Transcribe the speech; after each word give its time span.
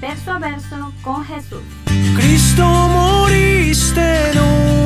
verso 0.00 0.32
a 0.32 0.38
verso 0.38 0.92
con 1.02 1.22
Jesús. 1.24 1.62
Cristo 2.16 2.64
moriste 2.64 4.30
en 4.30 4.38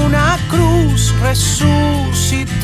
una 0.06 0.36
cruz, 0.50 1.14
resucitaste 1.20 2.62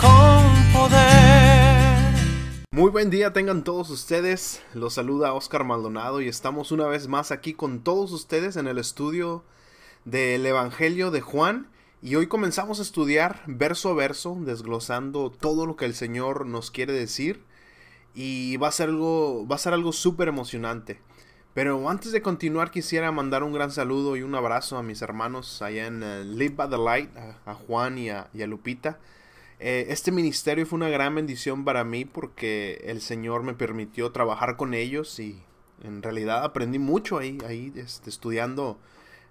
con 0.00 0.42
poder. 0.72 1.96
Muy 2.72 2.90
buen 2.90 3.10
día 3.10 3.32
tengan 3.32 3.62
todos 3.64 3.90
ustedes, 3.90 4.62
los 4.74 4.94
saluda 4.94 5.32
Oscar 5.32 5.62
Maldonado 5.64 6.20
y 6.20 6.28
estamos 6.28 6.72
una 6.72 6.86
vez 6.86 7.06
más 7.08 7.30
aquí 7.30 7.54
con 7.54 7.80
todos 7.80 8.12
ustedes 8.12 8.56
en 8.56 8.66
el 8.66 8.78
estudio 8.78 9.44
del 10.04 10.44
Evangelio 10.44 11.10
de 11.10 11.20
Juan 11.20 11.68
y 12.02 12.16
hoy 12.16 12.26
comenzamos 12.26 12.80
a 12.80 12.82
estudiar 12.82 13.42
verso 13.46 13.90
a 13.90 13.94
verso, 13.94 14.36
desglosando 14.40 15.30
todo 15.30 15.64
lo 15.64 15.76
que 15.76 15.86
el 15.86 15.94
Señor 15.94 16.44
nos 16.44 16.70
quiere 16.70 16.92
decir 16.92 17.42
y 18.14 18.56
va 18.56 18.68
a 18.68 18.72
ser 18.72 18.88
algo, 18.88 19.46
va 19.46 19.56
a 19.56 19.60
ser 19.60 19.72
algo 19.72 19.92
súper 19.92 20.28
emocionante. 20.28 21.00
Pero 21.56 21.88
antes 21.88 22.12
de 22.12 22.20
continuar 22.20 22.70
quisiera 22.70 23.10
mandar 23.12 23.42
un 23.42 23.54
gran 23.54 23.70
saludo 23.70 24.14
y 24.14 24.22
un 24.22 24.34
abrazo 24.34 24.76
a 24.76 24.82
mis 24.82 25.00
hermanos 25.00 25.62
allá 25.62 25.86
en 25.86 26.02
eh, 26.02 26.22
Live 26.22 26.54
by 26.54 26.68
the 26.68 26.76
Light, 26.76 27.16
a, 27.46 27.54
Juan 27.54 27.96
y 27.96 28.10
a 28.10 28.28
Lupita. 28.46 28.98
Eh, 29.58 29.86
este 29.88 30.12
ministerio 30.12 30.66
fue 30.66 30.76
una 30.76 30.90
gran 30.90 31.14
bendición 31.14 31.64
para 31.64 31.82
mí 31.82 32.04
porque 32.04 32.82
el 32.84 33.00
Señor 33.00 33.42
me 33.42 33.54
permitió 33.54 34.12
trabajar 34.12 34.58
con 34.58 34.74
ellos 34.74 35.18
y 35.18 35.42
en 35.82 36.02
realidad 36.02 36.44
aprendí 36.44 36.78
mucho 36.78 37.16
ahí, 37.16 37.38
ahí 37.48 37.72
este, 37.74 38.10
estudiando 38.10 38.78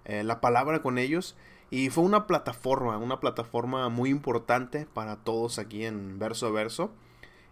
eh, 0.04 0.24
la 0.24 0.40
palabra 0.40 0.82
con 0.82 0.98
ellos. 0.98 1.36
Y 1.70 1.90
fue 1.90 2.02
una 2.02 2.26
plataforma, 2.26 2.98
una 2.98 3.20
plataforma 3.20 3.88
muy 3.88 4.10
importante 4.10 4.88
para 4.92 5.14
todos 5.14 5.60
aquí 5.60 5.84
en 5.84 6.18
verso 6.18 6.48
a 6.48 6.50
verso. 6.50 6.90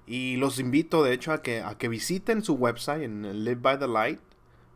Y 0.05 0.35
los 0.35 0.59
invito 0.59 1.05
de 1.05 1.13
hecho 1.13 1.31
a 1.31 1.43
que, 1.43 1.63
a 1.63 1.79
que 1.79 1.87
visiten 1.87 2.43
su 2.43 2.55
website 2.55 3.03
en 3.03 3.25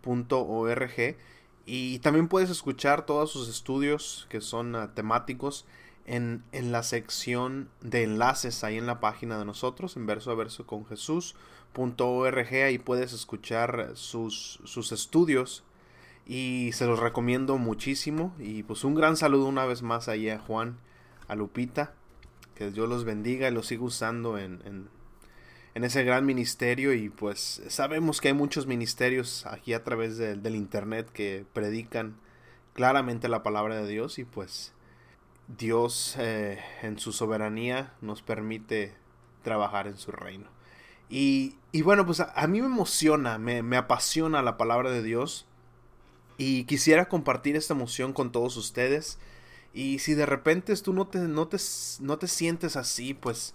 livebythelight.org 0.08 1.16
y 1.66 1.98
también 1.98 2.28
puedes 2.28 2.48
escuchar 2.48 3.04
todos 3.04 3.30
sus 3.30 3.48
estudios 3.48 4.26
que 4.30 4.40
son 4.40 4.74
ah, 4.74 4.94
temáticos 4.94 5.66
en, 6.06 6.42
la 6.52 6.82
sección 6.82 7.68
de 7.82 8.04
enlaces 8.04 8.64
ahí 8.64 8.78
en 8.78 8.86
la 8.86 9.00
página 9.00 9.38
de 9.38 9.44
nosotros, 9.44 9.96
en 9.96 10.06
verso 10.06 10.30
a 10.30 10.34
verso 10.34 10.66
con 10.66 10.86
Jesús.org, 10.86 12.54
ahí 12.64 12.78
puedes 12.78 13.12
escuchar 13.12 13.90
sus, 13.94 14.60
sus 14.64 14.92
estudios 14.92 15.64
y 16.26 16.70
se 16.72 16.86
los 16.86 16.98
recomiendo 16.98 17.58
muchísimo. 17.58 18.34
Y 18.38 18.62
pues 18.62 18.84
un 18.84 18.94
gran 18.94 19.18
saludo 19.18 19.44
una 19.46 19.66
vez 19.66 19.82
más 19.82 20.08
ahí 20.08 20.30
a 20.30 20.38
Juan, 20.38 20.78
a 21.26 21.34
Lupita, 21.34 21.92
que 22.54 22.70
Dios 22.70 22.88
los 22.88 23.04
bendiga 23.04 23.48
y 23.48 23.52
los 23.52 23.66
siga 23.66 23.84
usando 23.84 24.38
en, 24.38 24.62
en, 24.64 24.88
en 25.78 25.84
ese 25.84 26.02
gran 26.02 26.26
ministerio. 26.26 26.92
Y 26.92 27.08
pues 27.08 27.62
sabemos 27.68 28.20
que 28.20 28.28
hay 28.28 28.34
muchos 28.34 28.66
ministerios 28.66 29.46
aquí 29.46 29.74
a 29.74 29.84
través 29.84 30.18
del 30.18 30.56
internet 30.56 31.08
que 31.12 31.46
predican 31.52 32.16
claramente 32.74 33.28
la 33.28 33.44
palabra 33.44 33.76
de 33.76 33.86
Dios 33.88 34.18
y 34.18 34.24
pues 34.24 34.72
Dios 35.46 36.16
eh, 36.18 36.58
en 36.82 36.98
su 36.98 37.12
soberanía 37.12 37.94
nos 38.00 38.22
permite 38.22 38.96
trabajar 39.42 39.86
en 39.86 39.96
su 39.96 40.10
reino. 40.10 40.48
Y, 41.10 41.56
bueno, 41.84 42.04
pues 42.04 42.20
a, 42.20 42.46
mí 42.48 42.60
me 42.60 42.66
emociona, 42.66 43.38
me, 43.38 43.76
apasiona 43.76 44.42
la 44.42 44.58
palabra 44.58 44.90
de 44.90 45.02
Dios 45.02 45.46
y 46.36 46.64
quisiera 46.64 47.08
compartir 47.08 47.56
esta 47.56 47.72
emoción 47.72 48.12
con 48.12 48.32
todos 48.32 48.56
ustedes. 48.56 49.18
Y 49.72 50.00
si 50.00 50.14
de 50.14 50.26
repente 50.26 50.74
tú 50.76 50.92
no 50.92 51.06
te, 51.06 51.20
no 51.20 51.46
te, 51.46 51.56
no 52.00 52.18
te 52.18 52.26
sientes 52.26 52.76
así, 52.76 53.14
pues 53.14 53.54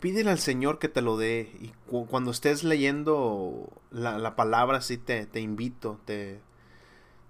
pídele 0.00 0.30
al 0.30 0.38
Señor 0.38 0.78
que 0.78 0.88
te 0.88 1.02
lo 1.02 1.16
dé. 1.16 1.52
Y 1.60 1.72
cuando 1.88 2.30
estés 2.30 2.64
leyendo 2.64 3.68
la, 3.90 4.36
palabra, 4.36 4.80
sí 4.80 4.98
te, 4.98 5.26
te 5.26 5.40
invito, 5.40 5.98
te, 6.04 6.40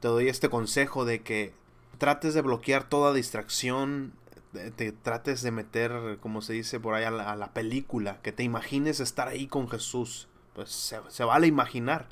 te 0.00 0.08
doy 0.08 0.28
este 0.28 0.48
consejo 0.48 1.04
de 1.04 1.22
que 1.22 1.54
trates 1.98 2.34
de 2.34 2.42
bloquear 2.42 2.88
toda 2.88 3.12
distracción, 3.12 4.12
te 4.76 4.92
trates 4.92 5.42
de 5.42 5.50
meter, 5.50 6.18
como 6.20 6.40
se 6.40 6.54
dice 6.54 6.80
por 6.80 6.94
ahí, 6.94 7.04
a 7.04 7.10
la, 7.10 7.52
película, 7.52 8.20
que 8.22 8.32
te 8.32 8.42
imagines 8.42 9.00
estar 9.00 9.28
ahí 9.28 9.46
con 9.46 9.68
Jesús. 9.68 10.28
Pues 10.54 10.70
se, 10.70 11.24
vale 11.24 11.46
imaginar. 11.46 12.08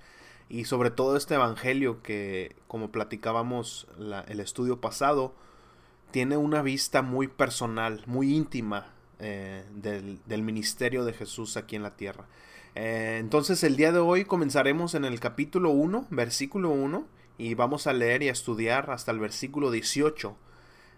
Y 0.49 0.67
sobre 0.67 0.91
todo 0.91 1.17
este 1.17 1.35
Evangelio 1.35 2.03
que, 2.03 2.55
como 2.69 2.91
platicábamos 2.91 3.87
el 4.29 4.41
estudio 4.41 4.81
pasado, 4.81 5.35
tiene 6.11 6.37
una 6.37 6.63
vista 6.63 7.03
muy 7.03 7.29
personal, 7.29 8.03
muy 8.07 8.35
íntima 8.35 8.94
eh, 9.21 9.65
del, 9.75 10.43
ministerio 10.43 11.05
de 11.05 11.13
Jesús 11.13 11.57
aquí 11.57 11.77
en 11.77 11.83
la 11.83 11.97
tierra. 11.97 12.25
Eh, 12.75 13.19
entonces 13.21 13.63
el 13.63 13.77
día 13.77 13.93
de 13.93 14.01
hoy 14.01 14.25
comenzaremos 14.25 14.95
en 14.95 15.05
el 15.05 15.21
capítulo 15.21 15.71
1, 15.71 16.09
versículo 16.11 16.71
1 16.71 17.07
y 17.39 17.55
vamos 17.55 17.87
a 17.87 17.93
leer 17.93 18.23
y 18.23 18.29
a 18.29 18.33
estudiar 18.33 18.91
hasta 18.91 19.13
el 19.13 19.21
versículo 19.21 19.71
18. 19.71 20.37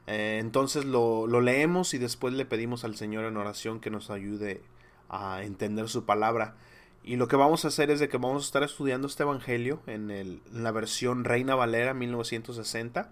Eh, 0.06 0.38
entonces 0.40 0.84
lo, 0.84 1.26
leemos 1.40 1.92
y 1.94 1.98
después 1.98 2.32
le 2.32 2.46
pedimos 2.46 2.84
al 2.84 2.96
Señor 2.96 3.24
en 3.24 3.36
oración 3.36 3.80
que 3.80 3.90
nos 3.90 4.10
ayude 4.10 4.62
a 5.08 5.42
entender 5.42 5.88
su 5.88 6.04
palabra. 6.04 6.56
Y 7.04 7.16
lo 7.16 7.28
que 7.28 7.36
vamos 7.36 7.64
a 7.64 7.68
hacer 7.68 7.90
es 7.90 8.00
de 8.00 8.08
que 8.08 8.16
vamos 8.16 8.44
a 8.44 8.46
estar 8.46 8.62
estudiando 8.62 9.06
este 9.06 9.22
Evangelio 9.22 9.80
en, 9.86 10.10
en 10.10 10.40
la 10.52 10.72
versión 10.72 11.24
Reina 11.24 11.54
Valera 11.54 11.94
1960. 11.94 13.10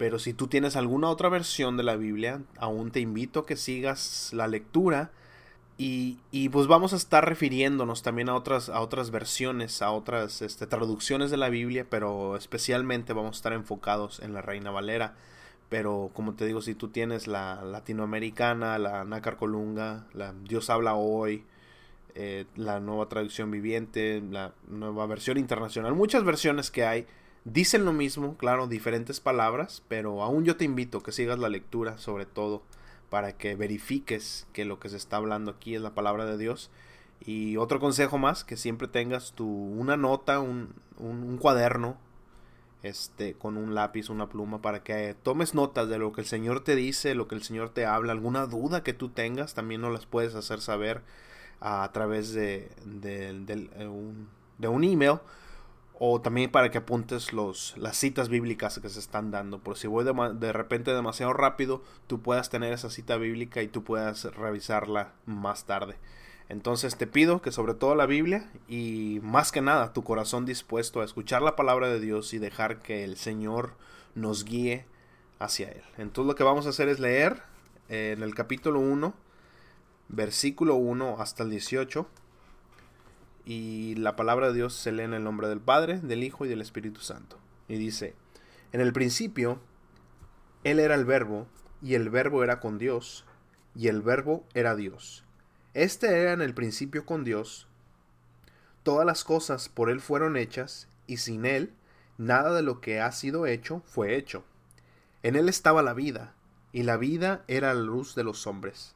Pero 0.00 0.18
si 0.18 0.32
tú 0.32 0.46
tienes 0.46 0.76
alguna 0.76 1.10
otra 1.10 1.28
versión 1.28 1.76
de 1.76 1.82
la 1.82 1.94
Biblia, 1.94 2.40
aún 2.56 2.90
te 2.90 3.00
invito 3.00 3.40
a 3.40 3.46
que 3.46 3.54
sigas 3.54 4.30
la 4.32 4.48
lectura 4.48 5.10
y, 5.76 6.16
pues 6.48 6.68
vamos 6.68 6.94
a 6.94 6.96
estar 6.96 7.28
refiriéndonos 7.28 8.02
también 8.02 8.30
a 8.30 8.34
otras, 8.34 8.70
a 8.70 8.80
otras 8.80 9.10
versiones, 9.10 9.82
a 9.82 9.90
otras 9.90 10.40
este, 10.40 10.66
traducciones 10.66 11.30
de 11.30 11.36
la 11.36 11.50
Biblia, 11.50 11.86
pero 11.90 12.38
especialmente 12.38 13.12
vamos 13.12 13.36
a 13.36 13.40
estar 13.40 13.52
enfocados 13.52 14.20
en 14.20 14.32
la 14.32 14.40
Reina 14.40 14.70
Valera. 14.70 15.16
Pero 15.68 16.10
como 16.14 16.32
te 16.32 16.46
digo, 16.46 16.62
si 16.62 16.74
tú 16.74 16.88
tienes 16.88 17.26
la 17.26 17.62
latinoamericana, 17.62 18.78
la 18.78 19.04
Nácar 19.04 19.36
Colunga, 19.36 20.06
la 20.14 20.32
Dios 20.32 20.70
habla 20.70 20.94
hoy, 20.94 21.44
eh, 22.14 22.46
la 22.56 22.80
nueva 22.80 23.06
traducción 23.10 23.50
viviente, 23.50 24.22
la 24.30 24.54
nueva 24.66 25.04
versión 25.04 25.36
internacional, 25.36 25.94
muchas 25.94 26.24
versiones 26.24 26.70
que 26.70 26.86
hay, 26.86 27.06
dicen 27.44 27.84
lo 27.84 27.92
mismo, 27.92 28.36
claro, 28.36 28.66
diferentes 28.66 29.20
palabras, 29.20 29.82
pero 29.88 30.22
aún 30.22 30.44
yo 30.44 30.56
te 30.56 30.64
invito 30.64 31.02
que 31.02 31.12
sigas 31.12 31.38
la 31.38 31.48
lectura 31.48 31.98
sobre 31.98 32.26
todo 32.26 32.62
para 33.10 33.36
que 33.36 33.56
verifiques 33.56 34.46
que 34.52 34.64
lo 34.64 34.78
que 34.78 34.88
se 34.88 34.96
está 34.96 35.16
hablando 35.16 35.50
aquí 35.50 35.74
es 35.74 35.82
la 35.82 35.94
palabra 35.94 36.24
de 36.24 36.38
Dios. 36.38 36.70
Y 37.20 37.58
otro 37.58 37.80
consejo 37.80 38.16
más, 38.16 38.44
que 38.44 38.56
siempre 38.56 38.88
tengas 38.88 39.32
tu, 39.32 39.46
una 39.46 39.96
nota, 39.96 40.40
un, 40.40 40.72
un, 40.98 41.36
cuaderno, 41.36 41.98
este, 42.82 43.34
con 43.34 43.58
un 43.58 43.74
lápiz, 43.74 44.08
una 44.08 44.30
pluma, 44.30 44.62
para 44.62 44.82
que 44.82 45.14
tomes 45.22 45.54
notas 45.54 45.88
de 45.88 45.98
lo 45.98 46.12
que 46.12 46.22
el 46.22 46.26
Señor 46.26 46.64
te 46.64 46.76
dice, 46.76 47.14
lo 47.14 47.28
que 47.28 47.34
el 47.34 47.42
Señor 47.42 47.70
te 47.70 47.84
habla, 47.84 48.12
alguna 48.12 48.46
duda 48.46 48.82
que 48.82 48.94
tú 48.94 49.10
tengas, 49.10 49.52
también 49.52 49.82
nos 49.82 49.92
las 49.92 50.06
puedes 50.06 50.34
hacer 50.34 50.62
saber 50.62 51.02
a, 51.60 51.90
través 51.92 52.32
de, 52.32 52.70
de, 52.86 53.30
eh, 53.76 53.86
un, 53.86 54.28
de 54.56 54.68
un 54.68 54.84
email 54.84 55.18
o 56.02 56.22
también 56.22 56.50
para 56.50 56.70
que 56.70 56.78
apuntes 56.78 57.34
los, 57.34 57.76
las 57.76 57.94
citas 57.94 58.30
bíblicas 58.30 58.78
que 58.78 58.88
se 58.88 58.98
están 58.98 59.30
dando. 59.30 59.58
Por 59.58 59.76
si 59.76 59.86
voy 59.86 60.02
de, 60.02 60.14
de, 60.34 60.50
repente 60.50 60.94
demasiado 60.94 61.34
rápido, 61.34 61.82
tú 62.06 62.22
puedas 62.22 62.48
tener 62.48 62.72
esa 62.72 62.88
cita 62.88 63.18
bíblica 63.18 63.60
y 63.60 63.68
tú 63.68 63.84
puedas 63.84 64.24
revisarla 64.34 65.12
más 65.26 65.66
tarde. 65.66 65.96
Entonces 66.48 66.96
te 66.96 67.06
pido 67.06 67.42
que 67.42 67.52
sobre 67.52 67.74
todo 67.74 67.94
la 67.94 68.06
Biblia 68.06 68.50
y 68.66 69.20
más 69.22 69.52
que 69.52 69.60
nada 69.60 69.92
tu 69.92 70.02
corazón 70.02 70.46
dispuesto 70.46 71.02
a 71.02 71.04
escuchar 71.04 71.42
la 71.42 71.54
palabra 71.54 71.88
de 71.88 72.00
Dios 72.00 72.32
y 72.32 72.38
dejar 72.38 72.78
que 72.78 73.04
el 73.04 73.18
Señor 73.18 73.74
nos 74.14 74.46
guíe 74.46 74.86
hacia 75.38 75.68
Él. 75.68 75.82
Entonces 75.98 76.28
lo 76.28 76.34
que 76.34 76.44
vamos 76.44 76.64
a 76.64 76.70
hacer 76.70 76.88
es 76.88 76.98
leer 76.98 77.42
eh, 77.90 78.14
en 78.16 78.22
el 78.22 78.34
capítulo 78.34 78.80
1, 78.80 79.12
versículo 80.08 80.76
1 80.76 81.16
hasta 81.20 81.42
el 81.42 81.50
18 81.50 82.06
y 83.44 83.94
la 83.96 84.16
palabra 84.16 84.48
de 84.48 84.54
Dios 84.54 84.74
se 84.74 84.92
lee 84.92 85.04
en 85.04 85.14
el 85.14 85.24
nombre 85.24 85.48
del 85.48 85.60
Padre, 85.60 86.00
del 86.00 86.22
Hijo 86.22 86.44
y 86.44 86.48
del 86.48 86.60
Espíritu 86.60 87.00
Santo. 87.00 87.38
Y 87.68 87.76
dice, 87.76 88.14
en 88.72 88.80
el 88.80 88.92
principio, 88.92 89.60
Él 90.64 90.78
era 90.78 90.94
el 90.94 91.04
verbo, 91.04 91.46
y 91.82 91.94
el 91.94 92.10
verbo 92.10 92.44
era 92.44 92.60
con 92.60 92.78
Dios, 92.78 93.24
y 93.74 93.88
el 93.88 94.02
verbo 94.02 94.44
era 94.54 94.74
Dios. 94.74 95.24
Este 95.74 96.20
era 96.20 96.32
en 96.32 96.42
el 96.42 96.54
principio 96.54 97.06
con 97.06 97.24
Dios. 97.24 97.68
Todas 98.82 99.06
las 99.06 99.24
cosas 99.24 99.68
por 99.68 99.90
Él 99.90 100.00
fueron 100.00 100.36
hechas, 100.36 100.88
y 101.06 101.18
sin 101.18 101.44
Él, 101.44 101.74
Nada 102.20 102.52
de 102.52 102.60
lo 102.60 102.82
que 102.82 103.00
ha 103.00 103.10
sido 103.12 103.46
hecho 103.46 103.80
fue 103.86 104.14
hecho. 104.14 104.44
En 105.22 105.36
él 105.36 105.48
estaba 105.48 105.82
la 105.82 105.94
vida, 105.94 106.34
y 106.70 106.82
la 106.82 106.98
vida 106.98 107.46
era 107.48 107.72
la 107.72 107.80
luz 107.80 108.14
de 108.14 108.24
los 108.24 108.46
hombres. 108.46 108.94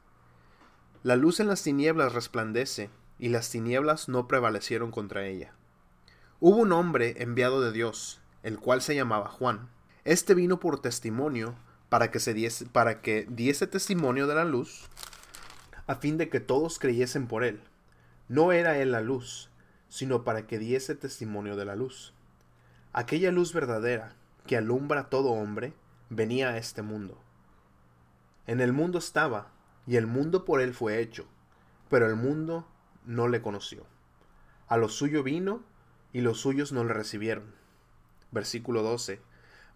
La 1.03 1.17
luz 1.17 1.41
en 1.41 1.49
las 1.49 1.63
tinieblas 1.63 2.13
resplandece, 2.13 2.91
y 3.19 3.29
las 3.29 3.51
tinieblas 3.51 4.09
no 4.09 4.27
prevalecieron 4.27 4.91
contra 4.91 5.27
ella. 5.27 5.53
Hubo 6.41 6.59
un 6.59 6.73
hombre 6.73 7.23
enviado 7.23 7.61
de 7.61 7.73
Dios, 7.73 8.21
el 8.43 8.59
cual 8.59 8.83
se 8.83 8.95
llamaba 8.95 9.29
Juan. 9.29 9.71
Este 10.05 10.35
vino 10.35 10.61
por 10.61 10.81
testimonio 10.81 11.55
para 11.89 12.11
que, 12.11 12.21
se 12.21 12.35
diese, 12.35 12.67
para 12.67 13.01
que 13.01 13.27
testimonio 13.71 14.27
de 14.27 14.35
la 14.35 14.45
luz, 14.45 14.89
a 15.87 15.95
fin 15.97 16.19
de 16.19 16.29
que 16.29 16.41
todos 16.41 16.79
creyesen 16.79 17.27
por 17.27 17.45
él. 17.45 17.63
No 18.29 18.53
era 18.53 18.79
él 18.79 18.93
la 18.93 19.01
luz, 19.01 19.51
sino 19.89 20.25
para 20.25 20.47
que 20.47 20.59
diese 20.59 20.95
testimonio 20.95 21.57
de 21.57 21.65
la 21.65 21.77
luz. 21.77 22.15
Aquella 22.93 23.31
luz 23.31 23.53
verdadera, 23.53 24.17
que 24.47 24.57
alumbra 24.57 25.01
a 25.01 25.09
todo 25.09 25.31
hombre, 25.31 25.73
venía 26.11 26.51
a 26.51 26.59
este 26.59 26.83
mundo. 26.83 27.19
En 28.47 28.61
el 28.61 28.73
mundo 28.73 28.99
estaba, 28.99 29.53
y 29.87 29.97
el 29.97 30.07
mundo 30.07 30.45
por 30.45 30.61
él 30.61 30.75
fue 30.75 31.01
hecho, 31.01 31.27
pero 31.91 32.07
el 32.07 32.17
mundo 32.17 32.67
no 33.05 33.29
le 33.29 33.43
conoció. 33.43 33.87
A 34.67 34.77
lo 34.77 34.89
suyo 34.89 35.23
vino, 35.23 35.63
y 36.13 36.21
los 36.21 36.41
suyos 36.41 36.73
no 36.73 36.85
le 36.85 36.95
recibieron. 36.95 37.55
Versículo 38.31 38.83
12. 38.83 39.21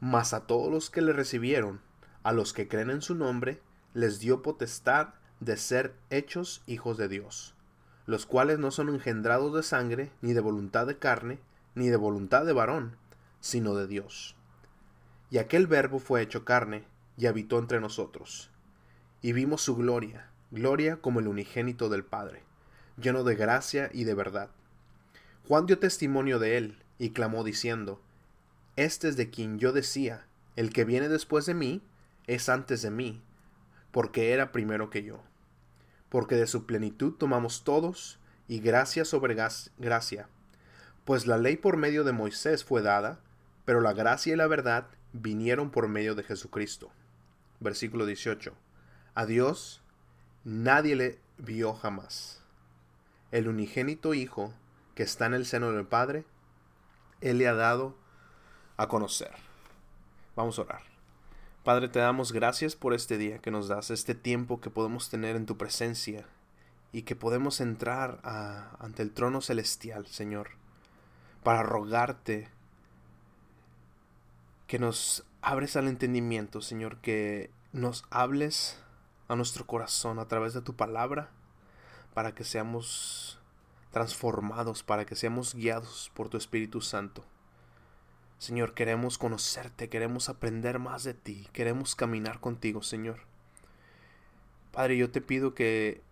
Mas 0.01 0.33
a 0.33 0.47
todos 0.47 0.71
los 0.71 0.91
que 0.91 1.03
le 1.03 1.13
recibieron, 1.13 1.81
a 2.23 2.33
los 2.33 2.53
que 2.53 2.69
creen 2.69 2.91
en 2.91 3.03
su 3.03 3.15
nombre, 3.15 3.61
les 3.95 4.21
dio 4.21 4.43
potestad 4.43 5.15
de 5.41 5.57
ser 5.57 5.95
hechos 6.11 6.63
hijos 6.67 6.97
de 6.97 7.09
Dios, 7.09 7.55
los 8.07 8.27
cuales 8.27 8.59
no 8.59 8.71
son 8.71 8.89
engendrados 8.89 9.55
de 9.55 9.63
sangre, 9.63 10.11
ni 10.21 10.33
de 10.33 10.41
voluntad 10.41 10.87
de 10.87 10.99
carne, 10.99 11.41
ni 11.75 11.89
de 11.89 11.97
voluntad 11.97 12.45
de 12.45 12.53
varón, 12.53 12.97
sino 13.41 13.75
de 13.75 13.87
Dios. 13.87 14.37
Y 15.31 15.39
aquel 15.39 15.67
verbo 15.67 15.99
fue 15.99 16.23
hecho 16.23 16.45
carne, 16.45 16.85
y 17.17 17.27
habitó 17.27 17.59
entre 17.59 17.81
nosotros. 17.81 18.51
Y 19.21 19.33
vimos 19.33 19.63
su 19.63 19.77
gloria, 19.77 20.31
gloria 20.51 20.99
como 20.99 21.21
el 21.21 21.29
unigénito 21.29 21.89
del 21.89 22.05
Padre, 22.05 22.45
lleno 23.01 23.25
de 23.25 23.35
gracia 23.35 23.91
y 23.93 24.05
de 24.05 24.15
verdad. 24.15 24.51
Juan 25.47 25.67
dio 25.67 25.79
testimonio 25.79 26.39
de 26.39 26.59
él, 26.59 26.79
y 26.99 27.11
clamó 27.11 27.45
diciendo, 27.45 28.01
Este 28.77 29.09
es 29.09 29.17
de 29.17 29.31
quien 29.31 29.59
yo 29.59 29.73
decía, 29.73 30.27
el 30.57 30.73
que 30.73 30.85
viene 30.85 31.09
después 31.09 31.47
de 31.47 31.55
mí, 31.55 31.83
es 32.27 32.49
antes 32.49 32.83
de 32.83 32.91
mí, 32.91 33.23
porque 33.93 34.33
era 34.33 34.53
primero 34.53 34.91
que 34.91 35.03
yo. 35.03 35.23
Porque 36.09 36.35
de 36.35 36.47
su 36.47 36.67
plenitud 36.67 37.15
tomamos 37.15 37.65
todos, 37.65 38.19
y 38.49 38.61
gracia 38.61 39.05
sobre 39.05 39.37
gracia. 39.79 40.29
Pues 41.05 41.27
la 41.27 41.39
ley 41.39 41.57
por 41.57 41.77
medio 41.77 42.05
de 42.05 42.13
Moisés 42.13 42.65
fue 42.65 42.83
dada, 42.83 43.21
pero 43.65 43.81
la 43.81 43.93
gracia 43.93 44.33
y 44.33 44.37
la 44.37 44.47
verdad 44.47 44.89
vinieron 45.13 45.71
por 45.71 45.89
medio 45.89 46.15
de 46.15 46.23
Jesucristo. 46.23 46.91
Versículo 47.61 48.07
18. 48.07 48.55
A 49.15 49.27
Dios 49.27 49.83
nadie 50.45 50.97
le 50.97 51.19
vio 51.37 51.75
jamás. 51.75 52.38
El 53.31 53.49
unigénito 53.49 54.15
Hijo 54.15 54.53
que 54.95 55.03
está 55.03 55.27
en 55.27 55.35
el 55.35 55.47
seno 55.47 55.71
del 55.73 55.87
Padre, 55.87 56.25
Él 57.21 57.39
le 57.39 57.49
ha 57.49 57.55
dado 57.55 57.95
a 58.77 58.89
conocer. 58.89 59.31
Vamos 60.35 60.59
a 60.59 60.63
orar. 60.63 60.83
Padre, 61.65 61.89
te 61.89 61.99
damos 61.99 62.33
gracias 62.33 62.77
por 62.77 62.95
este 62.95 63.19
día 63.19 63.39
que 63.39 63.51
nos 63.51 63.69
das, 63.69 63.91
este 63.91 64.15
tiempo 64.15 64.61
que 64.61 64.71
podemos 64.71 65.11
tener 65.11 65.37
en 65.37 65.47
tu 65.47 65.57
presencia 65.57 66.27
y 66.93 67.03
que 67.03 67.15
podemos 67.15 67.61
entrar 67.61 68.21
ante 68.79 69.03
el 69.03 69.13
trono 69.13 69.41
celestial, 69.41 70.07
Señor, 70.07 70.51
para 71.43 71.63
rogarte 71.63 72.49
que 74.67 74.79
nos 74.79 75.25
abres 75.43 75.77
al 75.77 75.89
entendimiento, 75.89 76.61
Señor, 76.63 76.99
que 76.99 77.51
nos 77.73 78.05
hables 78.11 78.81
a 79.29 79.37
nuestro 79.37 79.67
corazón 79.67 80.19
a 80.19 80.29
través 80.29 80.55
de 80.55 80.63
tu 80.63 80.75
palabra, 80.75 81.31
para 82.19 82.35
que 82.35 82.43
seamos 82.43 83.39
transformados, 83.93 84.83
para 84.83 85.07
que 85.07 85.15
seamos 85.15 85.55
guiados 85.55 86.11
por 86.15 86.29
tu 86.29 86.37
Espíritu 86.37 86.81
Santo. 86.81 87.25
Señor, 88.39 88.75
queremos 88.75 89.19
conocerte, 89.19 89.89
queremos 89.89 90.29
aprender 90.29 90.81
más 90.81 91.05
de 91.05 91.15
ti, 91.15 91.47
queremos 91.53 91.95
caminar 91.95 92.41
contigo, 92.41 92.83
Señor. 92.83 93.21
Padre, 94.73 94.97
yo 94.97 95.13
te 95.13 95.21
pido 95.21 95.55
que 95.55 96.03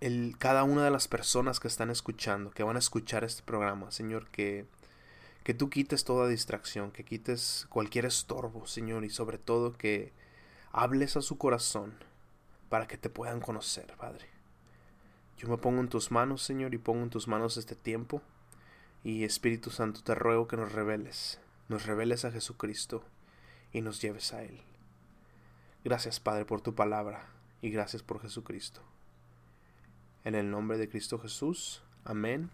el, 0.00 0.36
cada 0.38 0.64
una 0.64 0.86
de 0.86 0.90
las 0.90 1.06
personas 1.06 1.60
que 1.60 1.68
están 1.68 1.90
escuchando, 1.90 2.50
que 2.50 2.62
van 2.62 2.76
a 2.76 2.78
escuchar 2.78 3.24
este 3.24 3.42
programa, 3.42 3.90
Señor, 3.90 4.30
que, 4.30 4.64
que 5.44 5.52
tú 5.52 5.68
quites 5.68 6.04
toda 6.04 6.28
distracción, 6.28 6.92
que 6.92 7.04
quites 7.04 7.66
cualquier 7.68 8.06
estorbo, 8.06 8.66
Señor, 8.66 9.04
y 9.04 9.10
sobre 9.10 9.36
todo 9.36 9.76
que 9.76 10.14
hables 10.72 11.18
a 11.18 11.20
su 11.20 11.36
corazón 11.36 11.92
para 12.70 12.88
que 12.88 12.96
te 12.96 13.10
puedan 13.10 13.40
conocer, 13.40 13.94
Padre. 13.98 14.32
Yo 15.38 15.48
me 15.48 15.58
pongo 15.58 15.80
en 15.80 15.88
tus 15.88 16.10
manos, 16.10 16.42
Señor, 16.42 16.74
y 16.74 16.78
pongo 16.78 17.02
en 17.02 17.10
tus 17.10 17.28
manos 17.28 17.56
este 17.56 17.74
tiempo. 17.74 18.22
Y 19.04 19.24
Espíritu 19.24 19.70
Santo, 19.70 20.02
te 20.02 20.14
ruego 20.14 20.46
que 20.46 20.56
nos 20.56 20.72
reveles, 20.72 21.40
nos 21.68 21.86
reveles 21.86 22.24
a 22.24 22.30
Jesucristo 22.30 23.04
y 23.72 23.80
nos 23.80 24.00
lleves 24.00 24.32
a 24.32 24.42
Él. 24.42 24.62
Gracias 25.84 26.20
Padre 26.20 26.44
por 26.44 26.60
tu 26.60 26.76
palabra 26.76 27.26
y 27.60 27.70
gracias 27.70 28.02
por 28.02 28.20
Jesucristo. 28.20 28.82
En 30.24 30.36
el 30.36 30.48
nombre 30.48 30.78
de 30.78 30.88
Cristo 30.88 31.18
Jesús, 31.18 31.82
amén 32.04 32.50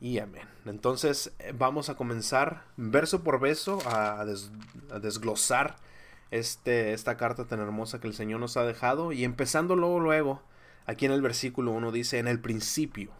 y 0.00 0.18
amén. 0.18 0.48
Entonces 0.66 1.32
eh, 1.38 1.52
vamos 1.56 1.88
a 1.88 1.96
comenzar 1.96 2.64
verso 2.76 3.22
por 3.22 3.38
verso 3.38 3.78
a, 3.86 4.24
desglosar 5.00 5.76
este, 6.32 6.92
esta 6.92 7.16
carta 7.16 7.46
tan 7.46 7.60
hermosa 7.60 8.00
que 8.00 8.08
el 8.08 8.14
Señor 8.14 8.40
nos 8.40 8.56
ha 8.56 8.64
dejado 8.64 9.12
y 9.12 9.22
empezando 9.22 9.76
luego, 9.76 10.00
luego, 10.00 10.42
aquí 10.86 11.06
en 11.06 11.12
el 11.12 11.22
versículo 11.22 11.72
1 11.72 11.92
dice, 11.92 12.18
en 12.18 12.28
el 12.28 12.40
principio 12.40 13.12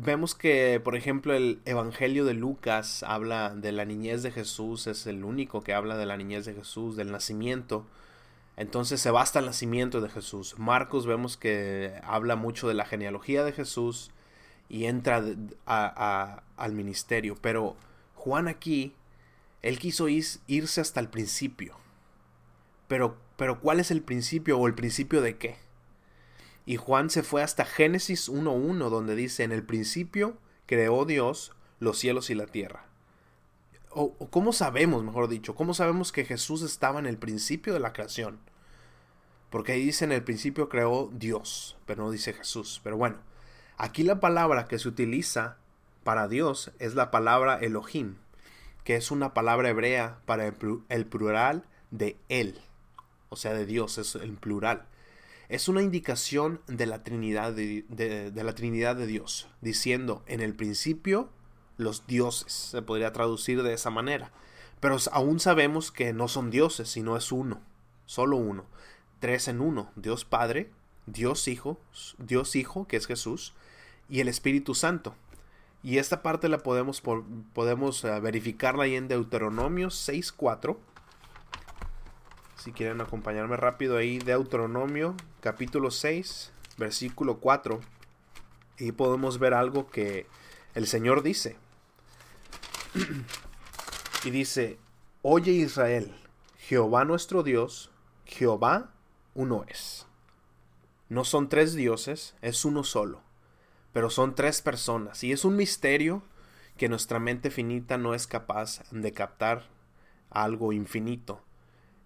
vemos 0.00 0.34
que, 0.34 0.80
por 0.82 0.94
ejemplo, 0.94 1.34
el 1.34 1.60
Evangelio 1.64 2.24
de 2.24 2.34
Lucas 2.34 3.02
habla 3.02 3.54
de 3.54 3.72
la 3.72 3.84
niñez 3.84 4.22
de 4.22 4.30
Jesús, 4.30 4.86
es 4.86 5.06
el 5.06 5.24
único 5.24 5.62
que 5.62 5.74
habla 5.74 5.96
de 5.96 6.06
la 6.06 6.16
niñez 6.16 6.44
de 6.44 6.54
Jesús, 6.54 6.96
del 6.96 7.10
nacimiento. 7.10 7.84
Entonces 8.56 9.00
se 9.00 9.10
basta 9.10 9.40
el 9.40 9.46
nacimiento 9.46 10.00
de 10.00 10.08
Jesús. 10.08 10.58
Marcos 10.58 11.06
vemos 11.06 11.36
que 11.36 12.00
habla 12.04 12.36
mucho 12.36 12.68
de 12.68 12.74
la 12.74 12.84
genealogía 12.84 13.44
de 13.44 13.52
Jesús 13.52 14.10
y 14.68 14.84
entra 14.86 15.24
al 15.66 16.72
ministerio. 16.72 17.36
Pero 17.40 17.76
Juan 18.14 18.48
aquí, 18.48 18.94
él 19.62 19.78
quiso 19.78 20.08
irse 20.08 20.80
hasta 20.80 21.00
el 21.00 21.08
principio. 21.08 21.76
Pero, 22.86 23.16
pero 23.36 23.60
¿cuál 23.60 23.80
es 23.80 23.90
el 23.90 24.02
principio 24.02 24.58
o 24.58 24.66
el 24.66 24.74
principio 24.74 25.22
de 25.22 25.36
qué? 25.36 25.56
Y 26.68 26.76
Juan 26.76 27.08
se 27.08 27.22
fue 27.22 27.42
hasta 27.42 27.64
Génesis 27.64 28.28
1.1, 28.28 28.90
donde 28.90 29.14
dice, 29.14 29.42
en 29.42 29.52
el 29.52 29.62
principio 29.62 30.36
creó 30.66 31.06
Dios 31.06 31.52
los 31.80 31.98
cielos 31.98 32.28
y 32.28 32.34
la 32.34 32.44
tierra. 32.44 32.84
O, 33.88 34.12
cómo 34.28 34.52
sabemos, 34.52 35.02
mejor 35.02 35.28
dicho, 35.28 35.54
cómo 35.54 35.72
sabemos 35.72 36.12
que 36.12 36.26
Jesús 36.26 36.60
estaba 36.60 36.98
en 36.98 37.06
el 37.06 37.16
principio 37.16 37.72
de 37.72 37.80
la 37.80 37.94
creación. 37.94 38.38
Porque 39.48 39.72
ahí 39.72 39.82
dice 39.82 40.04
en 40.04 40.12
el 40.12 40.22
principio 40.22 40.68
creó 40.68 41.08
Dios, 41.10 41.78
pero 41.86 42.04
no 42.04 42.10
dice 42.10 42.34
Jesús. 42.34 42.82
Pero 42.84 42.98
bueno, 42.98 43.16
aquí 43.78 44.02
la 44.02 44.20
palabra 44.20 44.68
que 44.68 44.78
se 44.78 44.88
utiliza 44.88 45.56
para 46.04 46.28
Dios 46.28 46.72
es 46.78 46.94
la 46.94 47.10
palabra 47.10 47.58
Elohim, 47.60 48.16
que 48.84 48.96
es 48.96 49.10
una 49.10 49.32
palabra 49.32 49.70
hebrea 49.70 50.18
para 50.26 50.44
el 50.46 51.06
plural 51.06 51.64
de 51.90 52.18
Él, 52.28 52.60
o 53.30 53.36
sea, 53.36 53.54
de 53.54 53.64
Dios, 53.64 53.96
es 53.96 54.16
el 54.16 54.34
plural 54.34 54.84
es 55.48 55.68
una 55.68 55.82
indicación 55.82 56.60
de 56.66 56.86
la 56.86 57.02
Trinidad 57.02 57.52
de, 57.52 58.32
la 58.34 58.54
Trinidad 58.54 58.96
de 58.96 59.06
Dios, 59.06 59.48
diciendo 59.60 60.22
en 60.26 60.40
el 60.40 60.54
principio 60.54 61.30
los 61.78 62.06
dioses, 62.06 62.52
se 62.52 62.82
podría 62.82 63.12
traducir 63.12 63.62
de 63.62 63.72
esa 63.72 63.90
manera. 63.90 64.30
Pero 64.80 64.96
aún 65.12 65.40
sabemos 65.40 65.90
que 65.90 66.12
no 66.12 66.28
son 66.28 66.50
dioses, 66.50 66.88
sino 66.88 67.16
es 67.16 67.32
uno, 67.32 67.60
solo 68.04 68.36
uno, 68.36 68.66
tres 69.20 69.48
en 69.48 69.60
uno, 69.60 69.90
Dios 69.96 70.24
Padre, 70.24 70.70
Dios 71.06 71.48
Hijo, 71.48 71.80
Dios 72.18 72.54
Hijo, 72.54 72.86
que 72.86 72.96
es 72.96 73.06
Jesús, 73.06 73.54
y 74.08 74.20
el 74.20 74.28
Espíritu 74.28 74.74
Santo. 74.74 75.14
Y 75.82 75.98
esta 75.98 76.22
parte 76.22 76.48
la 76.48 76.58
podemos, 76.58 77.02
podemos 77.54 78.04
eh, 78.04 78.20
verificarla 78.20 78.84
ahí 78.84 78.96
en 78.96 79.08
Deuteronomio 79.08 79.88
6.4 79.88 80.76
si 82.58 82.72
quieren 82.72 83.00
acompañarme 83.00 83.56
rápido 83.56 83.96
ahí, 83.96 84.18
Deuteronomio 84.18 85.14
capítulo 85.40 85.90
6, 85.90 86.52
versículo 86.76 87.38
4. 87.38 87.80
Y 88.78 88.92
podemos 88.92 89.38
ver 89.38 89.54
algo 89.54 89.88
que 89.90 90.26
el 90.74 90.86
Señor 90.86 91.22
dice. 91.22 91.56
y 94.24 94.30
dice, 94.30 94.78
Oye 95.22 95.52
Israel, 95.52 96.14
Jehová 96.58 97.04
nuestro 97.04 97.42
Dios, 97.44 97.90
Jehová 98.24 98.90
uno 99.34 99.64
es. 99.68 100.06
No 101.08 101.24
son 101.24 101.48
tres 101.48 101.74
dioses, 101.74 102.34
es 102.42 102.64
uno 102.64 102.82
solo. 102.82 103.22
Pero 103.92 104.10
son 104.10 104.34
tres 104.34 104.62
personas. 104.62 105.22
Y 105.22 105.32
es 105.32 105.44
un 105.44 105.56
misterio 105.56 106.22
que 106.76 106.88
nuestra 106.88 107.20
mente 107.20 107.50
finita 107.50 107.98
no 107.98 108.14
es 108.14 108.26
capaz 108.26 108.82
de 108.90 109.12
captar 109.12 109.68
algo 110.30 110.72
infinito. 110.72 111.42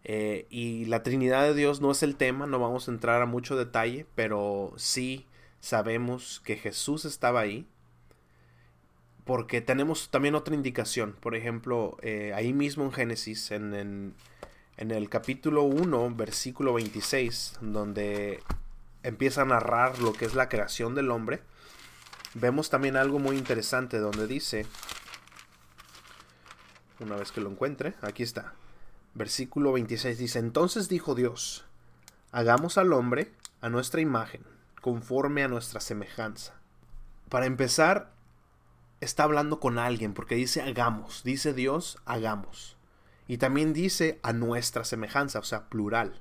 Eh, 0.05 0.47
y 0.51 0.87
la 0.87 1.03
Trinidad 1.03 1.43
de 1.45 1.55
Dios 1.55 1.81
no 1.81 1.91
es 1.91 2.03
el 2.03 2.17
tema, 2.17 2.47
no 2.47 2.59
vamos 2.59 2.89
a 2.89 2.91
entrar 2.91 3.23
a 3.23 3.27
mucho 3.27 3.57
detalle, 3.57 4.07
pero 4.15 4.73
sí 4.77 5.27
sabemos 5.61 6.41
que 6.45 6.57
Jesús 6.57 7.05
estaba 7.05 7.41
ahí. 7.41 7.67
Porque 9.25 9.61
tenemos 9.61 10.11
también 10.11 10.35
otra 10.35 10.55
indicación. 10.55 11.15
Por 11.21 11.37
ejemplo, 11.37 11.97
eh, 12.03 12.33
ahí 12.35 12.53
mismo 12.53 12.85
en 12.85 12.93
Génesis, 12.93 13.53
en, 13.53 13.73
en, 13.73 14.15
en 14.77 14.91
el 14.91 15.09
capítulo 15.09 15.63
1, 15.63 16.15
versículo 16.17 16.75
26, 16.75 17.59
donde 17.61 18.43
empieza 19.05 19.43
a 19.43 19.45
narrar 19.45 20.01
lo 20.01 20.13
que 20.13 20.25
es 20.25 20.35
la 20.35 20.49
creación 20.49 20.95
del 20.95 21.11
hombre, 21.11 21.41
vemos 22.35 22.71
también 22.71 22.97
algo 22.97 23.19
muy 23.19 23.37
interesante 23.37 23.99
donde 23.99 24.27
dice, 24.27 24.67
una 27.01 27.17
vez 27.17 27.33
que 27.33 27.41
lo 27.41 27.51
encuentre, 27.51 27.95
aquí 28.03 28.23
está, 28.23 28.55
versículo 29.15 29.73
26 29.73 30.19
dice, 30.19 30.39
entonces 30.39 30.89
dijo 30.89 31.15
Dios, 31.15 31.65
hagamos 32.31 32.79
al 32.79 32.93
hombre 32.93 33.33
a 33.61 33.69
nuestra 33.69 34.01
imagen, 34.01 34.43
conforme 34.81 35.45
a 35.45 35.49
nuestra 35.49 35.81
semejanza. 35.81 36.55
Para 37.29 37.47
empezar, 37.47 38.13
está 39.01 39.25
hablando 39.25 39.61
con 39.61 39.79
alguien, 39.79 40.15
porque 40.15 40.35
dice 40.35 40.63
hagamos, 40.63 41.23
dice 41.25 41.53
Dios, 41.53 41.99
hagamos. 42.05 42.77
Y 43.29 43.39
también 43.39 43.73
dice 43.73 44.19
a 44.23 44.33
nuestra 44.33 44.85
semejanza, 44.85 45.39
o 45.39 45.45
sea, 45.45 45.69
plural. 45.69 46.21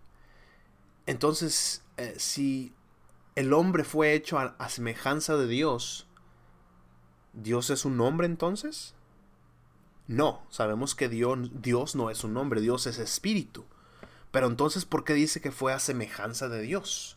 Entonces, 1.06 1.84
eh, 1.98 2.16
si 2.18 2.74
el 3.36 3.54
hombre 3.54 3.84
fue 3.84 4.14
hecho 4.14 4.38
a, 4.38 4.56
a, 4.60 4.70
semejanza 4.70 5.36
de 5.36 5.48
Dios, 5.48 6.08
¿Dios 7.34 7.70
es 7.70 7.86
un 7.86 8.00
hombre 8.02 8.28
entonces? 8.28 8.94
No, 10.12 10.46
sabemos 10.50 10.94
que 10.94 11.08
Dios, 11.08 11.96
no 11.96 12.10
es 12.10 12.26
un 12.26 12.36
hombre, 12.36 12.60
Dios 12.60 12.86
es 12.86 13.00
espíritu. 13.00 13.64
Pero 14.32 14.48
entonces, 14.48 14.84
¿por 14.84 15.06
qué 15.06 15.14
dice 15.14 15.40
que 15.40 15.54
fue 15.54 15.72
a 15.72 15.80
semejanza 15.80 16.50
de 16.50 16.62
Dios? 16.62 17.16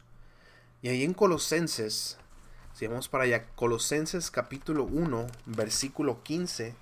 Y 0.80 0.90
ahí 0.90 1.02
en 1.02 1.12
Colosenses, 1.12 2.18
si 2.72 2.86
vamos 2.86 3.08
para 3.08 3.24
allá, 3.24 3.46
Colosenses 3.56 4.30
capítulo 4.30 4.84
1, 4.84 5.26
versículo 5.46 6.22
15, 6.22 6.76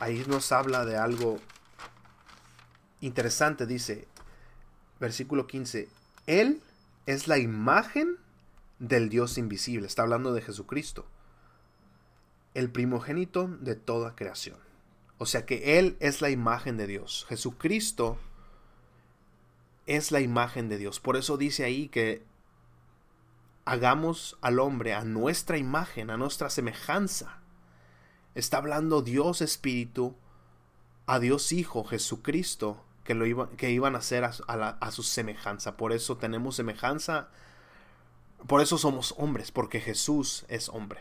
ahí 0.00 0.24
nos 0.26 0.50
habla 0.50 0.84
de 0.84 0.96
algo 0.96 1.38
interesante, 3.00 3.66
dice, 3.66 4.08
versículo 4.98 5.46
15, 5.46 5.88
Él 6.26 6.60
es 7.06 7.28
la 7.28 7.38
imagen 7.38 8.16
del 8.80 9.10
Dios 9.10 9.38
invisible, 9.38 9.86
está 9.86 10.02
hablando 10.02 10.34
de 10.34 10.42
Jesucristo, 10.42 11.06
el 12.54 12.68
primogénito 12.68 13.46
de 13.46 13.76
toda 13.76 14.16
creación. 14.16 14.64
O 15.18 15.26
sea 15.26 15.46
que 15.46 15.78
Él 15.78 15.96
es 16.00 16.20
la 16.20 16.30
imagen 16.30 16.76
de 16.76 16.86
Dios. 16.86 17.26
Jesucristo 17.28 18.18
es 19.86 20.12
la 20.12 20.20
imagen 20.20 20.68
de 20.68 20.78
Dios. 20.78 21.00
Por 21.00 21.16
eso 21.16 21.36
dice 21.36 21.64
ahí 21.64 21.88
que 21.88 22.24
hagamos 23.64 24.36
al 24.40 24.58
hombre 24.58 24.94
a 24.94 25.04
nuestra 25.04 25.58
imagen, 25.58 26.10
a 26.10 26.16
nuestra 26.16 26.50
semejanza. 26.50 27.38
Está 28.34 28.58
hablando 28.58 29.02
Dios 29.02 29.40
Espíritu 29.40 30.16
a 31.06 31.18
Dios 31.18 31.52
Hijo 31.52 31.84
Jesucristo 31.84 32.82
que, 33.04 33.14
lo 33.14 33.50
que 33.56 33.70
iban 33.70 33.94
a 33.94 33.98
hacer 33.98 34.24
a, 34.24 34.90
su 34.90 35.02
semejanza. 35.02 35.76
Por 35.76 35.92
eso 35.92 36.16
tenemos 36.16 36.56
semejanza. 36.56 37.28
Por 38.46 38.60
eso 38.60 38.78
somos 38.78 39.14
hombres, 39.18 39.52
porque 39.52 39.80
Jesús 39.80 40.44
es 40.48 40.68
hombre. 40.68 41.00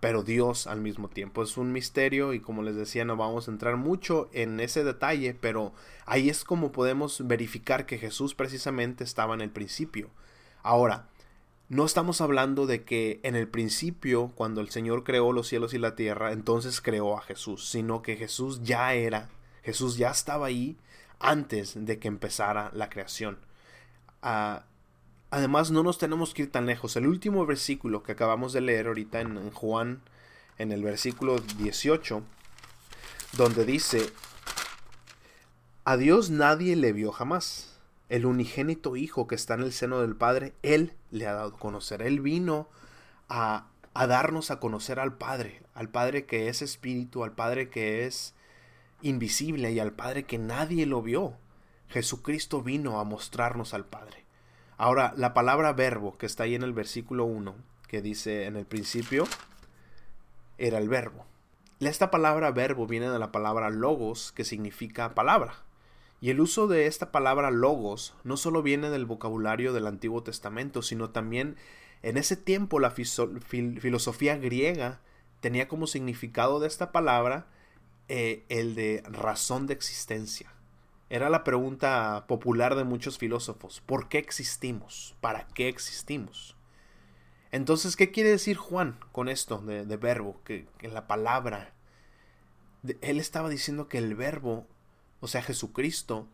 Pero 0.00 0.22
Dios 0.22 0.66
al 0.66 0.80
mismo 0.80 1.08
tiempo. 1.08 1.42
Es 1.42 1.56
un 1.56 1.72
misterio 1.72 2.32
y 2.32 2.40
como 2.40 2.62
les 2.62 2.74
decía 2.74 3.04
no 3.04 3.16
vamos 3.16 3.46
a 3.46 3.50
entrar 3.50 3.76
mucho 3.76 4.30
en 4.32 4.58
ese 4.60 4.82
detalle, 4.82 5.34
pero 5.34 5.72
ahí 6.06 6.30
es 6.30 6.44
como 6.44 6.72
podemos 6.72 7.26
verificar 7.26 7.86
que 7.86 7.98
Jesús 7.98 8.34
precisamente 8.34 9.04
estaba 9.04 9.34
en 9.34 9.42
el 9.42 9.50
principio. 9.50 10.10
Ahora, 10.62 11.06
no 11.70 11.84
estamos 11.84 12.20
hablando 12.20 12.66
de 12.66 12.82
que 12.82 13.20
en 13.22 13.36
el 13.36 13.46
principio, 13.46 14.32
cuando 14.34 14.60
el 14.60 14.70
Señor 14.70 15.04
creó 15.04 15.32
los 15.32 15.46
cielos 15.46 15.72
y 15.72 15.78
la 15.78 15.94
tierra, 15.94 16.32
entonces 16.32 16.80
creó 16.80 17.16
a 17.16 17.20
Jesús, 17.20 17.68
sino 17.68 18.02
que 18.02 18.16
Jesús 18.16 18.62
ya 18.64 18.92
era, 18.94 19.28
Jesús 19.62 19.96
ya 19.96 20.10
estaba 20.10 20.46
ahí 20.46 20.76
antes 21.20 21.74
de 21.86 22.00
que 22.00 22.08
empezara 22.08 22.72
la 22.74 22.90
creación. 22.90 23.38
Uh, 24.22 24.60
además, 25.30 25.70
no 25.70 25.82
nos 25.82 25.98
tenemos 25.98 26.34
que 26.34 26.42
ir 26.42 26.52
tan 26.52 26.66
lejos. 26.66 26.96
El 26.96 27.06
último 27.06 27.46
versículo 27.46 28.02
que 28.02 28.12
acabamos 28.12 28.52
de 28.52 28.60
leer 28.60 28.86
ahorita 28.86 29.20
en, 29.20 29.50
Juan, 29.50 30.02
en 30.58 30.72
el 30.72 30.82
versículo 30.82 31.38
18, 31.58 32.22
donde 33.32 33.64
dice, 33.64 34.10
a 35.84 35.96
Dios 35.96 36.30
nadie 36.30 36.76
le 36.76 36.92
vio 36.92 37.12
jamás 37.12 37.70
el 38.10 38.26
unigénito 38.26 38.96
Hijo 38.96 39.26
que 39.26 39.36
está 39.36 39.54
en 39.54 39.62
el 39.62 39.72
seno 39.72 40.00
del 40.00 40.16
Padre, 40.16 40.52
Él 40.62 40.92
le 41.10 41.26
ha 41.26 41.32
dado 41.32 41.54
a 41.54 41.58
conocer. 41.58 42.02
Él 42.02 42.20
vino 42.20 42.68
a, 43.28 43.68
a, 43.94 44.06
darnos 44.08 44.50
a 44.50 44.58
conocer 44.58 44.98
al 44.98 45.16
Padre, 45.16 45.62
al 45.74 45.88
Padre 45.88 46.26
que 46.26 46.48
es 46.48 46.60
espíritu, 46.60 47.22
al 47.22 47.32
Padre 47.32 47.70
que 47.70 48.06
es 48.06 48.34
invisible 49.00 49.70
y 49.70 49.78
al 49.78 49.92
Padre 49.92 50.24
que 50.24 50.38
nadie 50.38 50.86
lo 50.86 51.02
vio. 51.02 51.34
Jesucristo 51.88 52.62
vino 52.62 53.00
a 53.00 53.04
mostrarnos 53.04 53.74
al 53.74 53.84
Padre. 53.84 54.24
Ahora, 54.80 55.12
la 55.14 55.34
palabra 55.34 55.74
verbo 55.74 56.16
que 56.16 56.24
está 56.24 56.44
ahí 56.44 56.54
en 56.54 56.62
el 56.62 56.72
versículo 56.72 57.26
1, 57.26 57.54
que 57.86 58.00
dice 58.00 58.46
en 58.46 58.56
el 58.56 58.64
principio, 58.64 59.24
era 60.56 60.78
el 60.78 60.88
verbo. 60.88 61.26
Esta 61.80 62.10
palabra 62.10 62.50
verbo 62.50 62.86
viene 62.86 63.10
de 63.10 63.18
la 63.18 63.30
palabra 63.30 63.68
logos, 63.68 64.32
que 64.32 64.42
significa 64.42 65.14
palabra. 65.14 65.52
Y 66.22 66.30
el 66.30 66.40
uso 66.40 66.66
de 66.66 66.86
esta 66.86 67.12
palabra 67.12 67.50
logos 67.50 68.14
no 68.24 68.38
solo 68.38 68.62
viene 68.62 68.88
del 68.88 69.04
vocabulario 69.04 69.74
del 69.74 69.86
Antiguo 69.86 70.22
Testamento, 70.22 70.80
sino 70.80 71.10
también 71.10 71.56
en 72.02 72.16
ese 72.16 72.38
tiempo 72.38 72.80
la 72.80 72.90
filosofía 72.90 74.38
griega 74.38 75.02
tenía 75.40 75.68
como 75.68 75.88
significado 75.88 76.58
de 76.58 76.68
esta 76.68 76.90
palabra 76.90 77.48
eh, 78.08 78.46
el 78.48 78.74
de 78.74 79.02
razón 79.06 79.66
de 79.66 79.74
existencia. 79.74 80.50
Era 81.10 81.28
la 81.28 81.44
pregunta 81.44 82.24
popular 82.26 82.74
de 82.76 82.84
muchos 82.84 83.18
filósofos. 83.18 83.82
¿Por 83.84 84.08
qué 84.08 84.18
existimos? 84.18 85.14
¿Para 85.20 85.46
qué 85.48 85.68
existimos? 85.68 86.56
Entonces, 87.52 87.96
¿qué 87.96 88.10
quiere 88.10 88.30
decir 88.30 88.56
Juan 88.56 88.98
con 89.12 89.28
esto 89.28 89.58
de, 89.58 89.84
verbo? 89.96 90.40
Que, 90.44 90.66
que, 90.78 90.88
la 90.88 91.06
palabra... 91.06 91.74
De, 92.82 92.96
él 93.02 93.18
estaba 93.18 93.48
diciendo 93.48 93.88
que 93.88 93.98
el 93.98 94.14
verbo 94.14 94.66
o 95.20 95.28
sea, 95.28 95.42
Jesucristo 95.42 96.26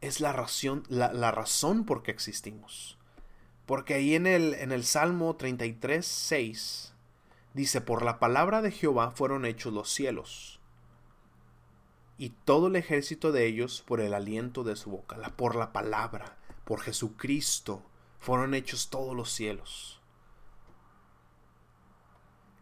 es 0.00 0.20
la 0.20 0.32
razón, 0.32 0.82
la, 0.88 1.12
la 1.12 1.30
razón 1.30 1.84
por 1.84 2.02
qué 2.02 2.10
existimos. 2.10 2.98
Porque 3.66 3.94
ahí 3.94 4.14
en 4.14 4.26
el, 4.26 4.54
en 4.54 4.72
el 4.72 4.84
Salmo 4.84 5.36
33, 5.36 6.04
6 6.04 6.94
dice, 7.54 7.80
por 7.80 8.02
la 8.02 8.18
palabra 8.18 8.62
de 8.62 8.72
Jehová 8.72 9.12
fueron 9.12 9.44
hechos 9.44 9.72
los 9.72 9.90
cielos, 9.90 10.59
y 12.20 12.34
todo 12.44 12.66
el 12.66 12.76
ejército 12.76 13.32
de 13.32 13.46
ellos 13.46 13.82
por 13.86 14.02
el 14.02 14.12
aliento 14.12 14.62
de 14.62 14.76
su 14.76 14.90
boca, 14.90 15.16
por 15.36 15.56
la 15.56 15.72
palabra, 15.72 16.36
por 16.66 16.82
Jesucristo, 16.82 17.82
fueron 18.18 18.52
hechos 18.52 18.90
todos 18.90 19.16
los 19.16 19.32
cielos. 19.32 20.02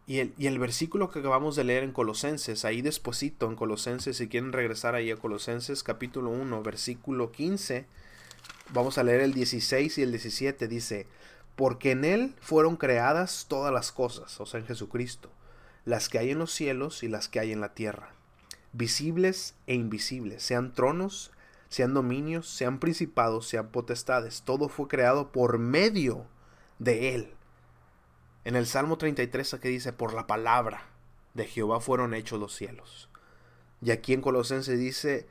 Y 0.07 0.19
el, 0.19 0.33
y 0.37 0.47
el, 0.47 0.59
versículo 0.59 1.11
que 1.11 1.19
acabamos 1.19 1.57
de 1.57 1.65
leer 1.65 1.83
en 1.83 1.91
Colosenses, 1.91 2.63
ahí 2.63 2.81
despuesito 2.81 3.47
en 3.47 3.57
Colosenses, 3.57 4.15
si 4.15 4.29
quieren 4.29 4.53
regresar 4.53 4.95
ahí 4.95 5.11
a 5.11 5.17
Colosenses 5.17 5.83
capítulo 5.83 6.29
1, 6.29 6.63
versículo 6.63 7.33
15, 7.33 7.85
vamos 8.71 8.97
a 8.97 9.03
leer 9.03 9.19
el 9.19 9.33
16 9.33 9.97
y 9.97 10.01
el 10.01 10.11
17, 10.11 10.69
dice, 10.69 11.05
porque 11.57 11.91
en 11.91 12.05
Él 12.05 12.33
fueron 12.39 12.77
creadas 12.77 13.45
todas 13.49 13.73
las 13.73 13.91
cosas, 13.91 14.39
o 14.39 14.45
sea, 14.45 14.61
en 14.61 14.65
Jesucristo, 14.65 15.29
las 15.83 16.07
que 16.07 16.17
hay 16.17 16.29
en 16.29 16.39
los 16.39 16.53
cielos 16.53 17.03
y 17.03 17.09
las 17.09 17.27
que 17.27 17.41
hay 17.41 17.51
en 17.51 17.59
la 17.59 17.73
tierra, 17.73 18.15
visibles 18.73 19.55
e 19.67 19.75
invisibles, 19.75 20.43
sean 20.43 20.73
tronos, 20.73 21.31
sean 21.69 21.93
dominios, 21.93 22.49
sean 22.49 22.79
principados, 22.79 23.47
sean 23.47 23.69
potestades, 23.69 24.41
todo 24.43 24.69
fue 24.69 24.87
creado 24.87 25.31
por 25.31 25.59
medio 25.59 26.25
de 26.79 27.15
Él 27.15 27.33
en 28.49 28.55
el 28.55 28.65
Salmo 28.65 28.97
33 28.97 29.53
aquí 29.53 29.67
dice, 29.67 29.93
por 29.93 30.13
la 30.13 30.25
palabra 30.25 30.81
de 31.33 31.45
Jehová 31.45 31.81
fueron 31.81 32.13
hechos 32.13 32.39
los 32.39 32.55
cielos. 32.55 33.09
Y 33.81 33.91
aquí 33.91 34.13
en 34.13 34.21
Colosenses 34.21 34.79
dice, 34.79 35.27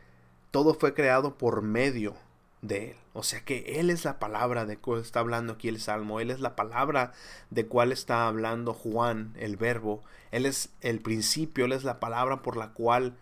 todo 0.50 0.74
fue 0.74 0.94
creado 0.94 1.36
por 1.36 1.62
medio 1.62 2.14
de 2.62 2.92
Él. 2.92 2.96
O 3.14 3.22
sea 3.22 3.44
que 3.44 3.80
Él 3.80 3.90
es 3.90 4.04
la 4.04 4.18
palabra 4.18 4.66
de 4.66 4.76
cual 4.76 5.00
está 5.00 5.20
hablando 5.20 5.54
aquí 5.54 5.68
el 5.68 5.80
Salmo. 5.80 6.20
Él 6.20 6.30
es 6.30 6.40
la 6.40 6.54
palabra 6.54 7.12
de 7.50 7.66
cual 7.66 7.92
está 7.92 8.28
hablando 8.28 8.74
Juan, 8.74 9.34
el 9.36 9.56
verbo. 9.56 10.04
Él 10.30 10.46
es 10.46 10.70
el 10.80 11.00
principio, 11.00 11.64
Él 11.64 11.72
es 11.72 11.84
la 11.84 12.00
palabra 12.00 12.42
por 12.42 12.56
la 12.56 12.72
cual 12.72 13.16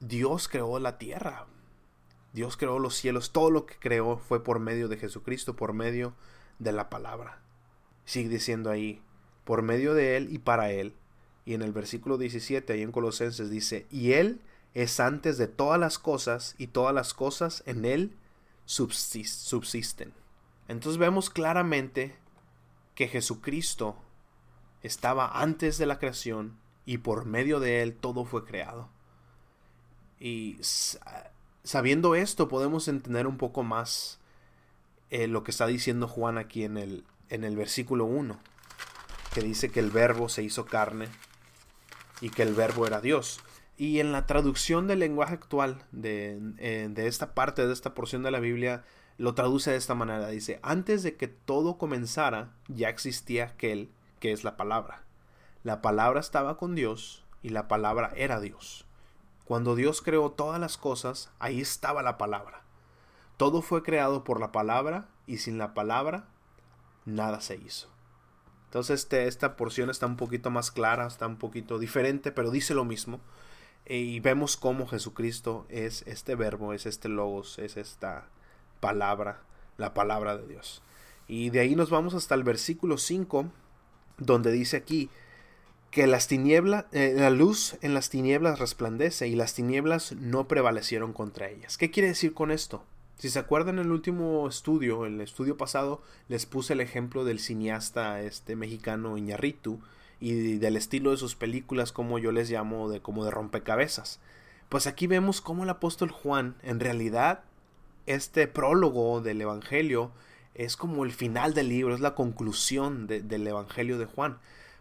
Dios 0.00 0.48
creó 0.48 0.78
la 0.78 0.98
tierra. 0.98 1.46
Dios 2.32 2.56
creó 2.56 2.78
los 2.78 2.96
cielos. 2.96 3.32
Todo 3.32 3.50
lo 3.50 3.66
que 3.66 3.76
creó 3.78 4.18
fue 4.18 4.42
por 4.42 4.58
medio 4.58 4.88
de 4.88 4.96
Jesucristo, 4.96 5.56
por 5.56 5.72
medio 5.72 6.14
de 6.58 6.72
la 6.72 6.90
palabra 6.90 7.40
sigue 8.10 8.28
diciendo 8.28 8.70
ahí, 8.70 9.00
por 9.44 9.62
medio 9.62 9.94
de 9.94 10.16
Él 10.16 10.28
y 10.32 10.38
para 10.38 10.70
Él, 10.72 10.94
Y 11.46 11.54
en 11.54 11.62
el 11.62 11.72
versículo 11.72 12.18
17, 12.18 12.72
ahí 12.72 12.82
en 12.82 12.92
Colosenses, 12.92 13.50
dice, 13.50 13.86
y 13.90 14.12
Él 14.12 14.40
es 14.74 15.00
antes 15.00 15.38
de 15.38 15.48
todas 15.48 15.80
las 15.80 15.98
cosas, 15.98 16.54
y 16.58 16.68
todas 16.68 16.94
las 16.94 17.14
cosas 17.14 17.62
en 17.66 17.84
Él 17.84 18.14
subsisten. 18.66 20.12
Entonces 20.68 20.98
vemos 20.98 21.30
claramente 21.30 22.14
que 22.94 23.08
Jesucristo 23.08 23.96
estaba 24.82 25.40
antes 25.40 25.78
de 25.78 25.86
la 25.86 25.98
creación 25.98 26.58
y 26.84 26.98
por 26.98 27.24
medio 27.24 27.58
de 27.58 27.82
Él 27.82 27.94
todo 27.96 28.24
fue 28.24 28.44
creado. 28.44 28.88
Y 30.20 30.58
sabiendo 31.64 32.14
esto 32.14 32.48
podemos 32.48 32.86
entender 32.88 33.26
un 33.26 33.38
poco 33.38 33.62
más 33.62 34.20
eh, 35.08 35.26
lo 35.26 35.42
que 35.42 35.50
está 35.50 35.66
diciendo 35.66 36.06
Juan 36.06 36.38
aquí 36.38 36.62
en 36.62 36.76
el, 36.76 37.04
en 37.30 37.42
el 37.42 37.56
versículo 37.56 38.04
1, 38.04 38.38
que 39.34 39.40
dice 39.40 39.70
que 39.70 39.80
el 39.80 39.90
verbo 39.90 40.28
se 40.28 40.42
hizo 40.42 40.66
carne 40.66 41.08
y 42.20 42.28
que 42.28 42.42
el 42.42 42.54
verbo 42.54 42.86
era 42.86 43.00
Dios. 43.00 43.40
Y 43.78 44.00
en 44.00 44.12
la 44.12 44.26
traducción 44.26 44.86
del 44.86 44.98
lenguaje 44.98 45.34
actual 45.34 45.82
de, 45.90 46.38
eh, 46.58 46.88
de, 46.90 47.06
esta 47.06 47.34
parte, 47.34 47.66
de 47.66 47.72
esta 47.72 47.94
porción 47.94 48.22
de 48.22 48.30
la 48.30 48.40
Biblia, 48.40 48.84
lo 49.16 49.34
traduce 49.34 49.70
de 49.70 49.78
esta 49.78 49.94
manera. 49.94 50.28
Dice, 50.28 50.60
antes 50.62 51.02
de 51.02 51.16
que 51.16 51.28
todo 51.28 51.78
comenzara, 51.78 52.52
ya 52.68 52.90
existía 52.90 53.44
aquel 53.44 53.90
que 54.18 54.32
es 54.32 54.44
la 54.44 54.58
palabra. 54.58 55.02
La 55.64 55.80
palabra 55.80 56.20
estaba 56.20 56.58
con 56.58 56.74
Dios 56.74 57.24
y 57.42 57.48
la 57.48 57.68
palabra 57.68 58.12
era 58.16 58.38
Dios. 58.38 58.86
Cuando 59.50 59.74
Dios 59.74 60.00
creó 60.00 60.30
todas 60.30 60.60
las 60.60 60.76
cosas, 60.76 61.28
ahí 61.40 61.60
estaba 61.60 62.04
la 62.04 62.18
palabra. 62.18 62.62
Todo 63.36 63.62
fue 63.62 63.82
creado 63.82 64.22
por 64.22 64.38
la 64.38 64.52
palabra 64.52 65.08
y 65.26 65.38
sin 65.38 65.58
la 65.58 65.74
palabra 65.74 66.28
nada 67.04 67.40
se 67.40 67.56
hizo. 67.56 67.88
Entonces 68.66 69.00
este, 69.00 69.26
esta 69.26 69.56
porción 69.56 69.90
está 69.90 70.06
un 70.06 70.16
poquito 70.16 70.52
más 70.52 70.70
clara, 70.70 71.04
está 71.04 71.26
un 71.26 71.34
poquito 71.34 71.80
diferente, 71.80 72.30
pero 72.30 72.52
dice 72.52 72.74
lo 72.74 72.84
mismo. 72.84 73.18
E, 73.86 73.96
y 73.96 74.20
vemos 74.20 74.56
cómo 74.56 74.86
Jesucristo 74.86 75.66
es 75.68 76.02
este 76.06 76.36
verbo, 76.36 76.72
es 76.72 76.86
este 76.86 77.08
logos, 77.08 77.58
es 77.58 77.76
esta 77.76 78.28
palabra, 78.78 79.42
la 79.78 79.94
palabra 79.94 80.36
de 80.36 80.46
Dios. 80.46 80.80
Y 81.26 81.50
de 81.50 81.58
ahí 81.58 81.74
nos 81.74 81.90
vamos 81.90 82.14
hasta 82.14 82.36
el 82.36 82.44
versículo 82.44 82.98
5, 82.98 83.50
donde 84.16 84.52
dice 84.52 84.76
aquí 84.76 85.10
que 85.90 86.06
las 86.06 86.28
tinieblas, 86.28 86.86
eh, 86.92 87.14
la 87.16 87.30
luz 87.30 87.76
en 87.82 87.94
las 87.94 88.10
tinieblas 88.10 88.58
resplandece 88.58 89.28
y 89.28 89.34
las 89.34 89.54
tinieblas 89.54 90.12
no 90.12 90.46
prevalecieron 90.46 91.12
contra 91.12 91.48
ellas. 91.48 91.76
¿Qué 91.76 91.90
quiere 91.90 92.08
decir 92.08 92.32
con 92.32 92.50
esto? 92.50 92.84
Si 93.18 93.28
se 93.28 93.38
acuerdan 93.38 93.78
el 93.78 93.90
último 93.90 94.48
estudio, 94.48 95.04
el 95.04 95.20
estudio 95.20 95.56
pasado, 95.56 96.00
les 96.28 96.46
puse 96.46 96.72
el 96.72 96.80
ejemplo 96.80 97.24
del 97.24 97.38
cineasta 97.38 98.22
este 98.22 98.56
mexicano 98.56 99.18
Iñarritu 99.18 99.80
y 100.20 100.58
del 100.58 100.76
estilo 100.76 101.10
de 101.10 101.16
sus 101.16 101.34
películas 101.34 101.92
como 101.92 102.18
yo 102.18 102.32
les 102.32 102.48
llamo 102.50 102.88
de 102.88 103.00
como 103.00 103.24
de 103.24 103.30
rompecabezas. 103.30 104.20
Pues 104.68 104.86
aquí 104.86 105.06
vemos 105.06 105.40
cómo 105.40 105.64
el 105.64 105.70
apóstol 105.70 106.10
Juan 106.10 106.54
en 106.62 106.78
realidad 106.78 107.42
este 108.06 108.46
prólogo 108.46 109.20
del 109.20 109.40
evangelio 109.40 110.12
es 110.54 110.76
como 110.76 111.04
el 111.04 111.12
final 111.12 111.54
del 111.54 111.68
libro, 111.68 111.94
es 111.94 112.00
la 112.00 112.14
conclusión 112.14 113.06
del 113.06 113.46
evangelio 113.46 113.98
de 113.98 114.06
Juan, 114.06 114.38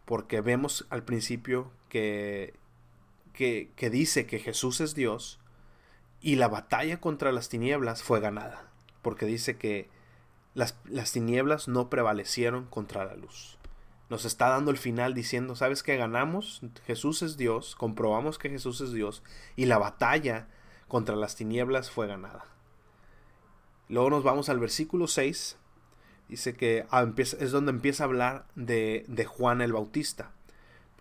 porque 0.10 0.42
vemos 0.42 0.88
al 0.90 1.04
principio 1.04 1.70
que, 1.88 2.56
que, 3.32 3.90
dice 3.92 4.26
que 4.26 4.40
Jesús 4.40 4.82
es 4.82 4.96
Dios, 4.96 5.40
y 6.20 6.38
la 6.38 6.48
batalla 6.48 7.00
contra 7.00 7.32
las 7.32 7.48
tinieblas 7.48 8.02
fue 8.02 8.20
ganada, 8.20 8.72
porque 9.04 9.28
dice 9.28 9.60
que 9.60 9.88
las, 10.56 10.76
las, 10.86 11.12
tinieblas 11.12 11.68
no 11.68 11.92
prevalecieron 11.92 12.66
contra 12.66 13.06
la 13.06 13.16
luz. 13.18 13.60
Nos 14.10 14.26
está 14.26 14.50
dando 14.50 14.72
el 14.72 14.80
final 14.80 15.14
diciendo, 15.14 15.56
¿sabes 15.56 15.84
que 15.84 15.96
ganamos? 15.96 16.64
Jesús 16.88 17.22
es 17.22 17.38
Dios, 17.38 17.76
comprobamos 17.76 18.40
que 18.40 18.50
Jesús 18.50 18.82
es 18.82 18.92
Dios, 18.92 19.22
y 19.56 19.66
la 19.66 19.78
batalla 19.78 20.48
contra 20.88 21.16
las 21.18 21.36
tinieblas 21.36 21.92
fue 21.92 22.08
ganada. 22.08 22.46
Luego 23.90 24.10
nos 24.10 24.24
vamos 24.24 24.50
al 24.50 24.60
versículo 24.60 25.06
6, 25.06 25.60
dice 26.30 26.56
que 26.56 26.86
ah, 26.92 27.06
es 27.18 27.52
donde 27.52 27.72
empieza 27.72 28.04
a 28.04 28.08
hablar 28.08 28.46
de, 28.56 29.04
de 29.08 29.26
Juan 29.26 29.62
el 29.62 29.74
Bautista, 29.74 30.32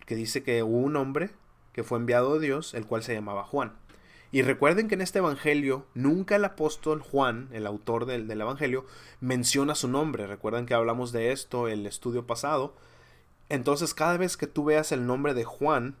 que 0.05 0.15
dice 0.15 0.43
que 0.43 0.63
hubo 0.63 0.77
un 0.77 0.95
hombre 0.95 1.29
que 1.71 1.83
fue 1.83 1.99
enviado 1.99 2.37
de 2.37 2.45
Dios, 2.45 2.73
el 2.73 2.85
cual 2.85 3.03
se 3.03 3.13
llamaba 3.13 3.43
Juan. 3.43 3.73
Y 4.31 4.43
recuerden 4.43 4.87
que 4.87 4.95
en 4.95 5.01
este 5.01 5.19
Evangelio 5.19 5.87
nunca 5.95 6.35
el 6.35 6.45
apóstol 6.45 7.01
Juan, 7.01 7.49
el 7.51 7.65
autor 7.65 8.05
del, 8.05 8.29
Evangelio, 8.29 8.85
menciona 9.21 9.73
su 9.73 9.87
nombre. 9.87 10.27
Recuerden 10.27 10.67
que 10.67 10.75
hablamos 10.75 11.11
de 11.11 11.31
esto 11.31 11.67
el 11.67 11.87
estudio 11.87 12.27
pasado. 12.27 12.75
Entonces 13.49 13.95
cada 13.95 14.17
vez 14.17 14.37
que 14.37 14.45
tú 14.45 14.65
veas 14.65 14.91
el 14.91 15.07
nombre 15.07 15.33
de 15.33 15.45
Juan, 15.45 15.95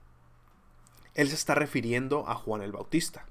él 1.15 1.29
se 1.29 1.35
está 1.35 1.55
refiriendo 1.55 2.27
a 2.27 2.35
Juan 2.35 2.61
el 2.61 2.71
Bautista. 2.71 3.25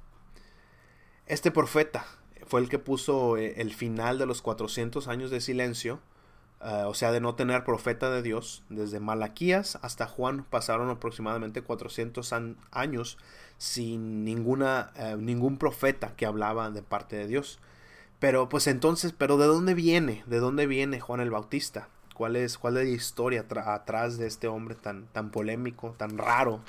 Este 1.27 1.53
profeta 1.53 2.07
fue 2.49 2.61
el 2.61 2.69
que 2.69 2.79
puso 2.79 3.37
eh, 3.37 3.55
el 3.59 3.75
final 3.75 4.19
de 4.19 4.27
los 4.27 4.43
400 4.43 5.07
años 5.09 5.31
de 5.31 5.41
silencio, 5.41 6.01
eh, 6.63 6.85
o 6.87 6.95
sea, 6.95 7.13
de 7.13 7.21
no 7.21 7.35
tener 7.35 7.65
profeta 7.65 8.11
de 8.11 8.23
Dios. 8.23 8.65
Desde 8.69 9.01
Malaquías 9.01 9.79
hasta 9.83 10.07
Juan 10.07 10.45
pasaron 10.45 10.91
aproximadamente 10.91 11.63
400 11.63 12.35
años 12.73 13.19
sin 13.59 14.25
ninguna, 14.25 14.93
eh, 14.97 15.17
ningún 15.19 15.59
profeta 15.59 16.15
que 16.17 16.27
hablaba 16.27 16.71
de 16.71 16.83
parte 16.83 17.17
de 17.17 17.27
Dios. 17.27 17.59
Pero 18.19 18.49
pues 18.49 18.67
entonces, 18.67 19.13
¿pero 19.17 19.37
de 19.37 19.47
dónde 19.47 19.75
viene? 19.75 20.25
¿De 20.27 20.39
dónde 20.39 20.67
viene 20.67 21.01
Juan 21.01 21.21
el 21.21 21.31
Bautista? 21.31 21.89
¿Cuál 22.15 22.35
es, 22.35 22.59
cuál 22.59 22.77
es 22.79 22.89
la 22.89 22.95
historia 22.95 23.47
atrás 23.49 24.19
de 24.19 24.27
este 24.27 24.49
hombre 24.49 24.75
tan, 24.75 25.07
tan 25.09 25.31
polémico, 25.31 25.95
tan 25.97 26.19
raro, 26.19 26.61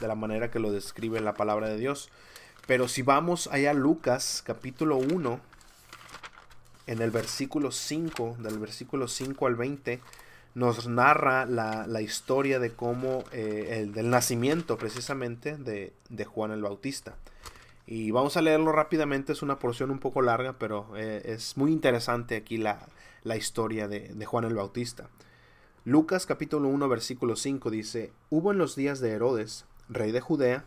de 0.00 0.08
la 0.08 0.14
manera 0.14 0.50
que 0.50 0.58
lo 0.58 0.70
describe 0.70 1.20
la 1.20 1.32
palabra 1.32 1.68
de 1.68 1.78
Dios? 1.78 2.10
Pero 2.68 2.86
si 2.86 3.00
vamos 3.00 3.48
allá 3.50 3.70
a 3.70 3.74
Lucas 3.74 4.42
capítulo 4.44 4.98
1, 4.98 5.40
en 6.86 7.00
el 7.00 7.10
versículo 7.10 7.72
5, 7.72 8.36
del 8.40 8.58
versículo 8.58 9.08
5 9.08 9.46
al 9.46 9.54
20, 9.54 10.00
nos 10.54 10.86
narra 10.86 11.46
la, 11.46 12.02
historia 12.02 12.58
de 12.58 12.70
cómo, 12.74 13.24
eh, 13.32 13.80
el, 13.80 13.94
del 13.94 14.10
nacimiento 14.10 14.76
precisamente 14.76 15.56
de, 15.56 16.24
Juan 16.26 16.50
el 16.50 16.60
Bautista. 16.60 17.16
Y 17.86 18.10
vamos 18.10 18.36
a 18.36 18.42
leerlo 18.42 18.70
rápidamente, 18.70 19.32
es 19.32 19.40
una 19.40 19.58
porción 19.58 19.90
un 19.90 19.98
poco 19.98 20.20
larga, 20.20 20.58
pero 20.58 20.94
eh, 20.94 21.22
es 21.24 21.56
muy 21.56 21.72
interesante 21.72 22.36
aquí 22.36 22.58
la, 22.58 22.86
historia 23.34 23.88
de, 23.88 24.10
de, 24.12 24.26
Juan 24.26 24.44
el 24.44 24.54
Bautista. 24.54 25.08
Lucas 25.86 26.26
capítulo 26.26 26.68
1 26.68 26.86
versículo 26.86 27.34
5 27.34 27.70
dice, 27.70 28.12
Hubo 28.28 28.52
en 28.52 28.58
los 28.58 28.76
días 28.76 29.00
de 29.00 29.12
Herodes, 29.12 29.64
rey 29.88 30.12
de 30.12 30.20
Judea, 30.20 30.66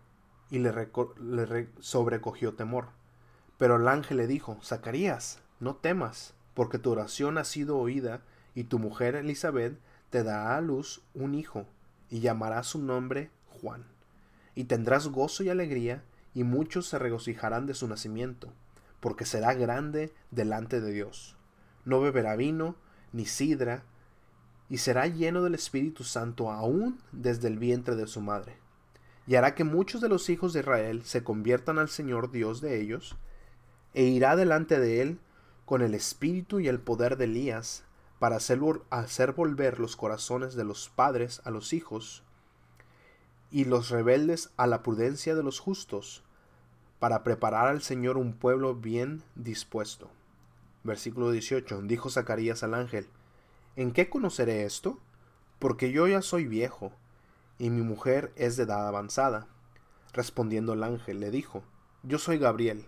y 0.51 0.59
le, 0.59 0.71
le 1.19 1.69
sobrecogió 1.79 2.53
temor. 2.53 2.89
Pero 3.57 3.77
el 3.77 3.87
ángel 3.87 4.17
le 4.17 4.27
dijo, 4.27 4.59
Zacarías, 4.61 5.39
no 5.59 5.75
temas, 5.75 6.35
porque 6.53 6.77
tu 6.77 6.91
oración 6.91 7.39
ha 7.39 7.43
sido 7.43 7.79
oída, 7.79 8.21
y 8.53 8.65
tu 8.65 8.77
mujer 8.77 9.15
Elizabeth 9.15 9.79
te 10.11 10.23
dará 10.23 10.57
a 10.57 10.61
luz 10.61 11.01
un 11.15 11.33
hijo, 11.33 11.65
y 12.11 12.19
llamará 12.19 12.61
su 12.61 12.79
nombre 12.79 13.31
Juan 13.47 13.85
y 14.55 14.65
tendrás 14.65 15.07
gozo 15.07 15.43
y 15.43 15.49
alegría, 15.49 16.03
y 16.33 16.43
muchos 16.43 16.87
se 16.87 16.99
regocijarán 16.99 17.65
de 17.65 17.73
su 17.73 17.87
nacimiento, 17.87 18.53
porque 18.99 19.25
será 19.25 19.53
grande 19.53 20.13
delante 20.29 20.79
de 20.81 20.91
Dios. 20.91 21.35
No 21.85 21.99
beberá 21.99 22.35
vino, 22.35 22.75
ni 23.11 23.25
sidra, 23.25 23.83
y 24.69 24.77
será 24.77 25.07
lleno 25.07 25.41
del 25.43 25.55
Espíritu 25.55 26.03
Santo 26.03 26.51
aún 26.51 27.01
desde 27.11 27.47
el 27.47 27.59
vientre 27.59 27.95
de 27.95 28.07
su 28.07 28.21
madre. 28.21 28.57
Y 29.31 29.37
hará 29.37 29.55
que 29.55 29.63
muchos 29.63 30.01
de 30.01 30.09
los 30.09 30.29
hijos 30.29 30.51
de 30.51 30.59
Israel 30.59 31.05
se 31.05 31.23
conviertan 31.23 31.79
al 31.79 31.87
Señor 31.87 32.31
Dios 32.31 32.59
de 32.59 32.81
ellos, 32.81 33.15
e 33.93 34.03
irá 34.03 34.35
delante 34.35 34.77
de 34.77 35.01
él 35.01 35.19
con 35.63 35.81
el 35.81 35.95
espíritu 35.95 36.59
y 36.59 36.67
el 36.67 36.81
poder 36.81 37.15
de 37.15 37.23
Elías, 37.23 37.85
para 38.19 38.35
hacer, 38.35 38.59
hacer 38.89 39.31
volver 39.31 39.79
los 39.79 39.95
corazones 39.95 40.55
de 40.55 40.65
los 40.65 40.89
padres 40.89 41.41
a 41.45 41.49
los 41.49 41.71
hijos, 41.71 42.23
y 43.51 43.63
los 43.63 43.89
rebeldes 43.89 44.49
a 44.57 44.67
la 44.67 44.83
prudencia 44.83 45.33
de 45.33 45.43
los 45.43 45.61
justos, 45.61 46.25
para 46.99 47.23
preparar 47.23 47.69
al 47.69 47.81
Señor 47.81 48.17
un 48.17 48.33
pueblo 48.33 48.75
bien 48.75 49.23
dispuesto. 49.35 50.11
Versículo 50.83 51.31
18. 51.31 51.83
Dijo 51.83 52.09
Zacarías 52.09 52.63
al 52.63 52.73
ángel, 52.73 53.07
¿En 53.77 53.93
qué 53.93 54.09
conoceré 54.09 54.65
esto? 54.65 54.99
Porque 55.57 55.93
yo 55.93 56.05
ya 56.05 56.21
soy 56.21 56.47
viejo, 56.47 56.91
y 57.61 57.69
mi 57.69 57.83
mujer 57.83 58.33
es 58.37 58.57
de 58.57 58.63
edad 58.63 58.87
avanzada. 58.87 59.45
Respondiendo 60.13 60.73
el 60.73 60.83
ángel, 60.83 61.19
le 61.19 61.29
dijo, 61.29 61.63
Yo 62.01 62.17
soy 62.17 62.39
Gabriel, 62.39 62.87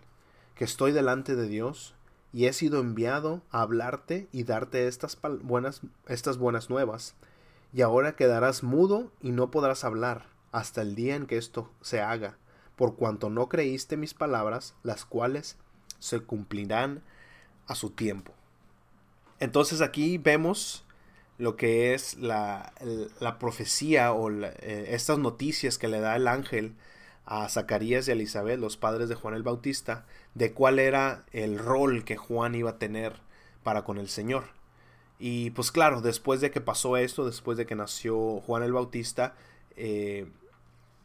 que 0.56 0.64
estoy 0.64 0.92
delante 0.92 1.36
de 1.36 1.48
Dios, 1.48 1.94
y 2.34 2.48
he 2.48 2.54
sido 2.54 2.80
enviado 2.80 3.44
a 3.52 3.62
hablarte 3.62 4.28
y 4.32 4.46
darte 4.46 4.88
estas 4.88 5.20
buenas, 5.44 5.82
estas 6.08 6.40
buenas 6.40 6.72
nuevas. 6.72 7.14
Y 7.72 7.84
ahora 7.84 8.16
quedarás 8.16 8.64
mudo 8.64 9.12
y 9.22 9.32
no 9.32 9.52
podrás 9.52 9.84
hablar 9.84 10.26
hasta 10.52 10.82
el 10.82 10.96
día 10.96 11.16
en 11.16 11.28
que 11.28 11.38
esto 11.38 11.70
se 11.82 12.02
haga, 12.02 12.38
por 12.76 12.96
cuanto 12.96 13.30
no 13.30 13.50
creíste 13.50 13.96
mis 13.96 14.16
palabras, 14.16 14.74
las 14.82 15.06
cuales 15.06 15.56
se 16.00 16.20
cumplirán 16.22 17.04
a 17.68 17.76
su 17.76 17.92
tiempo. 17.92 18.34
Entonces 19.40 19.82
aquí 19.82 20.18
vemos 20.18 20.84
lo 21.38 21.56
que 21.56 21.94
es 21.94 22.16
la, 22.18 22.74
profecía 23.40 24.14
o 24.14 24.30
eh, 24.32 24.88
estas 24.90 25.18
noticias 25.18 25.78
que 25.78 25.88
le 25.88 26.00
da 26.00 26.16
el 26.16 26.28
ángel 26.28 26.76
a 27.26 27.48
Zacarías 27.50 28.08
y 28.08 28.12
a 28.12 28.14
Elizabeth, 28.14 28.60
los 28.60 28.78
padres 28.78 29.10
de 29.10 29.16
Juan 29.16 29.34
el 29.34 29.44
Bautista, 29.44 30.06
de 30.36 30.54
cuál 30.54 30.80
era 30.80 31.24
el 31.32 31.58
rol 31.58 32.04
que 32.04 32.18
Juan 32.18 32.56
iba 32.56 32.72
a 32.72 32.78
tener 32.80 33.14
para 33.64 33.84
con 33.84 33.98
el 33.98 34.10
Señor. 34.10 34.46
Y 35.20 35.52
pues 35.52 35.72
claro, 35.72 36.02
después 36.02 36.42
de 36.42 36.52
que 36.52 36.62
pasó 36.62 36.98
esto, 36.98 37.26
después 37.26 37.58
de 37.58 37.66
que 37.66 37.76
nació 37.76 38.42
Juan 38.42 38.64
el 38.64 38.74
Bautista, 38.74 39.36
eh, 39.78 40.28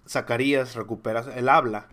Zacarías 0.08 0.74
recupera 0.74 1.20
el 1.36 1.48
habla. 1.48 1.88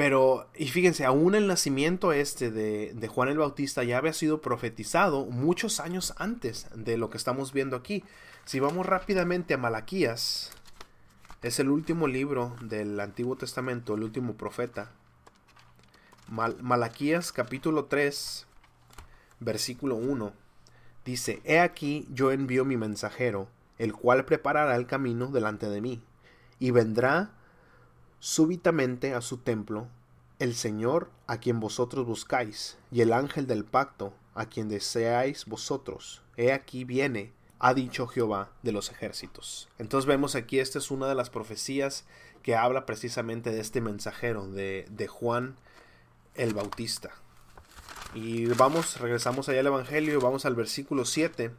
Pero, 0.00 0.48
y 0.56 0.68
fíjense, 0.68 1.04
aún 1.04 1.34
el 1.34 1.46
nacimiento 1.46 2.14
este 2.14 2.50
de, 2.50 3.08
Juan 3.08 3.28
el 3.28 3.36
Bautista 3.36 3.84
ya 3.84 3.98
había 3.98 4.14
sido 4.14 4.40
profetizado 4.40 5.26
muchos 5.26 5.78
años 5.78 6.14
antes 6.16 6.68
de 6.74 6.96
lo 6.96 7.10
que 7.10 7.18
estamos 7.18 7.52
viendo 7.52 7.76
aquí. 7.76 8.02
Si 8.46 8.60
vamos 8.60 8.86
rápidamente 8.86 9.52
a 9.52 9.58
Malaquías, 9.58 10.52
es 11.42 11.60
el 11.60 11.68
último 11.68 12.08
libro 12.08 12.56
del 12.62 12.98
Antiguo 12.98 13.36
Testamento, 13.36 13.92
el 13.92 14.02
último 14.02 14.38
profeta. 14.38 14.90
Malaquías 16.28 17.30
capítulo 17.30 17.84
3, 17.84 18.46
versículo 19.40 19.96
1. 19.96 20.32
Dice, 21.04 21.42
He 21.44 21.60
aquí 21.60 22.08
yo 22.10 22.32
envío 22.32 22.64
mi 22.64 22.78
mensajero, 22.78 23.48
el 23.76 23.92
cual 23.92 24.24
preparará 24.24 24.76
el 24.76 24.86
camino 24.86 25.26
delante 25.26 25.68
de 25.68 25.82
mí, 25.82 26.02
y 26.58 26.70
vendrá 26.70 27.32
súbitamente 28.20 29.14
a 29.14 29.20
su 29.20 29.38
templo 29.38 29.88
el 30.38 30.54
Señor 30.54 31.10
a 31.26 31.38
quien 31.38 31.60
vosotros 31.60 32.06
buscáis, 32.06 32.78
y 32.90 33.00
el 33.02 33.12
ángel 33.12 33.46
del 33.46 33.64
pacto 33.64 34.14
a 34.34 34.46
quien 34.46 34.68
deseáis 34.68 35.44
vosotros. 35.46 36.22
He 36.36 36.52
aquí 36.52 36.84
viene 36.84 37.32
ha 37.58 37.74
dicho 37.74 38.06
Jehová 38.06 38.50
de 38.62 38.72
los 38.72 38.90
ejércitos. 38.90 39.68
Entonces 39.78 40.06
vemos 40.06 40.34
aquí, 40.34 40.58
esta 40.58 40.78
es 40.78 40.90
una 40.90 41.06
de 41.08 41.14
las 41.14 41.28
profecías 41.28 42.04
que 42.42 42.56
habla 42.56 42.86
precisamente 42.86 43.50
de 43.50 43.60
este 43.60 43.82
mensajero, 43.82 44.50
de, 44.50 44.86
de 44.90 45.06
Juan 45.06 45.56
el 46.34 46.54
Bautista. 46.54 47.10
Y 48.14 48.46
vamos, 48.46 48.98
regresamos 48.98 49.48
allá 49.48 49.60
al 49.60 49.66
Evangelio 49.66 50.14
y 50.14 50.22
vamos 50.22 50.46
al 50.46 50.54
versículo 50.54 51.04
7, 51.04 51.50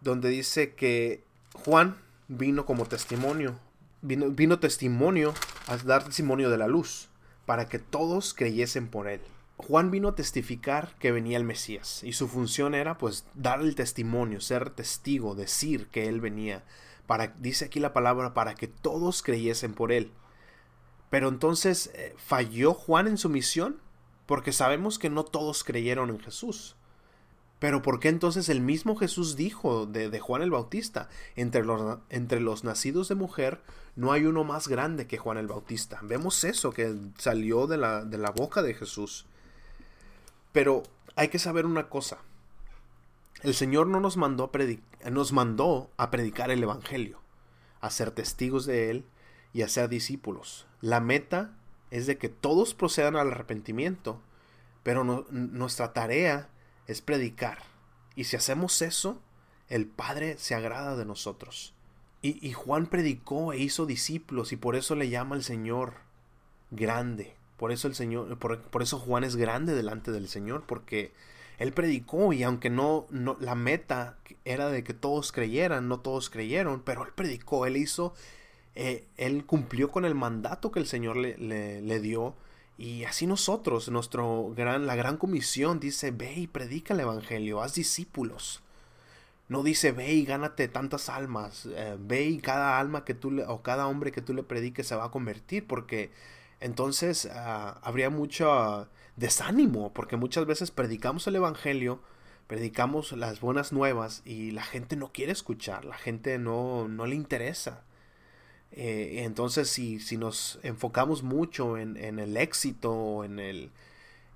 donde 0.00 0.28
dice 0.28 0.74
que 0.74 1.24
Juan 1.64 1.96
vino 2.28 2.64
como 2.64 2.86
testimonio, 2.86 3.58
vino, 4.02 4.30
vino 4.30 4.60
testimonio 4.60 5.34
a 5.66 5.76
dar 5.78 6.04
testimonio 6.04 6.50
de 6.50 6.58
la 6.58 6.68
luz, 6.68 7.08
para 7.44 7.68
que 7.68 7.78
todos 7.78 8.34
creyesen 8.34 8.88
por 8.88 9.08
él. 9.08 9.20
Juan 9.56 9.90
vino 9.90 10.08
a 10.08 10.14
testificar 10.14 10.94
que 10.98 11.12
venía 11.12 11.38
el 11.38 11.44
Mesías 11.44 12.02
y 12.04 12.12
su 12.12 12.28
función 12.28 12.74
era 12.74 12.98
pues 12.98 13.26
dar 13.34 13.60
el 13.60 13.74
testimonio, 13.74 14.40
ser 14.40 14.70
testigo, 14.70 15.34
decir 15.34 15.88
que 15.88 16.08
él 16.08 16.20
venía. 16.20 16.64
Para, 17.06 17.28
dice 17.38 17.64
aquí 17.64 17.80
la 17.80 17.92
palabra, 17.92 18.34
para 18.34 18.54
que 18.54 18.68
todos 18.68 19.22
creyesen 19.22 19.72
por 19.72 19.92
él. 19.92 20.12
Pero 21.08 21.28
entonces, 21.28 21.90
eh, 21.94 22.14
¿falló 22.18 22.74
Juan 22.74 23.06
en 23.06 23.16
su 23.16 23.28
misión? 23.28 23.80
Porque 24.26 24.52
sabemos 24.52 24.98
que 24.98 25.08
no 25.08 25.24
todos 25.24 25.64
creyeron 25.64 26.10
en 26.10 26.20
Jesús. 26.20 26.76
Pero 27.58 27.80
¿por 27.80 28.00
qué 28.00 28.08
entonces 28.08 28.48
el 28.48 28.60
mismo 28.60 28.96
Jesús 28.96 29.34
dijo 29.34 29.86
de, 29.86 30.20
Juan 30.20 30.42
el 30.42 30.50
Bautista? 30.50 31.08
Entre 31.36 31.64
los, 31.64 31.98
entre 32.10 32.40
los 32.40 32.64
nacidos 32.64 33.08
de 33.08 33.14
mujer 33.14 33.62
no 33.94 34.12
hay 34.12 34.26
uno 34.26 34.44
más 34.44 34.68
grande 34.68 35.06
que 35.06 35.16
Juan 35.16 35.38
el 35.38 35.46
Bautista. 35.46 36.00
Vemos 36.02 36.44
eso 36.44 36.72
que 36.72 36.94
salió 37.16 37.66
de 37.66 37.78
la, 37.78 38.04
de 38.04 38.18
la 38.18 38.30
boca 38.30 38.60
de 38.62 38.74
Jesús. 38.74 39.26
Pero 40.52 40.82
hay 41.16 41.28
que 41.28 41.38
saber 41.38 41.64
una 41.64 41.88
cosa. 41.88 42.18
El 43.42 43.54
Señor 43.54 43.86
no 43.86 44.00
nos 44.00 44.18
mandó 44.18 44.50
a, 44.52 45.10
nos 45.10 45.32
mandó 45.32 45.90
a 45.96 46.10
predicar 46.10 46.50
el 46.50 46.62
Evangelio, 46.62 47.20
a 47.80 47.90
ser 47.90 48.10
testigos 48.10 48.66
de 48.66 48.90
Él 48.90 49.04
y 49.54 49.62
a 49.62 49.68
ser 49.68 49.88
discípulos. 49.88 50.66
La 50.82 51.00
meta 51.00 51.56
es 51.90 52.06
de 52.06 52.18
que 52.18 52.28
todos 52.28 52.74
procedan 52.74 53.16
al 53.16 53.28
arrepentimiento, 53.28 54.20
pero 54.82 55.04
nuestra 55.30 55.94
tarea 55.94 56.50
es 56.86 57.00
predicar. 57.00 57.58
Y 58.14 58.24
si 58.24 58.36
hacemos 58.36 58.80
eso, 58.82 59.20
el 59.68 59.86
Padre 59.86 60.36
se 60.38 60.54
agrada 60.54 60.96
de 60.96 61.04
nosotros. 61.04 61.74
Y, 62.22 62.46
y 62.46 62.52
Juan 62.52 62.86
predicó 62.86 63.52
e 63.52 63.58
hizo 63.58 63.86
discípulos 63.86 64.52
y 64.52 64.56
por 64.56 64.76
eso 64.76 64.94
le 64.94 65.08
llama 65.08 65.36
al 65.36 65.44
Señor 65.44 66.06
grande, 66.70 67.34
por 67.56 67.72
eso 67.72 67.88
el 67.88 67.94
Señor, 67.94 68.38
por, 68.38 68.82
eso 68.82 68.98
Juan 68.98 69.24
es 69.24 69.36
grande 69.36 69.74
delante 69.74 70.12
del 70.12 70.28
Señor, 70.28 70.64
porque 70.66 71.12
él 71.58 71.72
predicó 71.72 72.32
y 72.32 72.42
aunque 72.42 72.68
no, 72.68 73.06
no, 73.10 73.36
la 73.40 73.54
meta 73.54 74.18
era 74.44 74.68
de 74.68 74.84
que 74.84 74.94
todos 74.94 75.32
creyeran, 75.32 75.88
no 75.88 76.00
todos 76.00 76.28
creyeron, 76.28 76.82
pero 76.82 77.04
él 77.04 77.12
predicó, 77.14 77.66
él 77.66 77.78
hizo, 77.78 78.14
eh, 78.74 79.06
él 79.16 79.46
cumplió 79.46 79.90
con 79.90 80.04
el 80.04 80.14
mandato 80.14 80.70
que 80.70 80.80
el 80.80 80.86
Señor 80.86 81.16
le, 81.16 81.36
le, 81.38 82.00
dio. 82.00 82.34
Y 82.78 83.04
así 83.04 83.26
nosotros, 83.26 83.88
nuestro 83.88 84.52
gran, 84.54 84.86
la 84.86 84.96
gran 84.96 85.16
comisión 85.16 85.80
dice, 85.80 86.10
ve 86.10 86.34
y 86.34 86.46
predica 86.46 86.94
el 86.94 87.00
Evangelio, 87.00 87.62
haz 87.62 87.74
discípulos. 87.74 88.62
No 89.48 89.62
dice, 89.62 89.92
ve 89.92 90.12
y 90.12 90.24
gánate 90.24 90.68
tantas 90.68 91.08
almas, 91.08 91.66
eh, 91.66 91.96
ve 91.98 92.24
y 92.24 92.38
cada 92.38 92.78
alma 92.78 93.04
que 93.04 93.14
tú 93.14 93.30
le, 93.30 93.44
o 93.46 93.62
cada 93.62 93.86
hombre 93.86 94.12
que 94.12 94.20
tú 94.20 94.34
le 94.34 94.42
prediques 94.42 94.88
se 94.88 94.96
va 94.96 95.04
a 95.04 95.10
convertir, 95.10 95.66
porque 95.66 96.10
entonces 96.60 97.28
ah, 97.32 97.78
habría 97.82 98.10
mucho 98.10 98.88
desánimo, 99.16 99.92
porque 99.92 100.16
muchas 100.16 100.46
veces 100.46 100.70
predicamos 100.70 101.26
el 101.28 101.36
Evangelio, 101.36 102.00
predicamos 102.46 103.12
las 103.12 103.40
buenas 103.40 103.72
nuevas 103.72 104.22
y 104.24 104.50
la 104.50 104.62
gente 104.62 104.96
no 104.96 105.12
quiere 105.12 105.32
escuchar, 105.32 105.84
la 105.84 105.96
gente 105.96 106.38
no, 106.38 106.88
no 106.88 107.06
le 107.06 107.14
interesa. 107.14 107.84
Eh, 108.76 109.22
entonces 109.24 109.70
si, 109.70 109.98
si, 110.00 110.18
nos 110.18 110.58
enfocamos 110.62 111.22
mucho 111.22 111.78
en, 111.78 111.96
en 111.96 112.18
el 112.18 112.36
éxito, 112.36 113.24
en, 113.24 113.38
el, 113.38 113.70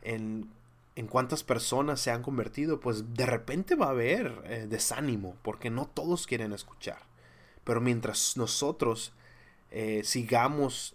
en, 0.00 0.48
en, 0.96 1.07
cuántas 1.09 1.44
personas 1.44 2.00
se 2.00 2.11
han 2.11 2.22
convertido, 2.22 2.81
pues 2.81 3.12
de 3.12 3.26
repente 3.26 3.74
va 3.74 3.87
a 3.87 3.90
haber 3.90 4.42
eh, 4.46 4.66
desánimo, 4.66 5.37
porque 5.42 5.68
no 5.68 5.87
todos 5.87 6.26
quieren 6.26 6.55
escuchar. 6.55 7.03
Pero 7.64 7.83
mientras 7.83 8.38
nosotros 8.38 9.12
eh, 9.70 10.00
sigamos 10.05 10.94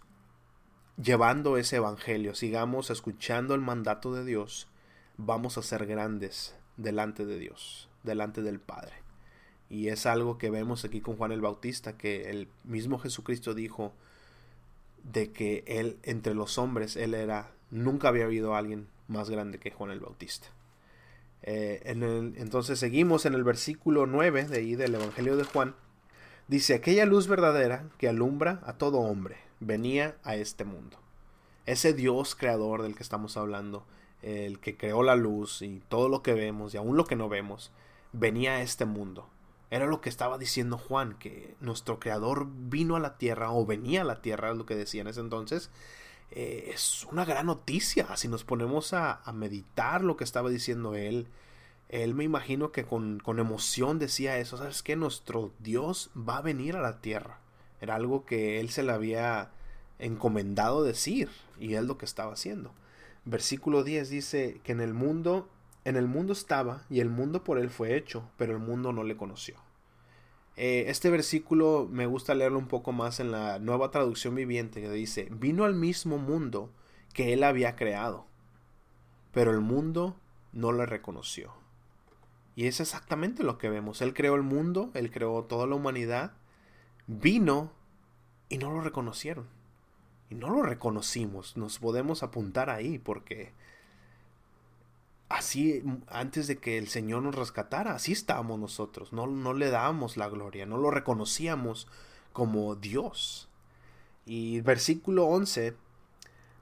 llevando 0.98 1.58
ese 1.58 1.76
evangelio, 1.76 2.34
sigamos 2.34 2.90
escuchando 2.90 3.54
el 3.54 3.62
mandato 3.62 4.12
de 4.12 4.26
Dios, 4.26 4.68
vamos 5.18 5.60
a 5.60 5.62
ser 5.62 5.86
grandes 5.86 6.56
delante 6.78 7.28
de 7.28 7.38
Dios, 7.38 7.90
delante 8.02 8.42
del 8.42 8.60
Padre. 8.60 9.05
Y 9.70 9.88
es 9.90 10.06
algo 10.06 10.38
que 10.38 10.50
vemos 10.50 10.86
aquí 10.86 11.02
con 11.02 11.18
Juan 11.18 11.32
el 11.32 11.42
Bautista, 11.42 11.98
que 11.98 12.30
el 12.30 12.48
mismo 12.64 13.00
Jesucristo 13.00 13.54
dijo 13.54 13.94
de 15.04 15.32
que 15.32 15.64
él 15.68 15.98
entre 16.04 16.34
los 16.34 16.58
hombres, 16.58 16.96
él 16.96 17.14
era, 17.14 17.52
nunca 17.72 18.10
había 18.10 18.26
habido 18.26 18.56
alguien 18.56 18.88
más 19.08 19.30
grande 19.30 19.60
que 19.60 19.72
Juan 19.72 19.92
el 19.92 20.00
Bautista. 20.00 20.48
Eh, 21.44 21.82
entonces 21.86 22.80
seguimos 22.80 23.26
en 23.26 23.36
el 23.36 23.44
versículo 23.44 24.08
9 24.08 24.46
de 24.46 24.58
ahí 24.58 24.76
del 24.76 24.96
Evangelio 24.96 25.38
de 25.38 25.44
Juan. 25.44 25.76
Dice, 26.48 26.74
aquella 26.74 27.06
luz 27.06 27.28
verdadera 27.28 27.88
que 27.98 28.08
alumbra 28.08 28.62
a 28.66 28.74
todo 28.74 29.00
hombre 29.00 29.38
venía 29.60 30.16
a 30.24 30.36
este 30.36 30.66
mundo. 30.66 30.98
Ese 31.66 31.94
Dios 31.94 32.36
creador 32.36 32.82
del 32.82 32.96
que 32.96 33.04
estamos 33.04 33.38
hablando, 33.38 33.86
el 34.22 34.60
que 34.60 34.78
creó 34.78 35.04
la 35.04 35.16
luz 35.16 35.62
y 35.62 35.82
todo 35.88 36.10
lo 36.10 36.22
que 36.22 36.34
vemos 36.34 36.74
y 36.74 36.78
aún 36.78 36.98
lo 36.98 37.06
que 37.06 37.16
no 37.16 37.30
vemos, 37.30 37.72
venía 38.12 38.54
a 38.54 38.62
este 38.62 38.86
mundo. 38.86 39.28
Era 39.72 39.88
lo 39.88 40.02
que 40.02 40.10
estaba 40.10 40.38
diciendo 40.38 40.78
Juan, 40.78 41.18
que 41.18 41.56
nuestro 41.60 42.00
creador 42.00 42.48
vino 42.50 42.96
a 42.96 43.00
la 43.00 43.18
tierra 43.18 43.52
o 43.52 43.66
venía 43.66 44.02
a 44.02 44.06
la 44.06 44.22
tierra, 44.22 44.52
es 44.52 44.58
lo 44.58 44.66
que 44.66 44.76
decía 44.76 45.02
en 45.02 45.08
ese 45.08 45.22
entonces, 45.22 45.70
eh, 46.32 46.72
es 46.74 47.06
una 47.12 47.26
gran 47.26 47.46
noticia 47.48 48.16
si 48.18 48.28
nos 48.28 48.44
ponemos 48.44 48.94
a, 48.94 49.22
meditar 49.34 50.04
lo 50.04 50.18
que 50.18 50.24
estaba 50.24 50.50
diciendo 50.50 50.96
él. 50.96 51.28
Él 51.90 52.16
me 52.16 52.24
imagino 52.24 52.72
que 52.72 52.84
con, 52.84 53.20
con 53.20 53.40
emoción 53.40 54.00
decía 54.00 54.38
eso, 54.38 54.58
¿sabes 54.58 54.84
qué? 54.84 54.96
Nuestro 54.96 55.52
Dios 55.60 56.10
va 56.18 56.38
a 56.38 56.42
venir 56.42 56.76
a 56.76 56.82
la 56.82 57.00
tierra. 57.00 57.40
Era 57.82 57.96
algo 57.96 58.26
que 58.26 58.60
él 58.60 58.70
se 58.70 58.84
le 58.84 58.92
había 58.92 59.52
encomendado 60.00 60.84
decir 60.84 61.30
y 61.60 61.76
es 61.76 61.84
lo 61.84 61.98
que 61.98 62.06
estaba 62.06 62.34
haciendo. 62.34 62.74
Versículo 63.26 63.84
10 63.84 64.10
dice 64.10 64.62
que 64.64 64.72
en 64.72 64.82
el 64.82 64.94
mundo, 64.94 65.50
en 65.86 65.96
el 65.96 66.08
mundo 66.08 66.34
estaba 66.34 66.84
y 66.90 67.00
el 67.00 67.10
mundo 67.10 67.44
por 67.44 67.60
él 67.60 67.70
fue 67.70 67.96
hecho, 67.96 68.30
pero 68.38 68.54
el 68.54 68.60
mundo 68.60 68.92
no 68.92 69.04
le 69.04 69.16
conoció. 69.16 69.56
Eh, 70.58 70.86
este 70.88 71.10
versículo 71.10 71.88
me 71.90 72.06
gusta 72.08 72.34
leerlo 72.34 72.58
un 72.58 72.68
poco 72.68 72.92
más 72.92 73.20
en 73.20 73.32
la 73.32 73.60
nueva 73.60 73.92
traducción 73.92 74.36
viviente 74.36 74.82
que 74.82 74.90
dice, 74.90 75.28
vino 75.32 75.64
al 75.64 75.76
mismo 75.76 76.18
mundo 76.18 76.72
que 77.14 77.34
él 77.34 77.44
había 77.44 77.76
creado, 77.76 78.26
pero 79.32 79.52
el 79.52 79.62
mundo 79.62 80.18
no 80.54 80.72
le 80.72 80.86
reconoció. 80.86 81.54
Y 82.56 82.68
es 82.68 82.80
exactamente 82.80 83.44
lo 83.44 83.58
que 83.58 83.70
vemos. 83.70 84.02
Él 84.02 84.14
creó 84.14 84.36
el 84.36 84.44
mundo, 84.44 84.90
él 84.94 85.12
creó 85.12 85.44
toda 85.44 85.68
la 85.68 85.76
humanidad, 85.76 86.34
vino 87.06 87.72
y 88.48 88.58
no 88.58 88.72
lo 88.72 88.82
reconocieron. 88.82 89.48
Y 90.30 90.36
no 90.36 90.50
lo 90.50 90.64
reconocimos. 90.64 91.58
Nos 91.58 91.80
podemos 91.80 92.24
apuntar 92.24 92.70
ahí 92.70 92.98
porque 92.98 93.52
así 95.30 95.84
antes 96.08 96.48
de 96.48 96.58
que 96.58 96.78
el 96.78 96.88
Señor 96.88 97.24
nos 97.24 97.36
rescatara, 97.36 97.96
así 97.96 98.12
estábamos 98.12 98.60
nosotros. 98.60 99.14
No, 99.14 99.28
no 99.28 99.54
le 99.54 99.70
dábamos 99.70 100.18
la 100.18 100.30
gloria, 100.30 100.66
no 100.66 100.78
lo 100.78 100.92
reconocíamos 100.92 101.88
como 102.34 102.76
Dios. 102.76 103.48
Y 104.26 104.62
versículo 104.62 105.26
11 105.26 105.76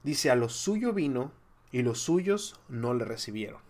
dice, 0.02 0.30
a 0.30 0.34
lo 0.34 0.48
suyo 0.48 0.92
vino 0.92 1.32
y 1.72 1.82
los 1.82 2.00
suyos 2.00 2.60
no 2.68 2.94
le 2.94 3.04
recibieron. 3.04 3.60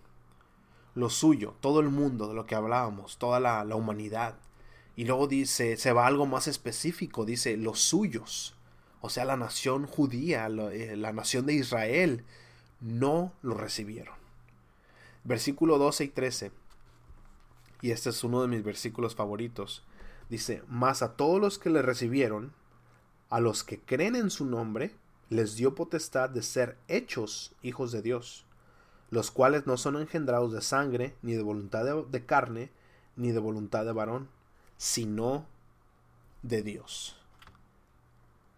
Lo 0.94 1.10
suyo, 1.10 1.54
todo 1.60 1.80
el 1.80 1.88
mundo 1.88 2.28
de 2.28 2.34
lo 2.34 2.46
que 2.46 2.54
hablábamos, 2.54 3.18
toda 3.18 3.40
la, 3.40 3.64
humanidad. 3.74 4.36
Y 4.96 5.06
luego 5.06 5.26
dice, 5.26 5.76
se 5.76 5.92
va 5.92 6.06
algo 6.06 6.26
más 6.26 6.46
específico, 6.46 7.24
dice 7.24 7.56
los 7.56 7.80
suyos 7.80 8.54
o 9.04 9.10
sea, 9.10 9.26
la 9.26 9.36
nación 9.36 9.86
judía, 9.86 10.46
eh, 10.46 10.96
la, 10.96 11.12
nación 11.12 11.44
de 11.44 11.52
Israel, 11.52 12.24
no 12.80 13.34
lo 13.42 13.54
recibieron. 13.54 14.14
Versículo 15.24 15.78
12 15.78 16.04
y 16.04 16.08
13, 16.08 16.52
y 17.80 17.90
este 17.90 18.10
es 18.10 18.24
uno 18.24 18.42
de 18.42 18.48
mis 18.48 18.62
versículos 18.62 19.14
favoritos, 19.14 19.82
dice, 20.28 20.62
mas 20.68 21.02
a 21.02 21.16
todos 21.16 21.40
los 21.40 21.58
que 21.58 21.70
le 21.70 21.82
recibieron, 21.82 22.52
a 23.30 23.40
los 23.40 23.64
que 23.64 23.80
creen 23.80 24.16
en 24.16 24.30
su 24.30 24.44
nombre, 24.44 24.94
les 25.30 25.56
dio 25.56 25.74
potestad 25.74 26.30
de 26.30 26.42
ser 26.42 26.76
hechos 26.88 27.54
hijos 27.62 27.92
de 27.92 28.02
Dios, 28.02 28.46
los 29.10 29.30
cuales 29.30 29.66
no 29.66 29.76
son 29.76 29.96
engendrados 29.96 30.52
de 30.52 30.60
sangre, 30.60 31.14
ni 31.22 31.32
de 31.32 31.42
voluntad 31.42 31.84
de 32.04 32.24
carne, 32.26 32.70
ni 33.16 33.32
de 33.32 33.38
voluntad 33.38 33.84
de 33.84 33.92
varón, 33.92 34.28
sino 34.76 35.46
de 36.42 36.62
Dios. 36.62 37.16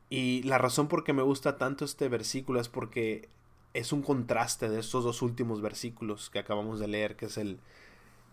Y 0.09 0.43
la 0.45 0.59
razón 0.59 0.89
por 0.89 1.05
que 1.05 1.13
me 1.13 1.23
gusta 1.23 1.59
tanto 1.59 1.85
este 1.85 2.09
versículo 2.09 2.61
es 2.61 2.69
porque 2.69 3.29
es 3.79 3.93
un 3.93 4.03
contraste 4.03 4.69
de 4.69 4.81
estos 4.81 5.05
dos 5.05 5.23
últimos 5.23 5.61
versículos 5.61 6.31
que 6.31 6.39
acabamos 6.39 6.81
de 6.81 6.89
leer, 6.89 7.17
que 7.17 7.27
es 7.27 7.37
el, 7.37 7.61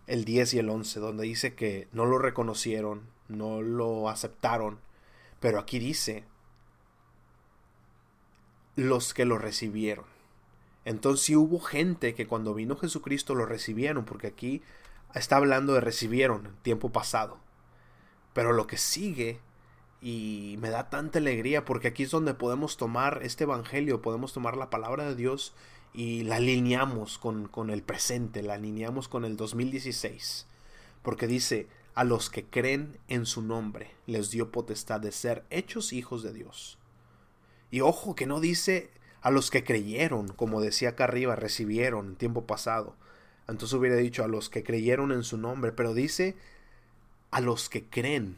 el 0.08 0.24
10 0.24 0.54
y 0.54 0.60
el 0.60 0.70
11, 0.70 1.00
donde 1.00 1.24
dice 1.26 1.54
que 1.54 1.88
no 1.92 2.06
lo 2.06 2.18
reconocieron, 2.18 3.02
no 3.28 3.62
lo 3.62 4.10
aceptaron, 4.10 4.80
pero 5.40 5.60
aquí 5.60 5.80
dice 5.80 6.24
los 8.76 9.14
que 9.14 9.26
lo 9.26 9.38
recibieron. 9.38 10.06
Entonces 10.86 11.26
sí 11.26 11.36
hubo 11.36 11.60
gente 11.60 12.14
que 12.14 12.28
cuando 12.28 12.54
vino 12.54 12.78
Jesucristo 12.78 13.36
lo 13.36 13.46
recibieron, 13.46 14.06
porque 14.06 14.28
aquí 14.28 14.62
está 15.14 15.38
hablando 15.38 15.74
de 15.74 15.82
recibieron 15.82 16.46
en 16.46 16.56
tiempo 16.58 16.92
pasado. 16.92 17.38
Pero 18.34 18.54
lo 18.54 18.66
que 18.66 18.78
sigue 18.78 19.40
y 20.04 20.58
me 20.60 20.70
da 20.70 20.90
tanta 20.90 21.20
alegría 21.20 21.64
porque 21.64 21.88
aquí 21.88 22.04
es 22.04 22.12
donde 22.12 22.34
podemos 22.34 22.76
tomar 22.76 23.22
este 23.24 23.46
Evangelio, 23.46 24.02
podemos 24.02 24.34
tomar 24.34 24.58
la 24.58 24.70
palabra 24.70 25.08
de 25.08 25.16
Dios 25.16 25.54
y 25.94 26.24
la 26.24 26.36
alineamos 26.36 27.18
con, 27.18 27.48
con 27.48 27.70
el 27.70 27.84
presente, 27.84 28.44
la 28.44 28.56
alineamos 28.56 29.08
con 29.08 29.24
el 29.24 29.38
2016. 29.38 30.46
Porque 31.04 31.26
dice, 31.26 31.68
a 31.96 32.04
los 32.04 32.30
que 32.30 32.44
creen 32.44 32.98
en 33.08 33.26
su 33.26 33.42
nombre 33.42 33.92
les 34.06 34.30
dio 34.30 34.52
potestad 34.52 35.00
de 35.00 35.14
ser 35.14 35.46
hechos 35.50 35.94
hijos 35.94 36.22
de 36.22 36.34
Dios. 36.34 36.78
Y 37.72 37.80
ojo 37.80 38.14
que 38.14 38.28
no 38.28 38.42
dice 38.42 38.90
a 39.22 39.32
los 39.32 39.50
que 39.52 39.64
creyeron, 39.64 40.28
como 40.34 40.60
decía 40.60 40.90
acá 40.90 41.06
arriba, 41.06 41.38
recibieron 41.38 42.08
en 42.08 42.16
tiempo 42.18 42.46
pasado. 42.46 42.98
Entonces 43.48 43.74
hubiera 43.74 43.96
dicho 43.96 44.26
a 44.26 44.28
los 44.28 44.50
que 44.50 44.64
creyeron 44.64 45.14
en 45.14 45.24
su 45.24 45.38
nombre, 45.38 45.72
pero 45.72 45.94
dice 45.94 46.36
a 47.32 47.40
los 47.40 47.70
que 47.70 47.86
creen 47.86 48.38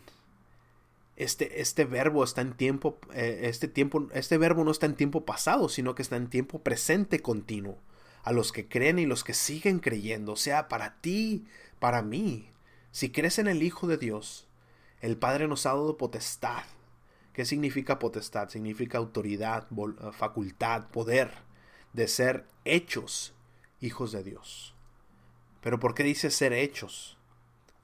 este, 1.15 1.61
este 1.61 1.85
verbo 1.85 2.23
está 2.23 2.41
en 2.41 2.53
tiempo, 2.53 2.99
eh, 3.13 3.41
este 3.43 3.67
tiempo, 3.67 4.07
este 4.13 4.37
verbo 4.37 4.63
no 4.63 4.71
está 4.71 4.85
en 4.85 4.95
tiempo 4.95 5.25
pasado, 5.25 5.69
sino 5.69 5.95
que 5.95 6.01
está 6.01 6.17
en 6.17 6.29
tiempo 6.29 6.59
presente 6.59 7.21
continuo. 7.21 7.77
A 8.23 8.31
los 8.31 8.51
que 8.51 8.67
creen 8.67 8.97
y 8.99 9.05
los 9.05 9.23
que 9.23 9.35
siguen 9.35 9.79
creyendo, 9.79 10.33
o 10.33 10.35
sea, 10.35 10.67
para 10.67 10.99
ti, 10.99 11.45
para 11.79 12.01
mí. 12.01 12.49
Si 12.91 13.11
crees 13.11 13.37
en 13.39 13.47
el 13.47 13.61
Hijo 13.61 13.87
de 13.87 13.97
Dios, 13.97 14.47
el 14.99 15.15
Padre 15.15 15.47
nos 15.47 15.65
ha 15.65 15.69
dado 15.69 15.97
potestad. 15.97 16.63
¿Qué 17.33 17.45
significa 17.45 17.99
potestad? 17.99 18.49
Significa 18.49 18.97
autoridad, 18.97 19.67
eh, 19.71 20.11
facultad, 20.11 20.87
poder 20.87 21.31
de 21.93 22.07
ser 22.07 22.45
hechos 22.65 23.33
hijos 23.79 24.11
de 24.11 24.23
Dios. 24.23 24.73
Pero 25.61 25.79
¿por 25.79 25.93
qué 25.93 26.03
dice 26.03 26.31
ser 26.31 26.51
hechos? 26.51 27.17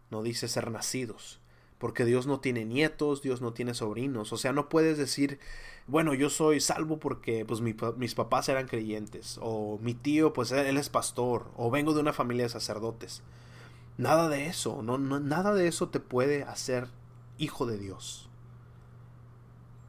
No 0.09 0.23
dice 0.23 0.47
ser 0.47 0.71
nacidos 0.71 1.40
porque 1.81 2.05
Dios 2.05 2.27
no 2.27 2.39
tiene 2.39 2.63
nietos, 2.63 3.23
Dios 3.23 3.41
no 3.41 3.53
tiene 3.53 3.73
sobrinos, 3.73 4.31
o 4.31 4.37
sea, 4.37 4.53
no 4.53 4.69
puedes 4.69 4.99
decir, 4.99 5.39
bueno, 5.87 6.13
yo 6.13 6.29
soy 6.29 6.61
salvo 6.61 6.99
porque 6.99 7.43
pues 7.43 7.59
mis 7.59 8.13
papás 8.13 8.47
eran 8.49 8.67
creyentes, 8.67 9.39
o 9.41 9.79
mi 9.81 9.95
tío 9.95 10.31
pues 10.31 10.51
él 10.51 10.77
es 10.77 10.89
pastor, 10.89 11.49
o 11.57 11.71
vengo 11.71 11.95
de 11.95 12.01
una 12.01 12.13
familia 12.13 12.43
de 12.43 12.49
sacerdotes. 12.49 13.23
Nada 13.97 14.29
de 14.29 14.45
eso, 14.45 14.83
no, 14.83 14.99
nada 14.99 15.55
de 15.55 15.67
eso 15.67 15.89
te 15.89 15.99
puede 15.99 16.43
hacer 16.43 16.87
hijo 17.39 17.65
de 17.65 17.79
Dios. 17.79 18.29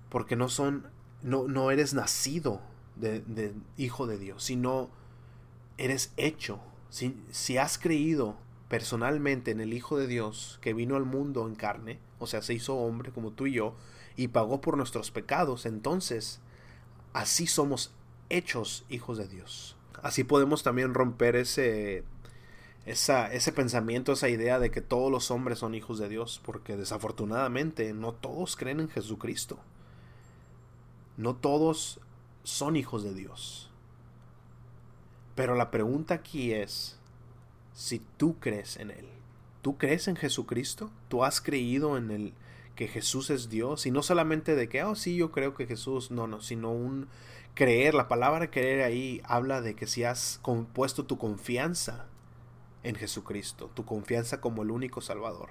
Porque 0.09 0.35
no 0.35 0.49
son, 0.49 0.87
no, 1.21 1.47
no 1.47 1.71
eres 1.71 1.93
nacido 1.93 2.63
de, 2.97 3.21
de, 3.21 3.53
hijo 3.77 4.07
de 4.07 4.17
Dios, 4.17 4.45
sino 4.45 4.89
eres 5.77 6.15
hecho. 6.17 6.59
Si, 6.89 7.23
si 7.31 7.59
has 7.59 7.77
creído 7.77 8.37
personalmente 8.73 9.51
en 9.51 9.61
el 9.61 9.75
Hijo 9.75 9.99
de 9.99 10.07
Dios 10.07 10.59
que 10.63 10.73
vino 10.73 10.97
al 10.97 11.05
mundo 11.05 11.47
en 11.47 11.55
carne, 11.55 11.99
o 12.19 12.27
sea, 12.27 12.41
se 12.41 12.55
hizo 12.55 12.75
hombre 12.75 13.13
como 13.13 13.31
tú 13.33 13.47
y 13.47 13.53
yo, 13.53 13.75
y 14.17 14.29
pagó 14.29 14.63
por 14.63 14.79
nuestros 14.79 15.11
pecados, 15.11 15.67
entonces 15.67 16.41
así 17.13 17.47
somos 17.47 17.93
hechos 18.31 18.87
hijos 18.89 19.19
de 19.19 19.29
Dios. 19.29 19.77
Así 20.03 20.25
podemos 20.25 20.63
también 20.63 20.95
romper 20.95 21.37
ese, 21.37 22.05
ese 22.87 23.53
pensamiento, 23.53 24.13
esa 24.13 24.31
idea 24.31 24.59
de 24.59 24.71
que 24.71 24.81
todos 24.81 25.13
los 25.13 25.31
hombres 25.31 25.59
son 25.59 25.75
hijos 25.75 25.99
de 25.99 26.09
Dios, 26.09 26.41
porque 26.43 26.75
desafortunadamente 26.75 27.93
no 27.93 28.15
todos 28.15 28.57
creen 28.57 28.81
en 28.81 28.89
Jesucristo. 28.89 29.59
No 31.19 31.37
todos 31.37 32.01
son 32.43 32.77
hijos 32.77 33.05
de 33.05 33.13
Dios. 33.13 33.71
Pero 35.35 35.57
la 35.57 35.71
pregunta 35.71 36.15
aquí 36.15 36.55
es, 36.55 36.99
si 37.73 38.01
tú 38.17 38.39
crees 38.39 38.77
en 38.77 38.91
Él. 38.91 39.09
¿Tú 39.63 39.79
crees 39.79 40.09
en 40.09 40.17
Jesucristo? 40.17 40.91
¿Tú 41.09 41.25
has 41.25 41.41
creído 41.41 41.97
en 41.97 42.11
el 42.11 42.35
que 42.75 42.89
Jesús 42.89 43.31
es 43.31 43.49
Dios? 43.49 43.87
Y 43.87 43.91
no 43.91 44.03
solamente 44.03 44.55
de 44.57 44.69
que, 44.69 44.83
oh 44.83 44.95
sí, 44.95 45.17
yo 45.17 45.31
creo 45.31 45.55
que 45.55 45.67
Jesús, 45.67 46.11
no, 46.11 46.27
no, 46.27 46.41
sino 46.41 46.73
un 46.73 47.09
creer. 47.55 47.95
La 47.95 48.09
palabra 48.09 48.51
creer 48.51 48.83
ahí 48.83 49.21
habla 49.25 49.61
de 49.61 49.75
que 49.75 49.87
si 49.87 50.05
has 50.05 50.41
puesto 50.73 51.05
tu 51.05 51.19
confianza 51.19 52.07
en 52.83 52.97
Jesucristo, 52.97 53.71
tu 53.75 53.85
confianza 53.85 54.41
como 54.41 54.63
el 54.63 54.71
único 54.71 55.01
Salvador. 55.01 55.51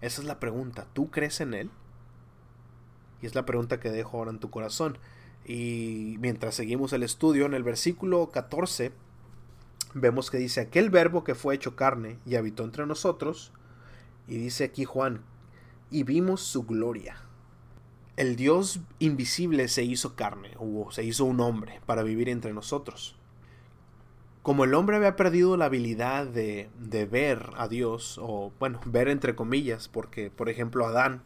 Esa 0.00 0.22
es 0.22 0.26
la 0.26 0.40
pregunta. 0.40 0.86
¿Tú 0.92 1.10
crees 1.10 1.40
en 1.40 1.54
Él? 1.54 1.70
Y 3.20 3.26
es 3.26 3.34
la 3.34 3.44
pregunta 3.44 3.80
que 3.80 3.90
dejo 3.90 4.18
ahora 4.18 4.30
en 4.30 4.38
tu 4.38 4.50
corazón. 4.50 4.98
Y 5.44 6.16
mientras 6.20 6.54
seguimos 6.54 6.92
el 6.92 7.02
estudio, 7.02 7.46
en 7.46 7.54
el 7.54 7.62
versículo 7.62 8.30
14 8.30 8.92
vemos 9.94 10.30
que 10.30 10.38
dice 10.38 10.60
aquel 10.60 10.90
verbo 10.90 11.24
que 11.24 11.34
fue 11.34 11.54
hecho 11.54 11.76
carne 11.76 12.18
y 12.26 12.36
habitó 12.36 12.64
entre 12.64 12.86
nosotros. 12.86 13.52
Y 14.26 14.36
dice 14.36 14.64
aquí 14.64 14.84
Juan, 14.84 15.22
y 15.90 16.02
vimos 16.02 16.42
su 16.42 16.64
gloria. 16.64 17.16
El 18.16 18.36
Dios 18.36 18.80
invisible 18.98 19.68
se 19.68 19.84
hizo 19.84 20.16
carne, 20.16 20.50
o 20.58 20.90
se 20.90 21.04
hizo 21.04 21.24
un 21.24 21.40
hombre, 21.40 21.80
para 21.86 22.02
vivir 22.02 22.28
entre 22.28 22.52
nosotros. 22.52 23.16
Como 24.42 24.64
el 24.64 24.74
hombre 24.74 24.96
había 24.96 25.16
perdido 25.16 25.56
la 25.56 25.66
habilidad 25.66 26.26
de, 26.26 26.68
de 26.78 27.06
ver 27.06 27.50
a 27.56 27.68
Dios, 27.68 28.18
o 28.20 28.52
bueno, 28.58 28.80
ver 28.86 29.08
entre 29.08 29.34
comillas, 29.36 29.88
porque 29.88 30.30
por 30.30 30.48
ejemplo 30.48 30.84
Adán 30.86 31.22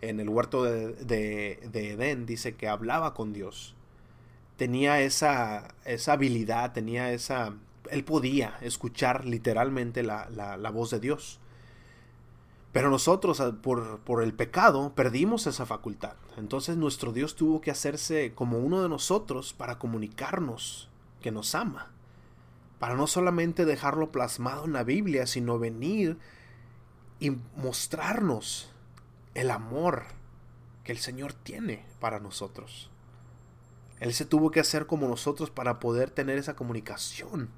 en 0.00 0.20
el 0.20 0.28
huerto 0.28 0.64
de, 0.64 0.92
de, 0.94 1.90
Edén 1.92 2.26
dice 2.26 2.54
que 2.54 2.68
hablaba 2.68 3.14
con 3.14 3.32
Dios. 3.32 3.74
tenía 4.56 5.00
esa, 5.00 5.74
esa 5.84 6.14
habilidad, 6.14 6.72
tenía 6.72 7.12
esa... 7.12 7.54
Él 7.90 8.04
podía 8.04 8.58
escuchar 8.60 9.24
literalmente 9.24 10.02
la, 10.02 10.28
la, 10.30 10.70
voz 10.70 10.90
de 10.90 11.00
Dios. 11.00 11.40
Pero 12.72 12.90
nosotros, 12.90 13.42
por, 13.62 14.00
por, 14.00 14.22
el 14.22 14.34
pecado, 14.34 14.92
perdimos 14.94 15.46
esa 15.46 15.66
facultad. 15.66 16.14
Entonces 16.36 16.76
nuestro 16.76 17.12
Dios 17.12 17.36
tuvo 17.36 17.60
que 17.60 17.70
hacerse 17.70 18.32
como 18.34 18.58
uno 18.58 18.82
de 18.82 18.88
nosotros 18.88 19.52
para 19.52 19.78
comunicarnos 19.78 20.88
que 21.22 21.30
nos 21.30 21.54
ama. 21.54 21.90
Para 22.78 22.94
no 22.94 23.06
solamente 23.06 23.64
dejarlo 23.64 24.12
plasmado 24.12 24.66
en 24.66 24.74
la 24.74 24.84
Biblia, 24.84 25.26
sino 25.26 25.58
venir 25.58 26.18
y 27.18 27.30
mostrarnos 27.56 28.70
el 29.34 29.50
amor 29.50 30.04
que 30.84 30.92
el 30.92 30.98
Señor 30.98 31.32
tiene 31.32 31.84
para 32.00 32.20
nosotros. 32.20 32.90
Él 34.00 34.12
se 34.12 34.24
tuvo 34.24 34.50
que 34.50 34.60
hacer 34.60 34.86
como 34.86 35.08
nosotros 35.08 35.50
para 35.50 35.80
poder 35.80 36.10
tener 36.10 36.38
esa 36.38 36.54
comunicación, 36.54 37.50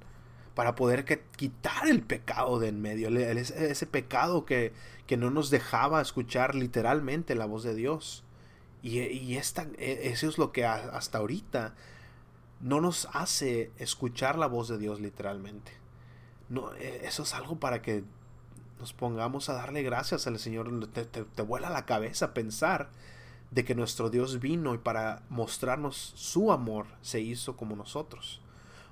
para 0.58 0.74
poder 0.74 1.04
quitar 1.36 1.86
el 1.86 2.02
pecado 2.02 2.58
de 2.58 2.66
en 2.66 2.82
medio, 2.82 3.16
ese 3.16 3.86
pecado 3.86 4.44
que, 4.44 4.72
que, 5.06 5.16
no 5.16 5.30
nos 5.30 5.50
dejaba 5.50 6.02
escuchar 6.02 6.56
literalmente 6.56 7.36
la 7.36 7.46
voz 7.46 7.62
de 7.62 7.76
Dios. 7.76 8.24
Y, 8.82 8.98
y 8.98 9.36
esta, 9.36 9.68
e, 9.78 10.08
eso 10.08 10.28
es 10.28 10.36
lo 10.36 10.50
que 10.50 10.66
hasta 10.66 11.18
ahorita 11.18 11.76
no 12.58 12.80
nos 12.80 13.06
hace 13.12 13.70
escuchar 13.78 14.36
la 14.36 14.48
voz 14.48 14.66
de 14.66 14.78
Dios 14.78 15.00
literalmente. 15.00 15.70
No, 16.48 16.74
e, 16.74 17.06
eso 17.06 17.22
es 17.22 17.34
algo 17.34 17.60
para 17.60 17.80
que 17.80 18.02
nos 18.80 18.92
pongamos 18.92 19.48
a 19.50 19.52
darle 19.52 19.84
gracias 19.84 20.26
al 20.26 20.40
Señor. 20.40 20.88
Te, 20.88 21.04
te, 21.04 21.42
vuela 21.42 21.70
la 21.70 21.86
cabeza 21.86 22.34
pensar 22.34 22.90
de 23.52 23.64
que 23.64 23.76
nuestro 23.76 24.10
Dios 24.10 24.40
vino 24.40 24.74
y 24.74 24.78
para 24.78 25.22
mostrarnos 25.28 26.14
su 26.16 26.50
amor 26.50 26.86
se 27.00 27.20
hizo 27.20 27.56
como 27.56 27.76
nosotros. 27.76 28.42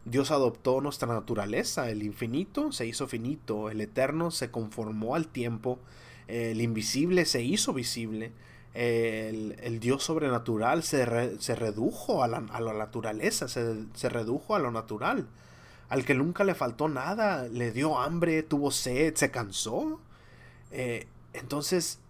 Dios 0.06 0.30
adoptó 0.30 0.80
nuestra 0.80 1.12
naturaleza, 1.12 1.90
el 1.90 2.02
infinito 2.02 2.72
se 2.72 2.86
hizo 2.86 3.06
finito, 3.06 3.68
el 3.68 3.82
eterno 3.82 4.30
se 4.30 4.50
conformó 4.50 5.14
al 5.14 5.28
tiempo, 5.28 5.78
el 6.26 6.62
invisible 6.62 7.26
se 7.26 7.42
hizo 7.42 7.74
visible, 7.74 8.32
el, 8.72 9.78
Dios 9.80 10.04
sobrenatural 10.04 10.82
se, 10.82 11.38
se 11.38 11.54
redujo 11.54 12.22
a 12.22 12.28
la, 12.28 12.38
a 12.38 12.60
la 12.60 12.72
naturaleza, 12.72 13.48
se, 13.48 13.84
se 13.92 14.08
redujo 14.08 14.54
a 14.54 14.58
lo 14.58 14.70
natural 14.70 15.26
al 15.88 16.04
que 16.04 16.14
nunca 16.14 16.44
le 16.44 16.54
faltó 16.54 16.88
nada, 16.88 17.46
le 17.48 17.72
dio 17.72 17.98
hambre, 17.98 18.42
tuvo 18.42 18.70
sed, 18.70 19.14
se 19.14 19.30
cansó. 19.30 20.00
Eh, 20.72 21.06
entonces, 21.32 22.00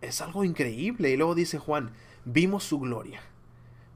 es 0.00 0.20
algo 0.20 0.44
increíble. 0.44 1.10
Y 1.10 1.16
luego 1.16 1.34
dice 1.34 1.58
Juan, 1.58 1.90
vimos 2.24 2.64
su 2.64 2.78
gloria. 2.78 3.20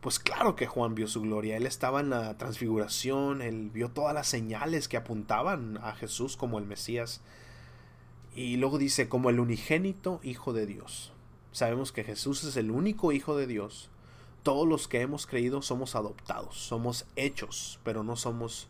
Pues 0.05 0.19
claro 0.19 0.55
que 0.55 0.67
Juan 0.67 0.95
vio 0.95 1.09
su 1.09 1.23
gloria. 1.23 1.57
Él 1.57 1.65
estaba 1.65 2.01
en 2.01 2.11
la 2.11 2.37
transfiguración, 2.37 3.41
él 3.41 3.71
vio 3.73 3.89
todas 3.89 4.13
las 4.13 4.29
señales 4.29 4.87
que 4.87 4.99
apuntaban 4.99 5.79
a 5.83 5.95
Jesús 5.95 6.37
como 6.37 6.59
el 6.59 6.67
Mesías. 6.67 7.23
Y 8.35 8.59
luego 8.59 8.77
dice, 8.77 9.09
como 9.09 9.31
el 9.31 9.41
unigénito 9.41 10.21
Hijo 10.23 10.53
de 10.53 10.67
Dios. 10.67 11.15
Sabemos 11.53 11.91
que 11.91 12.05
Jesús 12.05 12.45
es 12.45 12.59
el 12.59 12.71
único 12.71 13.13
Hijo 13.13 13.35
de 13.35 13.47
Dios. 13.47 13.89
Todos 14.43 14.69
los 14.69 14.89
que 14.89 15.01
hemos 15.01 15.27
creído 15.27 15.63
somos 15.63 15.95
adoptados, 15.95 16.59
somos 16.59 17.07
hechos, 17.17 17.81
pero 17.83 18.05
no 18.05 18.15
somos 18.17 18.69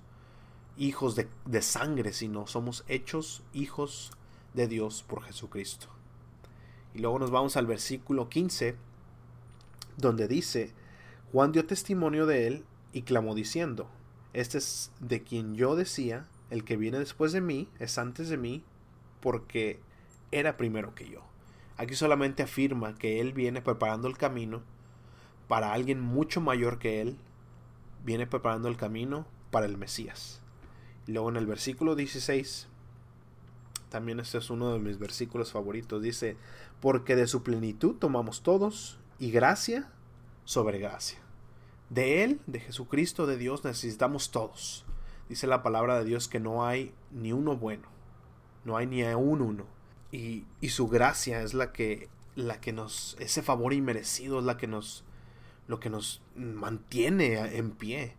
hijos 0.77 1.17
de, 1.17 1.27
de 1.47 1.63
sangre, 1.63 2.13
sino 2.13 2.47
somos 2.47 2.85
hechos 2.87 3.43
hijos 3.53 4.13
de 4.53 4.69
Dios 4.69 5.03
por 5.03 5.25
Jesucristo. 5.25 5.89
Y 6.95 7.01
luego 7.01 7.19
nos 7.19 7.33
vamos 7.33 7.57
al 7.57 7.67
versículo 7.67 8.29
15, 8.29 8.77
donde 9.97 10.29
dice, 10.29 10.73
Juan 11.35 11.51
dio 11.51 11.67
testimonio 11.67 12.27
de 12.27 12.47
él 12.47 12.65
y 12.93 13.03
clamó 13.03 13.35
diciendo, 13.35 13.89
Este 14.35 14.59
es 14.59 14.93
de 15.01 15.25
quien 15.25 15.57
yo 15.57 15.75
decía, 15.75 16.29
el 16.49 16.63
que 16.63 16.77
viene 16.77 17.01
después 17.01 17.33
de 17.33 17.41
mí 17.41 17.69
es 17.81 17.99
antes 17.99 18.29
de 18.29 18.37
mí, 18.37 18.63
porque 19.19 19.81
era 20.31 20.57
primero 20.57 20.95
que 20.95 21.11
yo. 21.11 21.25
Aquí 21.77 21.97
solamente 21.97 22.45
afirma 22.45 22.95
que 22.95 23.21
él 23.21 23.33
viene 23.33 23.63
preparando 23.63 24.07
el 24.07 24.17
camino 24.17 24.63
para 25.49 25.73
alguien 25.73 26.01
mucho 26.01 26.41
mayor 26.41 26.79
que 26.79 27.01
él, 27.01 27.19
viene 28.05 28.29
preparando 28.29 28.69
el 28.69 28.77
camino 28.77 29.27
para 29.51 29.67
el 29.67 29.77
Mesías. 29.77 30.41
Luego 31.09 31.31
en 31.31 31.37
el 31.37 31.47
versículo 31.47 31.97
16, 31.97 32.69
también 33.89 34.21
este 34.21 34.39
es 34.39 34.51
uno 34.51 34.73
de 34.73 34.79
mis 34.79 35.01
versículos 35.01 35.51
favoritos, 35.51 36.01
dice, 36.01 36.37
porque 36.81 37.17
de 37.17 37.27
su 37.27 37.43
plenitud 37.43 37.97
tomamos 37.97 38.45
todos 38.45 39.01
y 39.19 39.33
gracia 39.33 39.91
sobre 40.45 40.79
gracia. 40.79 41.24
De 41.95 42.25
Él, 42.25 42.41
de 42.49 42.59
Jesucristo, 42.59 43.25
de 43.25 43.37
Dios, 43.37 43.65
necesitamos 43.65 44.33
todos. 44.33 44.85
Dice 45.29 45.47
la 45.47 45.63
palabra 45.63 45.97
de 45.97 46.05
Dios 46.05 46.27
que 46.27 46.41
no 46.41 46.67
hay 46.67 46.93
ni 47.13 47.33
uno 47.33 47.57
bueno, 47.57 47.87
no 48.65 48.77
hay 48.77 48.89
ni 48.89 49.05
un 49.05 49.41
uno. 49.41 49.65
Y, 50.11 50.45
y 50.61 50.71
su 50.71 50.89
gracia 50.89 51.43
es 51.43 51.55
la 51.55 51.71
que, 51.71 52.09
la 52.35 52.61
que 52.61 52.73
nos, 52.73 53.17
ese 53.21 53.43
favor 53.43 53.73
inmerecido 53.73 54.41
es 54.41 54.45
la 54.45 54.57
que 54.57 54.67
nos, 54.67 55.05
lo 55.69 55.79
que 55.79 55.89
nos 55.89 56.21
mantiene 56.35 57.57
en 57.59 57.71
pie. 57.71 58.17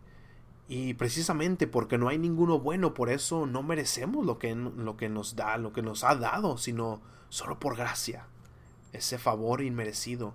Y 0.68 0.94
precisamente 0.94 1.66
porque 1.66 1.98
no 1.98 2.08
hay 2.08 2.16
ninguno 2.16 2.58
bueno, 2.58 2.94
por 2.94 3.10
eso 3.10 3.44
no 3.44 3.62
merecemos 3.62 4.24
lo 4.24 4.38
que, 4.38 4.54
lo 4.54 4.96
que 4.96 5.10
nos 5.10 5.36
da, 5.36 5.58
lo 5.58 5.74
que 5.74 5.82
nos 5.82 6.02
ha 6.02 6.14
dado, 6.14 6.56
sino 6.56 7.02
solo 7.28 7.60
por 7.60 7.76
gracia. 7.76 8.26
Ese 8.94 9.18
favor 9.18 9.60
inmerecido. 9.60 10.32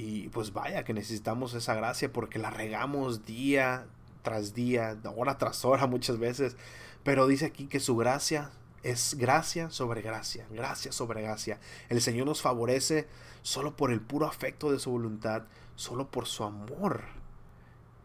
Y 0.00 0.28
pues 0.28 0.52
vaya 0.52 0.84
que 0.84 0.94
necesitamos 0.94 1.54
esa 1.54 1.74
gracia 1.74 2.12
porque 2.12 2.38
la 2.38 2.50
regamos 2.50 3.26
día 3.26 3.88
tras 4.22 4.54
día, 4.54 4.96
hora 5.16 5.38
tras 5.38 5.64
hora 5.64 5.88
muchas 5.88 6.20
veces. 6.20 6.56
Pero 7.02 7.26
dice 7.26 7.46
aquí 7.46 7.66
que 7.66 7.80
su 7.80 7.96
gracia 7.96 8.52
es 8.84 9.16
gracia 9.18 9.70
sobre 9.70 10.00
gracia, 10.00 10.46
gracia 10.52 10.92
sobre 10.92 11.22
gracia. 11.22 11.58
El 11.88 12.00
Señor 12.00 12.28
nos 12.28 12.40
favorece 12.40 13.08
solo 13.42 13.74
por 13.74 13.90
el 13.90 14.00
puro 14.00 14.26
afecto 14.26 14.70
de 14.70 14.78
su 14.78 14.92
voluntad, 14.92 15.42
solo 15.74 16.06
por 16.06 16.26
su 16.26 16.44
amor 16.44 17.02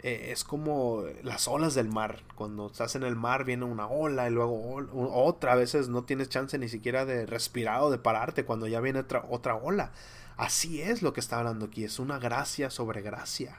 eh, 0.03 0.31
es 0.33 0.43
como 0.43 1.05
las 1.23 1.47
olas 1.47 1.73
del 1.75 1.87
mar. 1.87 2.23
Cuando 2.35 2.67
estás 2.67 2.95
en 2.95 3.03
el 3.03 3.15
mar 3.15 3.45
viene 3.45 3.63
una 3.63 3.87
ola 3.87 4.27
y 4.27 4.31
luego 4.31 4.85
otra. 5.13 5.53
A 5.53 5.55
veces 5.55 5.87
no 5.87 6.03
tienes 6.03 6.27
chance 6.27 6.57
ni 6.57 6.67
siquiera 6.67 7.05
de 7.05 7.25
respirar 7.25 7.81
o 7.81 7.89
de 7.89 7.97
pararte 7.97 8.43
cuando 8.43 8.67
ya 8.67 8.81
viene 8.81 8.99
otra, 8.99 9.25
otra 9.29 9.55
ola. 9.55 9.91
Así 10.37 10.81
es 10.81 11.01
lo 11.01 11.13
que 11.13 11.19
está 11.19 11.39
hablando 11.39 11.65
aquí. 11.65 11.83
Es 11.83 11.99
una 11.99 12.19
gracia 12.19 12.69
sobre 12.69 13.01
gracia. 13.01 13.57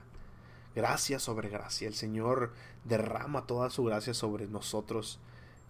Gracia 0.75 1.19
sobre 1.19 1.49
gracia. 1.49 1.87
El 1.87 1.95
Señor 1.95 2.53
derrama 2.85 3.47
toda 3.47 3.71
su 3.71 3.85
gracia 3.85 4.15
sobre 4.15 4.47
nosotros. 4.47 5.21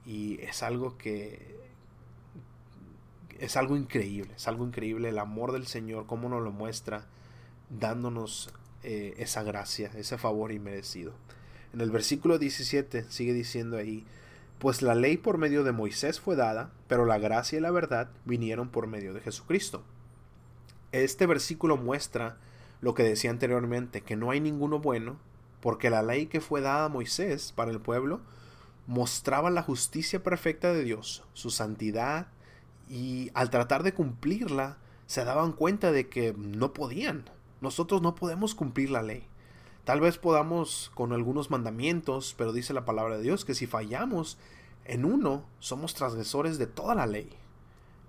Y 0.07 0.41
es 0.41 0.63
algo 0.63 0.97
que... 0.97 1.63
Es 3.39 3.57
algo 3.57 3.77
increíble. 3.77 4.33
Es 4.37 4.49
algo 4.49 4.67
increíble 4.67 5.09
el 5.09 5.19
amor 5.19 5.53
del 5.53 5.67
Señor. 5.67 6.07
Cómo 6.07 6.29
nos 6.29 6.43
lo 6.43 6.53
muestra. 6.53 7.07
Dándonos 7.69 8.53
eh, 8.83 9.15
esa 9.19 9.43
gracia, 9.43 9.91
ese 9.97 10.19
favor 10.19 10.53
inmerecido. 10.53 11.15
En 11.73 11.81
el 11.81 11.91
versículo 11.91 12.39
17 12.39 13.07
sigue 13.11 13.33
diciendo 13.33 13.79
ahí, 13.79 14.05
pues 14.59 14.83
la 14.83 14.95
ley 14.95 15.17
por 15.17 15.39
medio 15.39 15.65
de 15.65 15.73
Moisés 15.73 16.21
fue 16.21 16.37
dada, 16.37 16.71
pero 16.87 17.05
la 17.05 17.19
gracia 17.19 17.59
y 17.59 17.61
la 17.61 17.71
verdad 17.71 18.11
vinieron 18.25 18.69
por 18.69 18.87
medio 18.87 19.13
de 19.15 19.21
Jesucristo. 19.21 19.83
Este 20.95 21.27
versículo 21.27 21.77
muestra 21.77 22.37
lo 22.81 22.95
que 22.95 23.03
decía 23.03 23.31
anteriormente, 23.31 24.03
que 24.03 24.15
no 24.15 24.31
hay 24.31 24.39
ninguno 24.39 24.79
bueno, 24.79 25.17
porque 25.61 25.91
la 25.91 26.05
ley 26.05 26.27
que 26.27 26.41
fue 26.41 26.61
dada 26.61 26.85
a 26.85 26.89
Moisés 26.89 27.51
para 27.51 27.73
el 27.73 27.81
pueblo 27.81 28.21
mostraba 28.87 29.51
la 29.51 29.65
justicia 29.65 30.23
perfecta 30.23 30.73
de 30.73 30.85
Dios, 30.85 31.25
su 31.33 31.51
santidad, 31.51 32.29
y 32.89 33.33
al 33.35 33.51
tratar 33.51 33.83
de 33.83 33.93
cumplirla, 33.93 34.79
se 35.09 35.25
daban 35.25 35.51
cuenta 35.51 35.91
de 35.91 36.09
que 36.09 36.33
no 36.39 36.73
podían, 36.73 37.29
nosotros 37.61 38.01
no 38.01 38.15
podemos 38.15 38.55
cumplir 38.55 38.91
la 38.93 39.03
ley. 39.03 39.27
Tal 39.83 39.99
vez 39.99 40.17
podamos 40.17 40.93
con 40.95 41.13
algunos 41.13 41.51
mandamientos, 41.51 42.37
pero 42.39 42.53
dice 42.53 42.73
la 42.73 42.85
palabra 42.85 43.17
de 43.17 43.25
Dios 43.25 43.45
que 43.45 43.57
si 43.57 43.67
fallamos 43.67 44.39
en 44.85 45.05
uno, 45.05 45.45
somos 45.59 45.95
transgresores 45.95 46.57
de 46.57 46.69
toda 46.69 46.95
la 46.95 47.07
ley. 47.07 47.31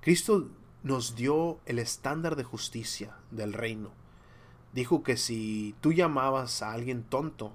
Cristo 0.02 0.50
nos 0.86 1.16
dio 1.16 1.58
el 1.66 1.80
estándar 1.80 2.36
de 2.36 2.44
justicia 2.44 3.18
del 3.32 3.54
reino. 3.54 3.90
Dijo 4.72 5.02
que 5.02 5.18
si 5.18 5.76
tú 5.82 5.94
llamabas 5.94 6.62
a 6.62 6.74
alguien 6.74 7.02
tonto, 7.02 7.54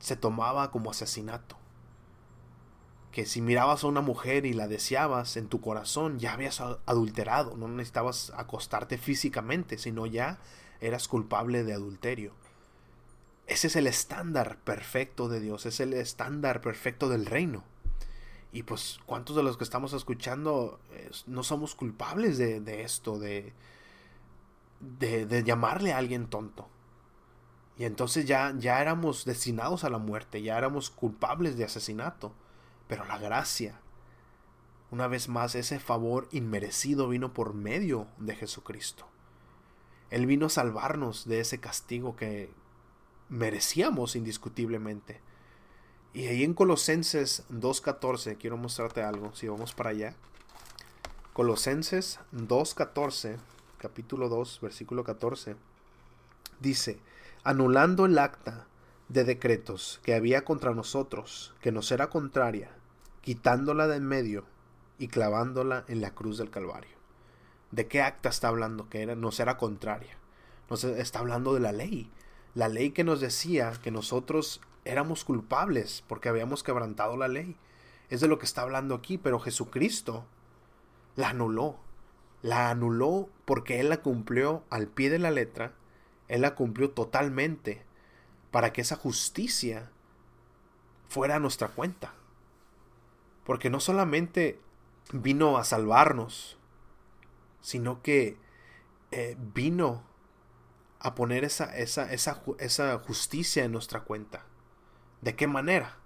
se 0.00 0.16
tomaba 0.16 0.72
como 0.72 0.90
asesinato. 0.90 1.56
Que 3.12 3.24
si 3.24 3.40
mirabas 3.40 3.84
a 3.84 3.86
una 3.86 4.00
mujer 4.00 4.46
y 4.46 4.52
la 4.52 4.66
deseabas 4.66 5.36
en 5.36 5.46
tu 5.46 5.60
corazón, 5.60 6.18
ya 6.18 6.32
habías 6.32 6.60
adulterado, 6.60 7.56
no 7.56 7.68
necesitabas 7.68 8.32
acostarte 8.36 8.98
físicamente, 8.98 9.78
sino 9.78 10.04
ya 10.04 10.40
eras 10.80 11.06
culpable 11.06 11.62
de 11.62 11.74
adulterio. 11.74 12.32
Ese 13.46 13.68
es 13.68 13.76
el 13.76 13.86
estándar 13.86 14.58
perfecto 14.64 15.28
de 15.28 15.38
Dios, 15.38 15.66
es 15.66 15.78
el 15.78 15.92
estándar 15.92 16.62
perfecto 16.62 17.08
del 17.08 17.26
reino. 17.26 17.62
Y 18.52 18.62
pues, 18.62 18.98
¿cuántos 19.04 19.36
de 19.36 19.42
los 19.42 19.56
que 19.56 19.64
estamos 19.64 19.92
escuchando 19.92 20.80
no 21.26 21.42
somos 21.42 21.74
culpables 21.74 22.38
de, 22.38 22.82
esto, 22.82 23.18
de, 23.18 23.52
de, 24.80 25.44
llamarle 25.44 25.92
a 25.92 25.98
alguien 25.98 26.28
tonto? 26.28 26.68
Y 27.76 27.84
entonces 27.84 28.26
ya, 28.26 28.54
ya 28.58 28.80
éramos 28.80 29.24
destinados 29.24 29.84
a 29.84 29.90
la 29.90 29.98
muerte, 29.98 30.42
ya 30.42 30.56
éramos 30.56 30.90
culpables 30.90 31.56
de 31.56 31.64
asesinato. 31.64 32.32
Pero 32.88 33.04
la 33.04 33.18
gracia, 33.18 33.80
una 34.90 35.06
vez 35.06 35.28
más, 35.28 35.54
ese 35.54 35.78
favor 35.78 36.26
inmerecido 36.32 37.08
vino 37.08 37.34
por 37.34 37.54
medio 37.54 38.06
de 38.18 38.34
Jesucristo. 38.34 39.06
Él 40.10 40.24
vino 40.26 40.46
a 40.46 40.50
salvarnos 40.50 41.28
de 41.28 41.40
ese 41.40 41.60
castigo 41.60 42.16
que 42.16 42.50
merecíamos 43.28 44.16
indiscutiblemente. 44.16 45.20
Y 46.14 46.26
ahí 46.26 46.42
en 46.42 46.54
Colosenses 46.54 47.44
2.14, 47.52 48.38
quiero 48.38 48.56
mostrarte 48.56 49.02
algo, 49.02 49.34
si 49.34 49.46
vamos 49.46 49.74
para 49.74 49.90
allá. 49.90 50.14
Colosenses 51.34 52.18
2.14, 52.34 53.36
capítulo 53.76 54.28
2, 54.28 54.60
versículo 54.62 55.04
14, 55.04 55.56
dice, 56.60 56.98
anulando 57.44 58.06
el 58.06 58.18
acta 58.18 58.66
de 59.08 59.24
decretos 59.24 60.00
que 60.02 60.14
había 60.14 60.44
contra 60.44 60.74
nosotros, 60.74 61.54
que 61.60 61.72
nos 61.72 61.92
era 61.92 62.08
contraria, 62.08 62.70
quitándola 63.20 63.86
de 63.86 63.96
en 63.96 64.06
medio 64.06 64.44
y 64.98 65.08
clavándola 65.08 65.84
en 65.88 66.00
la 66.00 66.14
cruz 66.14 66.38
del 66.38 66.50
Calvario. 66.50 66.96
¿De 67.70 67.86
qué 67.86 68.00
acta 68.00 68.30
está 68.30 68.48
hablando? 68.48 68.88
Que 68.88 69.02
era, 69.02 69.14
nos 69.14 69.38
era 69.40 69.58
contraria. 69.58 70.16
Nos 70.70 70.84
está 70.84 71.18
hablando 71.18 71.54
de 71.54 71.60
la 71.60 71.72
ley. 71.72 72.10
La 72.54 72.68
ley 72.68 72.90
que 72.90 73.04
nos 73.04 73.20
decía 73.20 73.72
que 73.82 73.90
nosotros 73.90 74.60
éramos 74.84 75.24
culpables 75.24 76.04
porque 76.06 76.28
habíamos 76.28 76.62
quebrantado 76.62 77.16
la 77.16 77.28
ley. 77.28 77.56
Es 78.10 78.20
de 78.20 78.28
lo 78.28 78.38
que 78.38 78.46
está 78.46 78.62
hablando 78.62 78.94
aquí, 78.94 79.18
pero 79.18 79.38
Jesucristo 79.38 80.24
la 81.16 81.30
anuló. 81.30 81.76
La 82.42 82.70
anuló 82.70 83.28
porque 83.44 83.80
Él 83.80 83.88
la 83.88 84.02
cumplió 84.02 84.64
al 84.70 84.86
pie 84.86 85.10
de 85.10 85.18
la 85.18 85.30
letra. 85.30 85.74
Él 86.28 86.42
la 86.42 86.54
cumplió 86.54 86.90
totalmente 86.90 87.84
para 88.50 88.72
que 88.72 88.80
esa 88.80 88.96
justicia 88.96 89.90
fuera 91.08 91.36
a 91.36 91.40
nuestra 91.40 91.68
cuenta. 91.68 92.14
Porque 93.44 93.70
no 93.70 93.80
solamente 93.80 94.60
vino 95.12 95.58
a 95.58 95.64
salvarnos, 95.64 96.58
sino 97.60 98.02
que 98.02 98.36
eh, 99.10 99.36
vino 99.38 100.02
a 101.00 101.14
poner 101.14 101.44
esa, 101.44 101.76
esa, 101.76 102.12
esa, 102.12 102.42
esa 102.58 102.98
justicia 102.98 103.64
en 103.64 103.72
nuestra 103.72 104.00
cuenta. 104.00 104.44
¿De 105.20 105.34
qué 105.34 105.46
manera? 105.46 105.96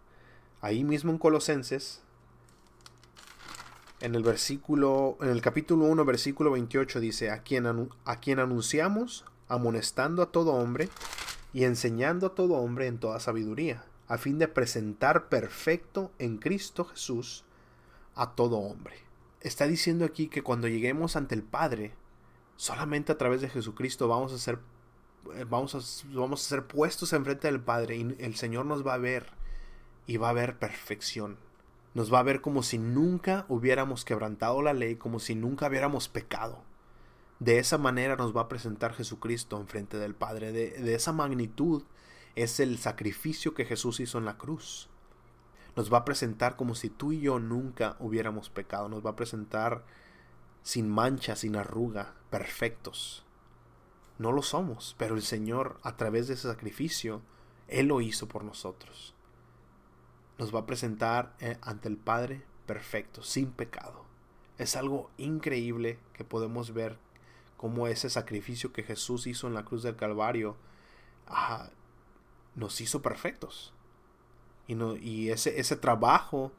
Ahí 0.60 0.84
mismo 0.84 1.10
en 1.10 1.18
Colosenses, 1.18 2.00
en 4.00 4.14
el 4.14 4.22
versículo, 4.22 5.18
en 5.20 5.28
el 5.28 5.42
capítulo 5.42 5.84
1, 5.84 6.04
versículo 6.04 6.50
28 6.52 6.98
dice, 7.00 7.30
a 7.30 7.42
quien, 7.42 7.66
a 8.04 8.20
quien 8.20 8.38
anunciamos, 8.38 9.24
amonestando 9.48 10.22
a 10.22 10.32
todo 10.32 10.52
hombre 10.52 10.88
y 11.52 11.64
enseñando 11.64 12.28
a 12.28 12.34
todo 12.34 12.54
hombre 12.54 12.86
en 12.86 12.98
toda 12.98 13.20
sabiduría, 13.20 13.84
a 14.08 14.18
fin 14.18 14.38
de 14.38 14.48
presentar 14.48 15.28
perfecto 15.28 16.10
en 16.18 16.38
Cristo 16.38 16.86
Jesús 16.86 17.44
a 18.14 18.32
todo 18.32 18.58
hombre. 18.58 18.94
Está 19.40 19.66
diciendo 19.66 20.04
aquí 20.04 20.28
que 20.28 20.42
cuando 20.42 20.68
lleguemos 20.68 21.16
ante 21.16 21.34
el 21.34 21.42
Padre, 21.42 21.92
solamente 22.56 23.12
a 23.12 23.18
través 23.18 23.40
de 23.40 23.50
Jesucristo 23.50 24.08
vamos 24.08 24.32
a 24.32 24.38
ser 24.38 24.58
vamos 25.48 25.74
a, 25.74 25.80
vamos 26.14 26.44
a 26.44 26.48
ser 26.48 26.66
puestos 26.66 27.12
enfrente 27.12 27.48
del 27.48 27.60
Padre 27.60 27.96
y 27.96 28.16
el 28.18 28.34
Señor 28.36 28.66
nos 28.66 28.86
va 28.86 28.94
a 28.94 28.98
ver 28.98 29.26
y 30.06 30.16
va 30.16 30.30
a 30.30 30.34
ver 30.34 30.58
perfección. 30.58 31.38
Nos 31.94 32.12
va 32.12 32.20
a 32.20 32.24
ver 32.24 32.40
como 32.40 32.62
si 32.62 32.78
nunca 32.78 33.44
hubiéramos 33.48 34.04
quebrantado 34.04 34.62
la 34.62 34.72
ley, 34.72 34.96
como 34.96 35.20
si 35.20 35.34
nunca 35.34 35.68
hubiéramos 35.68 36.08
pecado. 36.08 36.62
De 37.38 37.58
esa 37.58 37.76
manera 37.76 38.16
nos 38.16 38.34
va 38.34 38.42
a 38.42 38.48
presentar 38.48 38.94
Jesucristo 38.94 39.60
enfrente 39.60 39.98
del 39.98 40.14
Padre. 40.14 40.52
De, 40.52 40.70
de 40.70 40.94
esa 40.94 41.12
magnitud 41.12 41.82
es 42.34 42.60
el 42.60 42.78
sacrificio 42.78 43.52
que 43.54 43.64
Jesús 43.64 44.00
hizo 44.00 44.18
en 44.18 44.24
la 44.24 44.38
cruz. 44.38 44.88
Nos 45.76 45.92
va 45.92 45.98
a 45.98 46.04
presentar 46.04 46.56
como 46.56 46.74
si 46.74 46.88
tú 46.88 47.12
y 47.12 47.20
yo 47.20 47.38
nunca 47.38 47.96
hubiéramos 47.98 48.48
pecado. 48.48 48.88
Nos 48.88 49.04
va 49.04 49.10
a 49.10 49.16
presentar 49.16 49.84
sin 50.62 50.88
mancha, 50.88 51.36
sin 51.36 51.56
arruga, 51.56 52.14
perfectos. 52.30 53.24
No 54.22 54.30
lo 54.30 54.42
somos, 54.42 54.94
pero 54.98 55.16
el 55.16 55.22
Señor, 55.22 55.80
a 55.82 55.96
través 55.96 56.28
de 56.28 56.34
ese 56.34 56.46
sacrificio, 56.46 57.22
Él 57.66 57.88
lo 57.88 58.00
hizo 58.00 58.28
por 58.28 58.44
nosotros. 58.44 59.16
Nos 60.38 60.54
va 60.54 60.60
a 60.60 60.66
presentar 60.66 61.34
eh, 61.40 61.58
ante 61.60 61.88
el 61.88 61.96
Padre 61.96 62.44
perfecto, 62.64 63.24
sin 63.24 63.50
pecado. 63.50 64.04
Es 64.58 64.76
algo 64.76 65.10
increíble 65.16 65.98
que 66.12 66.22
podemos 66.22 66.72
ver 66.72 66.98
cómo 67.56 67.88
ese 67.88 68.10
sacrificio 68.10 68.72
que 68.72 68.84
Jesús 68.84 69.26
hizo 69.26 69.48
en 69.48 69.54
la 69.54 69.64
cruz 69.64 69.82
del 69.82 69.96
Calvario 69.96 70.56
ah, 71.26 71.70
nos 72.54 72.80
hizo 72.80 73.02
perfectos. 73.02 73.74
Y, 74.68 74.76
no, 74.76 74.94
y 74.94 75.30
ese, 75.30 75.58
ese 75.58 75.74
trabajo, 75.74 76.52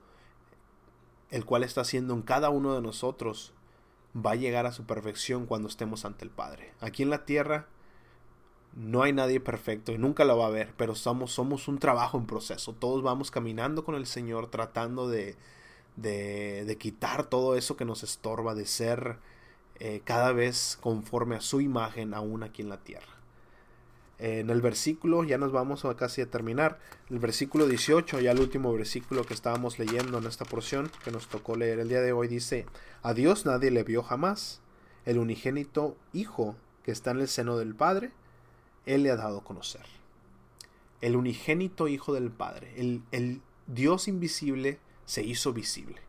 el 1.29 1.45
cual 1.45 1.63
está 1.63 1.79
haciendo 1.79 2.13
en 2.13 2.23
cada 2.23 2.49
uno 2.49 2.75
de 2.75 2.81
nosotros, 2.81 3.53
va 4.15 4.31
a 4.31 4.35
llegar 4.35 4.65
a 4.65 4.71
su 4.71 4.85
perfección 4.85 5.45
cuando 5.45 5.67
estemos 5.67 6.05
ante 6.05 6.25
el 6.25 6.31
Padre. 6.31 6.73
Aquí 6.79 7.03
en 7.03 7.09
la 7.09 7.25
tierra 7.25 7.67
no 8.75 9.03
hay 9.03 9.13
nadie 9.13 9.39
perfecto 9.39 9.91
y 9.91 9.97
nunca 9.97 10.25
lo 10.25 10.37
va 10.37 10.45
a 10.45 10.47
haber, 10.47 10.73
pero 10.75 10.95
somos, 10.95 11.31
somos 11.31 11.67
un 11.67 11.79
trabajo 11.79 12.17
en 12.17 12.25
proceso. 12.25 12.73
Todos 12.73 13.03
vamos 13.03 13.31
caminando 13.31 13.83
con 13.83 13.95
el 13.95 14.05
Señor 14.05 14.47
tratando 14.47 15.07
de, 15.07 15.35
de, 15.95 16.65
de 16.65 16.77
quitar 16.77 17.25
todo 17.25 17.55
eso 17.55 17.77
que 17.77 17.85
nos 17.85 18.03
estorba, 18.03 18.55
de 18.55 18.65
ser 18.65 19.17
eh, 19.79 20.01
cada 20.03 20.31
vez 20.31 20.77
conforme 20.81 21.35
a 21.35 21.41
su 21.41 21.61
imagen 21.61 22.13
aún 22.13 22.43
aquí 22.43 22.61
en 22.61 22.69
la 22.69 22.77
tierra. 22.77 23.13
En 24.19 24.49
el 24.49 24.61
versículo, 24.61 25.23
ya 25.23 25.37
nos 25.37 25.51
vamos 25.51 25.83
a 25.85 25.95
casi 25.95 26.21
a 26.21 26.29
terminar, 26.29 26.79
el 27.09 27.19
versículo 27.19 27.67
18, 27.67 28.19
ya 28.19 28.31
el 28.31 28.39
último 28.39 28.71
versículo 28.71 29.25
que 29.25 29.33
estábamos 29.33 29.79
leyendo 29.79 30.19
en 30.19 30.25
esta 30.25 30.45
porción 30.45 30.89
que 31.03 31.11
nos 31.11 31.27
tocó 31.27 31.55
leer 31.55 31.79
el 31.79 31.89
día 31.89 32.01
de 32.01 32.13
hoy, 32.13 32.27
dice, 32.27 32.65
a 33.01 33.13
Dios 33.13 33.45
nadie 33.45 33.71
le 33.71 33.83
vio 33.83 34.03
jamás, 34.03 34.61
el 35.05 35.17
unigénito 35.17 35.97
Hijo 36.13 36.55
que 36.83 36.91
está 36.91 37.11
en 37.11 37.21
el 37.21 37.27
seno 37.27 37.57
del 37.57 37.75
Padre, 37.75 38.11
Él 38.85 39.03
le 39.03 39.11
ha 39.11 39.15
dado 39.15 39.39
a 39.39 39.43
conocer. 39.43 39.85
El 41.01 41.15
unigénito 41.15 41.87
Hijo 41.87 42.13
del 42.13 42.31
Padre, 42.31 42.73
el, 42.77 43.01
el 43.11 43.41
Dios 43.67 44.07
invisible 44.07 44.79
se 45.05 45.23
hizo 45.23 45.53
visible. 45.53 46.01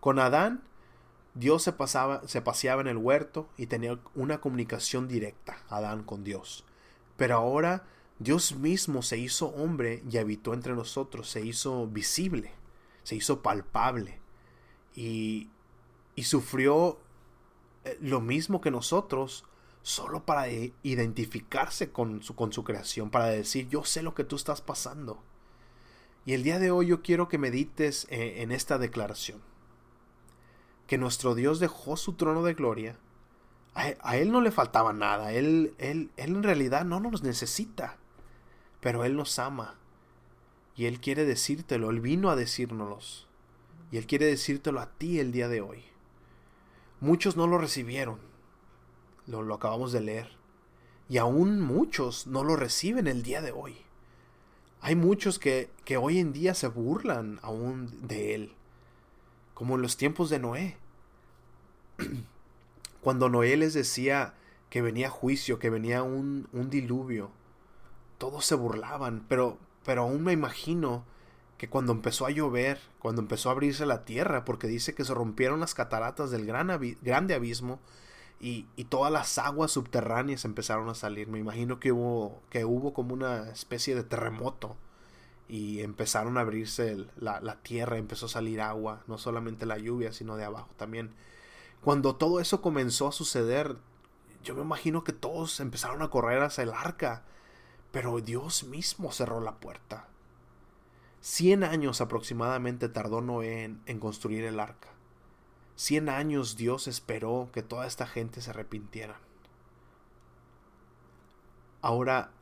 Con 0.00 0.18
Adán, 0.18 0.62
Dios 1.34 1.62
se, 1.62 1.72
pasaba, 1.72 2.22
se 2.28 2.42
paseaba 2.42 2.80
en 2.80 2.86
el 2.86 2.96
huerto 2.96 3.48
y 3.56 3.66
tenía 3.66 3.98
una 4.14 4.40
comunicación 4.40 5.08
directa, 5.08 5.58
Adán 5.68 6.04
con 6.04 6.22
Dios. 6.22 6.64
Pero 7.16 7.36
ahora 7.36 7.84
Dios 8.18 8.54
mismo 8.56 9.02
se 9.02 9.18
hizo 9.18 9.48
hombre 9.48 10.02
y 10.10 10.18
habitó 10.18 10.54
entre 10.54 10.74
nosotros, 10.74 11.28
se 11.28 11.44
hizo 11.44 11.86
visible, 11.86 12.52
se 13.02 13.16
hizo 13.16 13.42
palpable 13.42 14.20
y, 14.94 15.50
sufrió 16.22 16.98
eh, 17.84 17.98
lo 18.00 18.20
mismo 18.20 18.60
que 18.60 18.70
nosotros 18.70 19.44
solo 19.82 20.24
para 20.24 20.48
identificarse 20.48 21.90
con 21.90 22.22
su, 22.22 22.34
con 22.34 22.52
su 22.52 22.64
creación, 22.64 23.10
para 23.10 23.26
decir 23.26 23.68
yo 23.68 23.84
sé 23.84 24.02
lo 24.02 24.14
que 24.14 24.24
tú 24.24 24.36
estás 24.36 24.60
pasando. 24.60 25.22
Y 26.24 26.32
el 26.32 26.42
día 26.42 26.58
de 26.58 26.70
hoy 26.70 26.86
yo 26.86 27.02
quiero 27.02 27.28
que 27.28 27.36
medites 27.36 28.06
eh, 28.08 28.42
en 28.42 28.50
esta 28.50 28.78
declaración. 28.78 29.42
Que 30.86 30.96
nuestro 30.96 31.34
Dios 31.34 31.60
dejó 31.60 31.96
su 31.98 32.14
trono 32.14 32.42
de 32.42 32.54
gloria 32.54 32.98
a, 33.74 34.16
él 34.16 34.30
no 34.30 34.40
le 34.40 34.50
faltaba 34.50 34.92
nada. 34.92 35.32
Él, 35.32 35.74
él, 35.78 36.10
él 36.16 36.36
en 36.36 36.42
realidad 36.42 36.84
no 36.84 37.00
nos 37.00 37.22
necesita. 37.22 37.96
Pero 38.80 39.04
Él 39.04 39.16
nos 39.16 39.38
ama. 39.38 39.76
Y 40.76 40.84
Él 40.84 41.00
quiere 41.00 41.24
decírtelo. 41.24 41.90
Él 41.90 42.00
vino 42.00 42.30
a 42.30 42.36
decírnoslos. 42.36 43.26
Y 43.90 43.96
Él 43.96 44.06
quiere 44.06 44.26
decírtelo 44.26 44.80
a 44.80 44.90
ti 44.90 45.20
el 45.20 45.32
día 45.32 45.48
de 45.48 45.60
hoy. 45.60 45.84
Muchos 47.00 47.36
no 47.36 47.46
lo 47.46 47.58
recibieron. 47.58 48.18
Lo, 49.26 49.42
lo 49.42 49.54
acabamos 49.54 49.92
de 49.92 50.02
leer. 50.02 50.36
Y 51.08 51.18
aún 51.18 51.60
muchos 51.60 52.26
no 52.26 52.44
lo 52.44 52.56
reciben 52.56 53.06
el 53.06 53.22
día 53.22 53.40
de 53.40 53.52
hoy. 53.52 53.76
Hay 54.80 54.96
muchos 54.96 55.38
que, 55.38 55.70
que 55.84 55.96
hoy 55.96 56.18
en 56.18 56.32
día 56.32 56.54
se 56.54 56.68
burlan 56.68 57.40
aún 57.42 58.06
de 58.06 58.34
Él. 58.34 58.52
Como 59.54 59.76
en 59.76 59.82
los 59.82 59.96
tiempos 59.96 60.28
de 60.30 60.38
Noé. 60.38 60.76
Cuando 63.04 63.28
Noé 63.28 63.58
les 63.58 63.74
decía 63.74 64.32
que 64.70 64.80
venía 64.80 65.10
juicio, 65.10 65.58
que 65.58 65.68
venía 65.68 66.02
un, 66.02 66.48
un 66.54 66.70
diluvio, 66.70 67.30
todos 68.16 68.46
se 68.46 68.54
burlaban, 68.54 69.26
pero, 69.28 69.58
pero 69.84 70.04
aún 70.04 70.24
me 70.24 70.32
imagino 70.32 71.04
que 71.58 71.68
cuando 71.68 71.92
empezó 71.92 72.24
a 72.24 72.30
llover, 72.30 72.80
cuando 73.00 73.20
empezó 73.20 73.50
a 73.50 73.52
abrirse 73.52 73.84
la 73.84 74.06
tierra, 74.06 74.46
porque 74.46 74.68
dice 74.68 74.94
que 74.94 75.04
se 75.04 75.12
rompieron 75.12 75.60
las 75.60 75.74
cataratas 75.74 76.30
del 76.30 76.46
gran 76.46 76.68
grande 77.02 77.34
abismo 77.34 77.78
y, 78.40 78.64
y, 78.74 78.84
todas 78.84 79.12
las 79.12 79.36
aguas 79.36 79.72
subterráneas 79.72 80.46
empezaron 80.46 80.88
a 80.88 80.94
salir. 80.94 81.28
Me 81.28 81.38
imagino 81.38 81.80
que 81.80 81.92
hubo, 81.92 82.40
que 82.48 82.64
hubo 82.64 82.94
como 82.94 83.12
una 83.12 83.50
especie 83.50 83.94
de 83.94 84.02
terremoto 84.02 84.76
y 85.46 85.80
empezaron 85.80 86.38
a 86.38 86.40
abrirse 86.40 87.04
la, 87.18 87.42
la 87.42 87.56
tierra, 87.56 87.98
empezó 87.98 88.26
a 88.26 88.30
salir 88.30 88.62
agua, 88.62 89.02
no 89.08 89.18
solamente 89.18 89.66
la 89.66 89.76
lluvia, 89.76 90.10
sino 90.14 90.38
de 90.38 90.44
abajo 90.44 90.70
también. 90.78 91.10
Cuando 91.84 92.16
todo 92.16 92.40
eso 92.40 92.62
comenzó 92.62 93.08
a 93.08 93.12
suceder, 93.12 93.76
yo 94.42 94.54
me 94.54 94.62
imagino 94.62 95.04
que 95.04 95.12
todos 95.12 95.60
empezaron 95.60 96.00
a 96.00 96.08
correr 96.08 96.42
hacia 96.42 96.62
el 96.64 96.72
arca. 96.72 97.24
Pero 97.92 98.20
Dios 98.22 98.64
mismo 98.64 99.12
cerró 99.12 99.40
la 99.40 99.60
puerta. 99.60 100.08
Cien 101.20 101.62
años 101.62 102.00
aproximadamente 102.00 102.88
tardó 102.88 103.20
Noé 103.20 103.64
en, 103.64 103.82
en 103.84 104.00
construir 104.00 104.44
el 104.44 104.60
arca. 104.60 104.88
Cien 105.76 106.08
años 106.08 106.56
Dios 106.56 106.88
esperó 106.88 107.50
que 107.52 107.62
toda 107.62 107.86
esta 107.86 108.06
gente 108.06 108.40
se 108.40 108.50
arrepintiera. 108.50 109.20
Ahora 111.82 112.32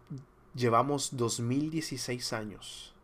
llevamos 0.54 1.16
2016 1.16 2.32
años. 2.32 2.94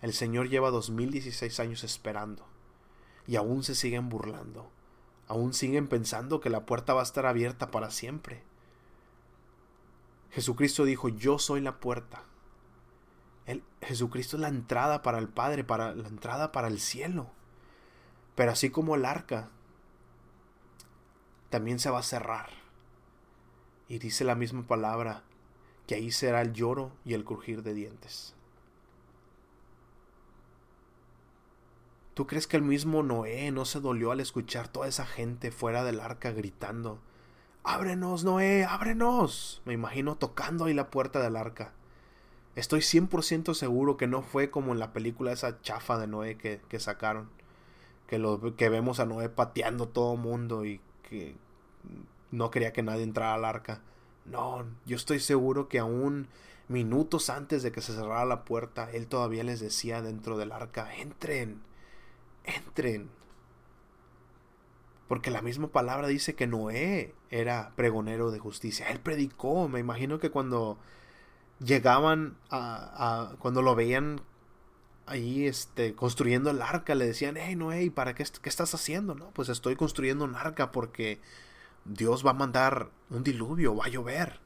El 0.00 0.12
Señor 0.12 0.48
lleva 0.48 0.70
2016 0.70 1.58
años 1.58 1.82
esperando. 1.82 2.46
Y 3.26 3.34
aún 3.34 3.64
se 3.64 3.74
siguen 3.74 4.08
burlando. 4.08 4.70
Aún 5.28 5.52
siguen 5.52 5.88
pensando 5.88 6.40
que 6.40 6.50
la 6.50 6.64
puerta 6.64 6.94
va 6.94 7.00
a 7.00 7.04
estar 7.04 7.26
abierta 7.26 7.70
para 7.70 7.90
siempre. 7.90 8.42
Jesucristo 10.30 10.84
dijo, 10.84 11.08
yo 11.08 11.38
soy 11.38 11.60
la 11.60 11.80
puerta. 11.80 12.22
El, 13.46 13.62
Jesucristo 13.82 14.36
es 14.36 14.40
la 14.40 14.48
entrada 14.48 15.02
para 15.02 15.18
el 15.18 15.28
Padre, 15.28 15.64
para 15.64 15.94
la 15.94 16.08
entrada 16.08 16.50
para 16.50 16.68
el 16.68 16.80
cielo. 16.80 17.30
Pero 18.34 18.52
así 18.52 18.70
como 18.70 18.94
el 18.94 19.04
arca, 19.04 19.50
también 21.50 21.78
se 21.78 21.90
va 21.90 21.98
a 21.98 22.04
cerrar. 22.04 22.50
Y 23.88 23.98
dice 23.98 24.24
la 24.24 24.34
misma 24.34 24.66
palabra, 24.66 25.24
que 25.86 25.94
ahí 25.94 26.10
será 26.10 26.42
el 26.42 26.52
lloro 26.52 26.92
y 27.04 27.14
el 27.14 27.24
crujir 27.24 27.62
de 27.62 27.74
dientes. 27.74 28.34
¿Tú 32.18 32.26
crees 32.26 32.48
que 32.48 32.56
el 32.56 32.64
mismo 32.64 33.04
Noé 33.04 33.52
no 33.52 33.64
se 33.64 33.78
dolió 33.78 34.10
al 34.10 34.18
escuchar 34.18 34.66
toda 34.66 34.88
esa 34.88 35.06
gente 35.06 35.52
fuera 35.52 35.84
del 35.84 36.00
arca 36.00 36.32
gritando, 36.32 36.98
Ábrenos, 37.62 38.24
Noé, 38.24 38.64
ábrenos? 38.64 39.62
Me 39.64 39.74
imagino 39.74 40.16
tocando 40.16 40.64
ahí 40.64 40.74
la 40.74 40.90
puerta 40.90 41.20
del 41.20 41.36
arca. 41.36 41.74
Estoy 42.56 42.80
100% 42.80 43.54
seguro 43.54 43.96
que 43.96 44.08
no 44.08 44.22
fue 44.22 44.50
como 44.50 44.72
en 44.72 44.80
la 44.80 44.92
película 44.92 45.30
esa 45.30 45.62
chafa 45.62 45.96
de 45.96 46.08
Noé 46.08 46.36
que, 46.36 46.60
que 46.68 46.80
sacaron. 46.80 47.30
Que, 48.08 48.18
lo, 48.18 48.56
que 48.56 48.68
vemos 48.68 48.98
a 48.98 49.06
Noé 49.06 49.28
pateando 49.28 49.86
todo 49.86 50.16
mundo 50.16 50.64
y 50.64 50.80
que 51.08 51.36
no 52.32 52.50
quería 52.50 52.72
que 52.72 52.82
nadie 52.82 53.04
entrara 53.04 53.34
al 53.34 53.44
arca. 53.44 53.80
No, 54.24 54.64
yo 54.86 54.96
estoy 54.96 55.20
seguro 55.20 55.68
que 55.68 55.78
aún 55.78 56.26
minutos 56.66 57.30
antes 57.30 57.62
de 57.62 57.70
que 57.70 57.80
se 57.80 57.94
cerrara 57.94 58.24
la 58.24 58.44
puerta, 58.44 58.90
él 58.90 59.06
todavía 59.06 59.44
les 59.44 59.60
decía 59.60 60.02
dentro 60.02 60.36
del 60.36 60.50
arca, 60.50 60.96
entren, 60.96 61.67
entren. 62.56 63.10
Porque 65.08 65.30
la 65.30 65.42
misma 65.42 65.68
palabra 65.68 66.08
dice 66.08 66.34
que 66.34 66.46
Noé 66.46 67.14
era 67.30 67.72
pregonero 67.76 68.30
de 68.30 68.38
justicia. 68.38 68.88
Él 68.90 69.00
predicó. 69.00 69.68
Me 69.68 69.80
imagino 69.80 70.18
que 70.18 70.30
cuando 70.30 70.78
llegaban 71.60 72.36
a, 72.50 73.34
cuando 73.38 73.62
lo 73.62 73.74
veían 73.74 74.20
ahí 75.06 75.46
este, 75.46 75.94
construyendo 75.94 76.50
el 76.50 76.60
arca, 76.60 76.94
le 76.94 77.06
decían, 77.06 77.36
hey 77.38 77.56
Noé, 77.56 77.90
¿para 77.90 78.14
qué, 78.14 78.24
qué 78.42 78.48
estás 78.48 78.74
haciendo? 78.74 79.14
No, 79.14 79.30
pues 79.30 79.48
estoy 79.48 79.76
construyendo 79.76 80.24
un 80.24 80.34
arca 80.36 80.70
porque 80.70 81.20
Dios 81.86 82.24
va 82.24 82.30
a 82.30 82.34
mandar 82.34 82.90
un 83.08 83.24
diluvio, 83.24 83.74
va 83.74 83.86
a 83.86 83.88
llover. 83.88 84.40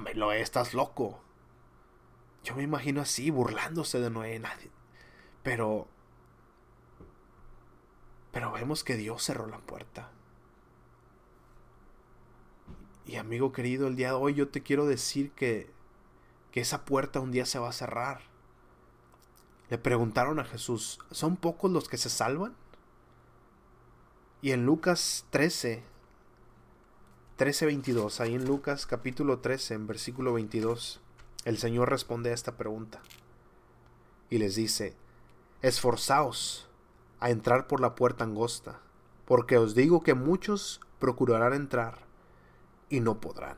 Me 0.00 0.14
lo 0.14 0.32
estás 0.32 0.74
loco. 0.74 1.20
Yo 2.44 2.56
me 2.56 2.62
imagino 2.62 3.00
así, 3.00 3.30
burlándose 3.30 4.00
de 4.00 4.10
Noé. 4.10 4.38
Nadie. 4.38 4.70
Pero. 5.42 5.88
Pero 8.38 8.52
vemos 8.52 8.84
que 8.84 8.94
Dios 8.94 9.24
cerró 9.24 9.48
la 9.48 9.58
puerta. 9.58 10.12
Y 13.04 13.16
amigo 13.16 13.50
querido, 13.50 13.88
el 13.88 13.96
día 13.96 14.10
de 14.10 14.14
hoy 14.14 14.34
yo 14.34 14.46
te 14.46 14.62
quiero 14.62 14.86
decir 14.86 15.32
que, 15.32 15.68
que 16.52 16.60
esa 16.60 16.84
puerta 16.84 17.18
un 17.18 17.32
día 17.32 17.46
se 17.46 17.58
va 17.58 17.70
a 17.70 17.72
cerrar. 17.72 18.20
Le 19.70 19.78
preguntaron 19.78 20.38
a 20.38 20.44
Jesús, 20.44 21.00
¿son 21.10 21.36
pocos 21.36 21.72
los 21.72 21.88
que 21.88 21.98
se 21.98 22.10
salvan? 22.10 22.54
Y 24.40 24.52
en 24.52 24.64
Lucas 24.66 25.26
13, 25.30 25.82
13:22, 27.38 28.20
ahí 28.20 28.36
en 28.36 28.44
Lucas 28.44 28.86
capítulo 28.86 29.40
13, 29.40 29.74
en 29.74 29.88
versículo 29.88 30.32
22, 30.34 31.00
el 31.44 31.58
Señor 31.58 31.90
responde 31.90 32.30
a 32.30 32.34
esta 32.34 32.56
pregunta 32.56 33.02
y 34.30 34.38
les 34.38 34.54
dice, 34.54 34.94
esforzaos 35.60 36.67
a 37.20 37.30
entrar 37.30 37.66
por 37.66 37.80
la 37.80 37.94
puerta 37.94 38.24
angosta, 38.24 38.80
porque 39.24 39.58
os 39.58 39.74
digo 39.74 40.02
que 40.02 40.14
muchos 40.14 40.80
procurarán 40.98 41.52
entrar 41.52 41.98
y 42.88 43.00
no 43.00 43.20
podrán. 43.20 43.56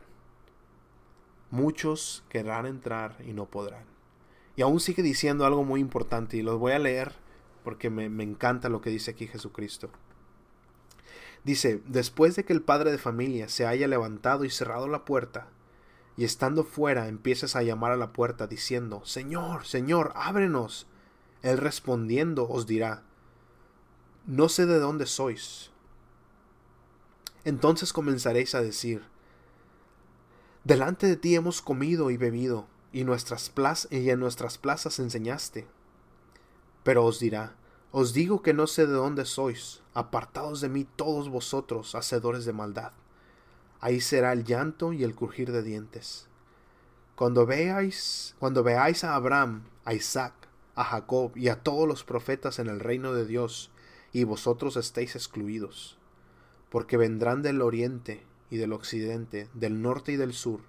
Muchos 1.51 2.25
querrán 2.29 2.67
entrar 2.67 3.17
y 3.27 3.33
no 3.33 3.47
podrán. 3.47 3.85
Y 4.57 4.63
aún 4.63 4.81
sigue 4.81 5.03
diciendo 5.03 5.45
algo 5.45 5.65
muy 5.65 5.81
importante 5.81 6.37
y 6.37 6.43
los 6.43 6.59
voy 6.59 6.73
a 6.73 6.79
leer 6.79 7.13
porque 7.65 7.91
me, 7.91 8.09
me 8.09 8.25
encanta 8.25 8.69
lo 8.69 8.81
que 8.81 8.91
dice 8.91 9.11
aquí 9.11 9.27
Jesucristo. 9.27 9.91
Dice, 11.45 11.83
después 11.87 12.37
de 12.37 12.45
que 12.45 12.53
el 12.53 12.63
padre 12.63 12.91
de 12.91 12.99
familia 12.99 13.49
se 13.49 13.67
haya 13.67 13.89
levantado 13.89 14.45
y 14.45 14.51
cerrado 14.51 14.89
la 14.89 15.05
puerta, 15.05 15.49
y 16.17 16.25
estando 16.25 16.65
fuera 16.65 17.09
empieces 17.09 17.57
a 17.57 17.63
llamar 17.63 17.93
a 17.93 17.97
la 17.97 18.13
puerta 18.13 18.47
diciendo, 18.47 19.03
Señor, 19.05 19.65
Señor, 19.65 20.13
ábrenos. 20.15 20.87
Él 21.41 21.57
respondiendo 21.57 22.47
os 22.47 22.67
dirá, 22.67 23.05
No 24.27 24.49
sé 24.49 24.67
de 24.67 24.79
dónde 24.79 25.07
sois. 25.07 25.71
Entonces 27.45 27.93
comenzaréis 27.93 28.55
a 28.55 28.61
decir, 28.61 29.03
Delante 30.65 31.07
de 31.07 31.17
ti 31.17 31.35
hemos 31.35 31.63
comido 31.63 32.11
y 32.11 32.19
bebido, 32.19 32.67
y, 32.93 33.05
nuestras 33.05 33.51
y 33.91 34.11
en 34.11 34.21
nuestras 34.21 34.59
plazas 34.59 34.99
enseñaste. 34.99 35.67
Pero 36.83 37.05
os 37.05 37.19
dirá, 37.19 37.55
os 37.93 38.13
digo 38.13 38.43
que 38.43 38.53
no 38.53 38.67
sé 38.67 38.87
de 38.87 38.93
dónde 38.93 39.25
sois, 39.25 39.83
apartados 39.95 40.61
de 40.61 40.69
mí 40.69 40.87
todos 40.97 41.31
vosotros, 41.31 41.95
hacedores 41.95 42.45
de 42.45 42.53
maldad. 42.53 42.93
Ahí 43.81 44.01
será 44.03 44.33
el 44.33 44.45
llanto 44.45 44.93
y 44.93 45.03
el 45.03 45.15
crujir 45.15 45.51
de 45.51 45.63
dientes. 45.63 46.29
Cuando 47.17 47.47
veáis, 47.47 48.37
cuando 48.39 48.63
veáis 48.63 49.03
a 49.03 49.15
Abraham, 49.15 49.65
a 49.85 49.95
Isaac, 49.95 50.35
a 50.75 50.85
Jacob 50.85 51.37
y 51.37 51.49
a 51.49 51.63
todos 51.63 51.89
los 51.89 52.05
profetas 52.05 52.59
en 52.59 52.69
el 52.69 52.81
reino 52.81 53.15
de 53.15 53.25
Dios, 53.25 53.70
y 54.13 54.25
vosotros 54.25 54.77
estéis 54.77 55.15
excluidos, 55.15 55.99
porque 56.69 56.97
vendrán 56.97 57.43
del 57.43 57.63
oriente 57.63 58.25
y 58.51 58.57
del 58.57 58.73
occidente, 58.73 59.49
del 59.55 59.83
norte 59.83 60.13
y 60.13 60.17
del 60.17 60.33
sur, 60.33 60.61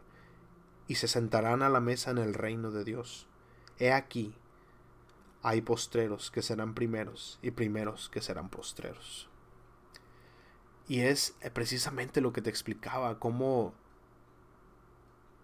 y 0.88 0.96
se 0.96 1.08
sentarán 1.08 1.64
a 1.64 1.70
la 1.70 1.80
mesa 1.80 2.12
en 2.12 2.18
el 2.18 2.34
reino 2.34 2.72
de 2.72 2.84
Dios. 2.84 3.28
He 3.80 3.92
aquí, 3.92 4.36
hay 5.42 5.62
postreros 5.62 6.30
que 6.30 6.42
serán 6.42 6.76
primeros 6.76 7.40
y 7.42 7.52
primeros 7.52 8.10
que 8.10 8.22
serán 8.22 8.50
postreros. 8.50 9.28
Y 10.88 11.02
es 11.02 11.36
eh, 11.42 11.50
precisamente 11.50 12.22
lo 12.22 12.34
que 12.34 12.42
te 12.42 12.50
explicaba, 12.50 13.18
cómo 13.18 13.74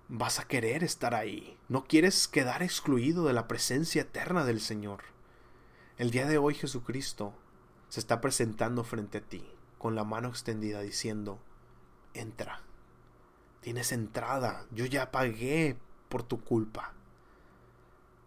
vas 0.10 0.39
a 0.39 0.48
querer 0.48 0.84
estar 0.84 1.16
ahí. 1.16 1.58
No 1.68 1.86
quieres 1.86 2.28
quedar 2.28 2.62
excluido 2.62 3.26
de 3.26 3.34
la 3.34 3.48
presencia 3.48 4.04
eterna 4.04 4.45
del 4.45 4.60
Señor. 4.60 5.04
El 5.98 6.12
día 6.12 6.28
de 6.28 6.38
hoy 6.38 6.54
Jesucristo 6.54 7.34
se 7.89 7.99
está 7.99 8.21
presentando 8.21 8.83
frente 8.83 9.19
a 9.19 9.21
ti 9.21 9.43
con 9.77 9.95
la 9.95 10.03
mano 10.03 10.29
extendida 10.29 10.81
diciendo, 10.81 11.39
entra. 12.13 12.61
Tienes 13.61 13.91
entrada. 13.91 14.65
Yo 14.71 14.85
ya 14.85 15.11
pagué 15.11 15.77
por 16.09 16.23
tu 16.23 16.43
culpa. 16.43 16.93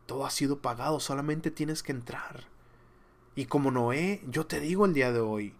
Todo 0.06 0.26
ha 0.26 0.30
sido 0.30 0.60
pagado, 0.60 1.00
solamente 1.00 1.50
tienes 1.50 1.82
que 1.82 1.92
entrar. 1.92 2.44
Y 3.34 3.46
como 3.46 3.70
Noé, 3.70 4.22
yo 4.28 4.46
te 4.46 4.60
digo 4.60 4.84
el 4.84 4.94
día 4.94 5.12
de 5.12 5.20
hoy, 5.20 5.54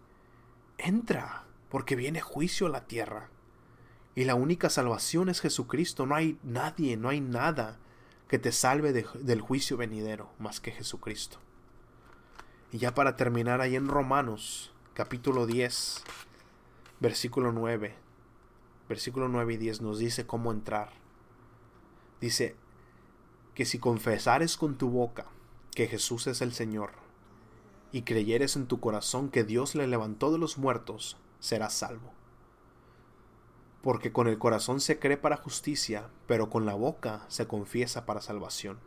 entra, 0.77 1.45
porque 1.69 1.95
viene 1.95 2.21
juicio 2.21 2.67
a 2.67 2.69
la 2.69 2.85
tierra. 2.85 3.29
Y 4.13 4.25
la 4.25 4.35
única 4.35 4.69
salvación 4.69 5.29
es 5.29 5.39
Jesucristo. 5.39 6.05
No 6.05 6.15
hay 6.15 6.37
nadie, 6.43 6.97
no 6.97 7.09
hay 7.09 7.21
nada 7.21 7.79
que 8.27 8.39
te 8.39 8.51
salve 8.51 8.91
del 8.91 9.41
juicio 9.41 9.77
venidero 9.77 10.29
más 10.37 10.59
que 10.59 10.71
Jesucristo. 10.71 11.39
Y 12.71 12.77
ya 12.77 12.93
para 12.93 13.17
terminar 13.17 13.59
ahí 13.59 13.75
en 13.75 13.89
Romanos, 13.89 14.71
capítulo 14.93 15.45
10, 15.45 16.03
versículo 17.01 17.51
9. 17.51 17.95
Versículo 18.87 19.27
9 19.27 19.53
y 19.53 19.57
10 19.57 19.81
nos 19.81 19.99
dice 19.99 20.25
cómo 20.25 20.51
entrar. 20.51 20.89
Dice, 22.21 22.55
que 23.55 23.65
si 23.65 23.79
confesares 23.79 24.57
con 24.57 24.77
tu 24.77 24.89
boca 24.89 25.25
que 25.71 25.87
Jesús 25.87 26.27
es 26.27 26.41
el 26.41 26.53
Señor, 26.53 26.91
y 27.91 28.03
creyeres 28.03 28.55
en 28.55 28.67
tu 28.67 28.79
corazón 28.79 29.29
que 29.29 29.43
Dios 29.43 29.75
le 29.75 29.87
levantó 29.87 30.31
de 30.31 30.37
los 30.37 30.57
muertos, 30.57 31.17
serás 31.39 31.73
salvo. 31.73 32.13
Porque 33.81 34.13
con 34.13 34.27
el 34.27 34.37
corazón 34.37 34.79
se 34.79 34.99
cree 34.99 35.17
para 35.17 35.37
justicia, 35.37 36.09
pero 36.27 36.49
con 36.49 36.65
la 36.65 36.75
boca 36.75 37.25
se 37.27 37.47
confiesa 37.47 38.05
para 38.05 38.21
salvación. 38.21 38.79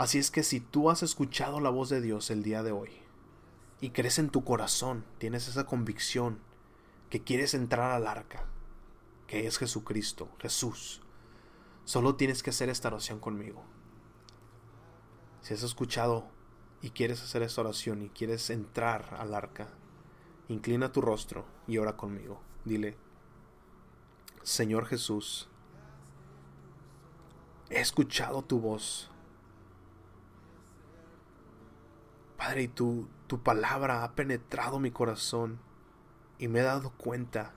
Así 0.00 0.16
es 0.16 0.30
que 0.30 0.42
si 0.42 0.60
tú 0.60 0.88
has 0.88 1.02
escuchado 1.02 1.60
la 1.60 1.68
voz 1.68 1.90
de 1.90 2.00
Dios 2.00 2.30
el 2.30 2.42
día 2.42 2.62
de 2.62 2.72
hoy, 2.72 2.88
y 3.82 3.90
crees 3.90 4.18
en 4.18 4.30
tu 4.30 4.44
corazón, 4.44 5.04
tienes 5.18 5.46
esa 5.46 5.66
convicción 5.66 6.38
que 7.10 7.22
quieres 7.22 7.52
entrar 7.52 7.90
al 7.90 8.06
arca, 8.06 8.46
que 9.26 9.46
es 9.46 9.58
Jesucristo, 9.58 10.30
Jesús. 10.38 11.02
Solo 11.84 12.16
tienes 12.16 12.42
que 12.42 12.48
hacer 12.48 12.70
esta 12.70 12.88
oración 12.88 13.20
conmigo. 13.20 13.62
Si 15.42 15.52
has 15.52 15.62
escuchado 15.62 16.30
y 16.80 16.92
quieres 16.92 17.22
hacer 17.22 17.42
esta 17.42 17.60
oración 17.60 18.00
y 18.00 18.08
quieres 18.08 18.48
entrar 18.48 19.18
al 19.20 19.34
arca, 19.34 19.68
inclina 20.48 20.92
tu 20.92 21.02
rostro 21.02 21.44
y 21.66 21.76
ora 21.76 21.98
conmigo. 21.98 22.40
Dile, 22.64 22.96
Señor 24.44 24.86
Jesús, 24.86 25.50
he 27.68 27.80
escuchado 27.80 28.40
tu 28.40 28.60
voz. 28.60 29.09
Padre, 32.40 32.62
y 32.62 32.68
tu, 32.68 33.06
tu 33.26 33.42
palabra 33.42 34.02
ha 34.02 34.14
penetrado 34.14 34.80
mi 34.80 34.90
corazón 34.90 35.60
y 36.38 36.48
me 36.48 36.60
he 36.60 36.62
dado 36.62 36.90
cuenta 36.92 37.52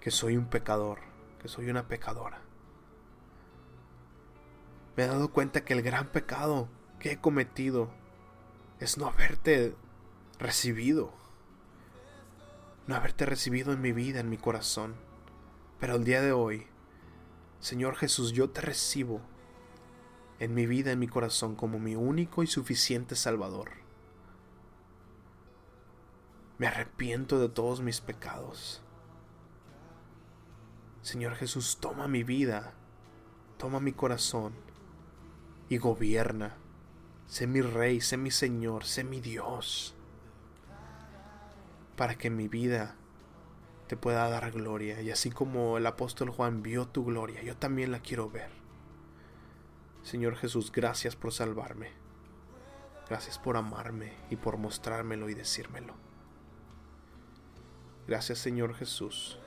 que 0.00 0.10
soy 0.10 0.36
un 0.36 0.46
pecador, 0.46 0.98
que 1.40 1.46
soy 1.46 1.70
una 1.70 1.86
pecadora. 1.86 2.40
Me 4.96 5.04
he 5.04 5.06
dado 5.06 5.30
cuenta 5.30 5.64
que 5.64 5.74
el 5.74 5.82
gran 5.82 6.08
pecado 6.08 6.66
que 6.98 7.12
he 7.12 7.20
cometido 7.20 7.92
es 8.80 8.98
no 8.98 9.06
haberte 9.06 9.76
recibido, 10.40 11.12
no 12.88 12.96
haberte 12.96 13.26
recibido 13.26 13.72
en 13.72 13.80
mi 13.80 13.92
vida, 13.92 14.18
en 14.18 14.28
mi 14.28 14.38
corazón. 14.38 14.96
Pero 15.78 15.94
el 15.94 16.02
día 16.02 16.20
de 16.20 16.32
hoy, 16.32 16.66
Señor 17.60 17.94
Jesús, 17.94 18.32
yo 18.32 18.50
te 18.50 18.60
recibo 18.60 19.20
en 20.40 20.54
mi 20.54 20.66
vida, 20.66 20.90
en 20.90 20.98
mi 20.98 21.06
corazón, 21.06 21.54
como 21.54 21.78
mi 21.78 21.94
único 21.94 22.42
y 22.42 22.46
suficiente 22.46 23.14
Salvador. 23.14 23.72
Me 26.58 26.66
arrepiento 26.66 27.38
de 27.38 27.50
todos 27.50 27.82
mis 27.82 28.00
pecados. 28.00 28.82
Señor 31.02 31.34
Jesús, 31.34 31.78
toma 31.78 32.08
mi 32.08 32.22
vida, 32.22 32.72
toma 33.58 33.80
mi 33.80 33.92
corazón 33.92 34.54
y 35.68 35.76
gobierna. 35.76 36.56
Sé 37.26 37.46
mi 37.46 37.60
rey, 37.60 38.00
sé 38.00 38.16
mi 38.16 38.30
Señor, 38.30 38.84
sé 38.84 39.04
mi 39.04 39.20
Dios. 39.20 39.94
Para 41.96 42.16
que 42.16 42.30
mi 42.30 42.48
vida 42.48 42.96
te 43.88 43.96
pueda 43.96 44.28
dar 44.30 44.50
gloria. 44.52 45.02
Y 45.02 45.10
así 45.10 45.30
como 45.30 45.76
el 45.76 45.86
apóstol 45.86 46.30
Juan 46.30 46.62
vio 46.62 46.88
tu 46.88 47.04
gloria, 47.04 47.42
yo 47.42 47.56
también 47.56 47.92
la 47.92 48.00
quiero 48.00 48.30
ver. 48.30 48.59
Señor 50.02 50.36
Jesús, 50.36 50.72
gracias 50.72 51.16
por 51.16 51.32
salvarme. 51.32 51.90
Gracias 53.08 53.38
por 53.38 53.56
amarme 53.56 54.12
y 54.30 54.36
por 54.36 54.56
mostrármelo 54.56 55.28
y 55.28 55.34
decírmelo. 55.34 55.94
Gracias 58.06 58.38
Señor 58.38 58.74
Jesús. 58.74 59.38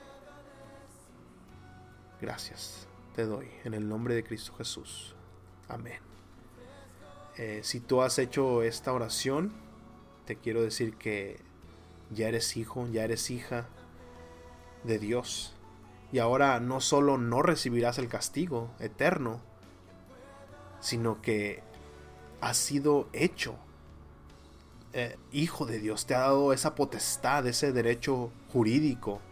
Gracias 2.20 2.88
te 3.14 3.24
doy 3.24 3.48
en 3.64 3.74
el 3.74 3.88
nombre 3.88 4.14
de 4.14 4.24
Cristo 4.24 4.54
Jesús. 4.54 5.14
Amén. 5.68 5.98
Eh, 7.36 7.60
si 7.62 7.80
tú 7.80 8.02
has 8.02 8.18
hecho 8.18 8.62
esta 8.62 8.92
oración, 8.92 9.52
te 10.24 10.36
quiero 10.36 10.62
decir 10.62 10.96
que 10.96 11.40
ya 12.10 12.28
eres 12.28 12.56
hijo, 12.56 12.86
ya 12.88 13.04
eres 13.04 13.30
hija 13.30 13.68
de 14.84 14.98
Dios. 14.98 15.54
Y 16.12 16.18
ahora 16.18 16.60
no 16.60 16.80
solo 16.80 17.18
no 17.18 17.42
recibirás 17.42 17.98
el 17.98 18.08
castigo 18.08 18.70
eterno, 18.78 19.40
sino 20.84 21.22
que 21.22 21.62
has 22.42 22.58
sido 22.58 23.08
hecho 23.14 23.56
eh, 24.92 25.16
hijo 25.32 25.64
de 25.64 25.78
Dios. 25.78 26.04
Te 26.04 26.14
ha 26.14 26.20
dado 26.20 26.52
esa 26.52 26.74
potestad, 26.74 27.46
ese 27.46 27.72
derecho 27.72 28.30
jurídico 28.52 29.22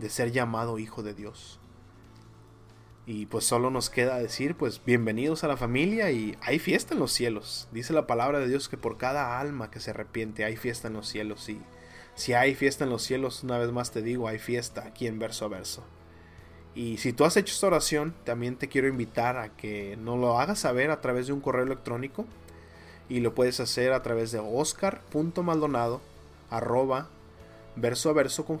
de 0.00 0.10
ser 0.10 0.32
llamado 0.32 0.80
hijo 0.80 1.04
de 1.04 1.14
Dios. 1.14 1.60
Y 3.06 3.26
pues 3.26 3.44
solo 3.44 3.70
nos 3.70 3.90
queda 3.90 4.18
decir, 4.18 4.56
pues 4.56 4.84
bienvenidos 4.84 5.44
a 5.44 5.48
la 5.48 5.56
familia 5.56 6.10
y 6.10 6.36
hay 6.42 6.58
fiesta 6.58 6.94
en 6.94 7.00
los 7.00 7.12
cielos. 7.12 7.68
Dice 7.70 7.92
la 7.92 8.08
palabra 8.08 8.40
de 8.40 8.48
Dios 8.48 8.68
que 8.68 8.76
por 8.76 8.98
cada 8.98 9.38
alma 9.38 9.70
que 9.70 9.78
se 9.78 9.90
arrepiente 9.90 10.44
hay 10.44 10.56
fiesta 10.56 10.88
en 10.88 10.94
los 10.94 11.06
cielos. 11.06 11.48
Y 11.48 11.60
si 12.16 12.32
hay 12.32 12.56
fiesta 12.56 12.82
en 12.82 12.90
los 12.90 13.02
cielos, 13.02 13.44
una 13.44 13.56
vez 13.58 13.70
más 13.70 13.92
te 13.92 14.02
digo, 14.02 14.26
hay 14.26 14.40
fiesta 14.40 14.84
aquí 14.84 15.06
en 15.06 15.20
verso 15.20 15.44
a 15.44 15.48
verso. 15.48 15.84
Y 16.78 16.98
si 16.98 17.12
tú 17.12 17.24
has 17.24 17.36
hecho 17.36 17.52
esta 17.52 17.66
oración, 17.66 18.14
también 18.22 18.54
te 18.54 18.68
quiero 18.68 18.86
invitar 18.86 19.36
a 19.36 19.48
que 19.48 19.96
nos 19.96 20.16
lo 20.16 20.38
hagas 20.38 20.60
saber 20.60 20.92
a 20.92 21.00
través 21.00 21.26
de 21.26 21.32
un 21.32 21.40
correo 21.40 21.64
electrónico. 21.64 22.24
Y 23.08 23.18
lo 23.18 23.34
puedes 23.34 23.58
hacer 23.58 23.92
a 23.92 24.04
través 24.04 24.30
de 24.30 24.38
oscar.maldonado 24.38 26.00
arroba 26.50 27.08
verso 27.74 28.10
a 28.10 28.12
verso 28.12 28.44
con 28.44 28.60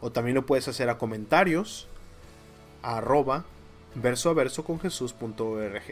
o 0.00 0.12
también 0.12 0.36
lo 0.36 0.46
puedes 0.46 0.68
hacer 0.68 0.88
a 0.90 0.96
comentarios 0.96 1.88
arroba 2.82 3.44
verso 3.96 4.30
a 4.30 4.34
verso 4.34 4.62
con 4.62 4.78
Jesús.org. 4.78 5.82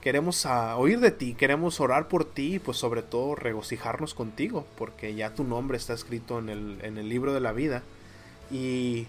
Queremos 0.00 0.46
oír 0.46 1.00
de 1.00 1.10
ti, 1.10 1.34
queremos 1.34 1.80
orar 1.80 2.06
por 2.06 2.24
ti 2.24 2.54
y 2.54 2.58
pues 2.60 2.76
sobre 2.76 3.02
todo 3.02 3.34
regocijarnos 3.34 4.14
contigo, 4.14 4.68
porque 4.78 5.16
ya 5.16 5.34
tu 5.34 5.42
nombre 5.42 5.76
está 5.76 5.94
escrito 5.94 6.38
en 6.38 6.48
el, 6.48 6.78
en 6.82 6.96
el 6.96 7.08
libro 7.08 7.34
de 7.34 7.40
la 7.40 7.50
vida. 7.50 7.82
Y 8.52 9.08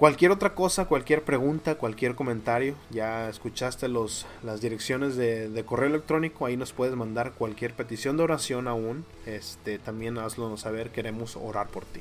cualquier 0.00 0.30
otra 0.30 0.54
cosa, 0.54 0.86
cualquier 0.86 1.24
pregunta, 1.24 1.74
cualquier 1.74 2.14
comentario, 2.14 2.74
ya 2.88 3.28
escuchaste 3.28 3.86
los, 3.86 4.26
las 4.42 4.62
direcciones 4.62 5.14
de, 5.14 5.62
correo 5.66 5.90
electrónico, 5.90 6.46
ahí 6.46 6.56
nos 6.56 6.72
puedes 6.72 6.96
mandar 6.96 7.32
cualquier 7.32 7.74
petición 7.74 8.16
de 8.16 8.22
oración 8.22 8.66
aún. 8.66 9.04
Este, 9.26 9.78
también 9.78 10.16
hazlo 10.16 10.56
saber, 10.56 10.88
queremos 10.88 11.36
orar 11.36 11.68
por 11.68 11.84
ti. 11.84 12.00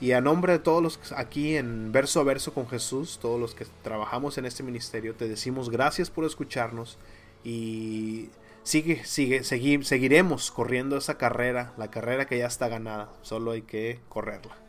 Y 0.00 0.12
a 0.12 0.20
nombre 0.20 0.52
de 0.52 0.58
todos 0.60 0.80
los 0.80 1.12
aquí 1.16 1.56
en 1.56 1.90
verso 1.90 2.20
a 2.20 2.22
verso 2.22 2.54
con 2.54 2.68
Jesús, 2.68 3.18
todos 3.20 3.40
los 3.40 3.56
que 3.56 3.66
trabajamos 3.82 4.38
en 4.38 4.46
este 4.46 4.62
ministerio, 4.62 5.16
te 5.16 5.26
decimos 5.26 5.70
gracias 5.70 6.10
por 6.10 6.24
escucharnos 6.24 6.98
y 7.42 8.28
sigue, 8.62 9.04
sigue, 9.04 9.42
seguiremos 9.42 10.52
corriendo 10.52 10.96
esa 10.96 11.18
carrera, 11.18 11.72
la 11.78 11.90
carrera 11.90 12.26
que 12.26 12.38
ya 12.38 12.46
está 12.46 12.68
ganada, 12.68 13.08
solo 13.22 13.50
hay 13.50 13.62
que 13.62 13.98
correrla. 14.08 14.63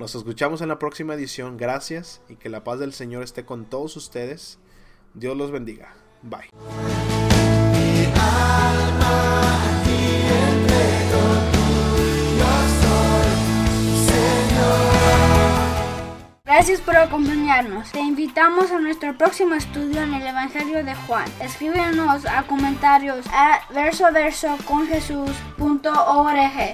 Nos 0.00 0.14
escuchamos 0.14 0.62
en 0.62 0.68
la 0.68 0.78
próxima 0.78 1.12
edición, 1.12 1.58
gracias 1.58 2.22
y 2.30 2.36
que 2.36 2.48
la 2.48 2.64
paz 2.64 2.78
del 2.78 2.94
Señor 2.94 3.22
esté 3.22 3.44
con 3.44 3.66
todos 3.66 3.98
ustedes. 3.98 4.58
Dios 5.12 5.36
los 5.36 5.50
bendiga. 5.50 5.94
Bye. 6.22 6.48
Gracias 16.52 16.80
por 16.80 16.96
acompañarnos. 16.96 17.92
Te 17.92 18.00
invitamos 18.00 18.72
a 18.72 18.80
nuestro 18.80 19.16
próximo 19.16 19.54
estudio 19.54 20.02
en 20.02 20.14
el 20.14 20.26
Evangelio 20.26 20.84
de 20.84 20.96
Juan. 20.96 21.24
Escríbenos 21.40 22.26
a 22.26 22.42
comentarios 22.42 23.24
a 23.32 23.60
verso 23.72 24.04
a 24.04 24.10
verso 24.10 24.58
con 24.64 24.88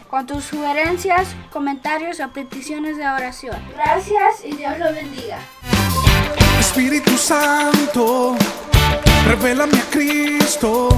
con 0.08 0.26
tus 0.26 0.44
sugerencias, 0.44 1.28
comentarios 1.52 2.20
o 2.20 2.28
peticiones 2.30 2.96
de 2.96 3.06
oración. 3.06 3.58
Gracias 3.74 4.46
y 4.46 4.56
Dios 4.56 4.78
lo 4.78 4.94
bendiga. 4.94 5.40
Espíritu 6.58 7.18
Santo, 7.18 8.34
revélame 9.26 9.78
a 9.78 9.90
Cristo 9.90 10.88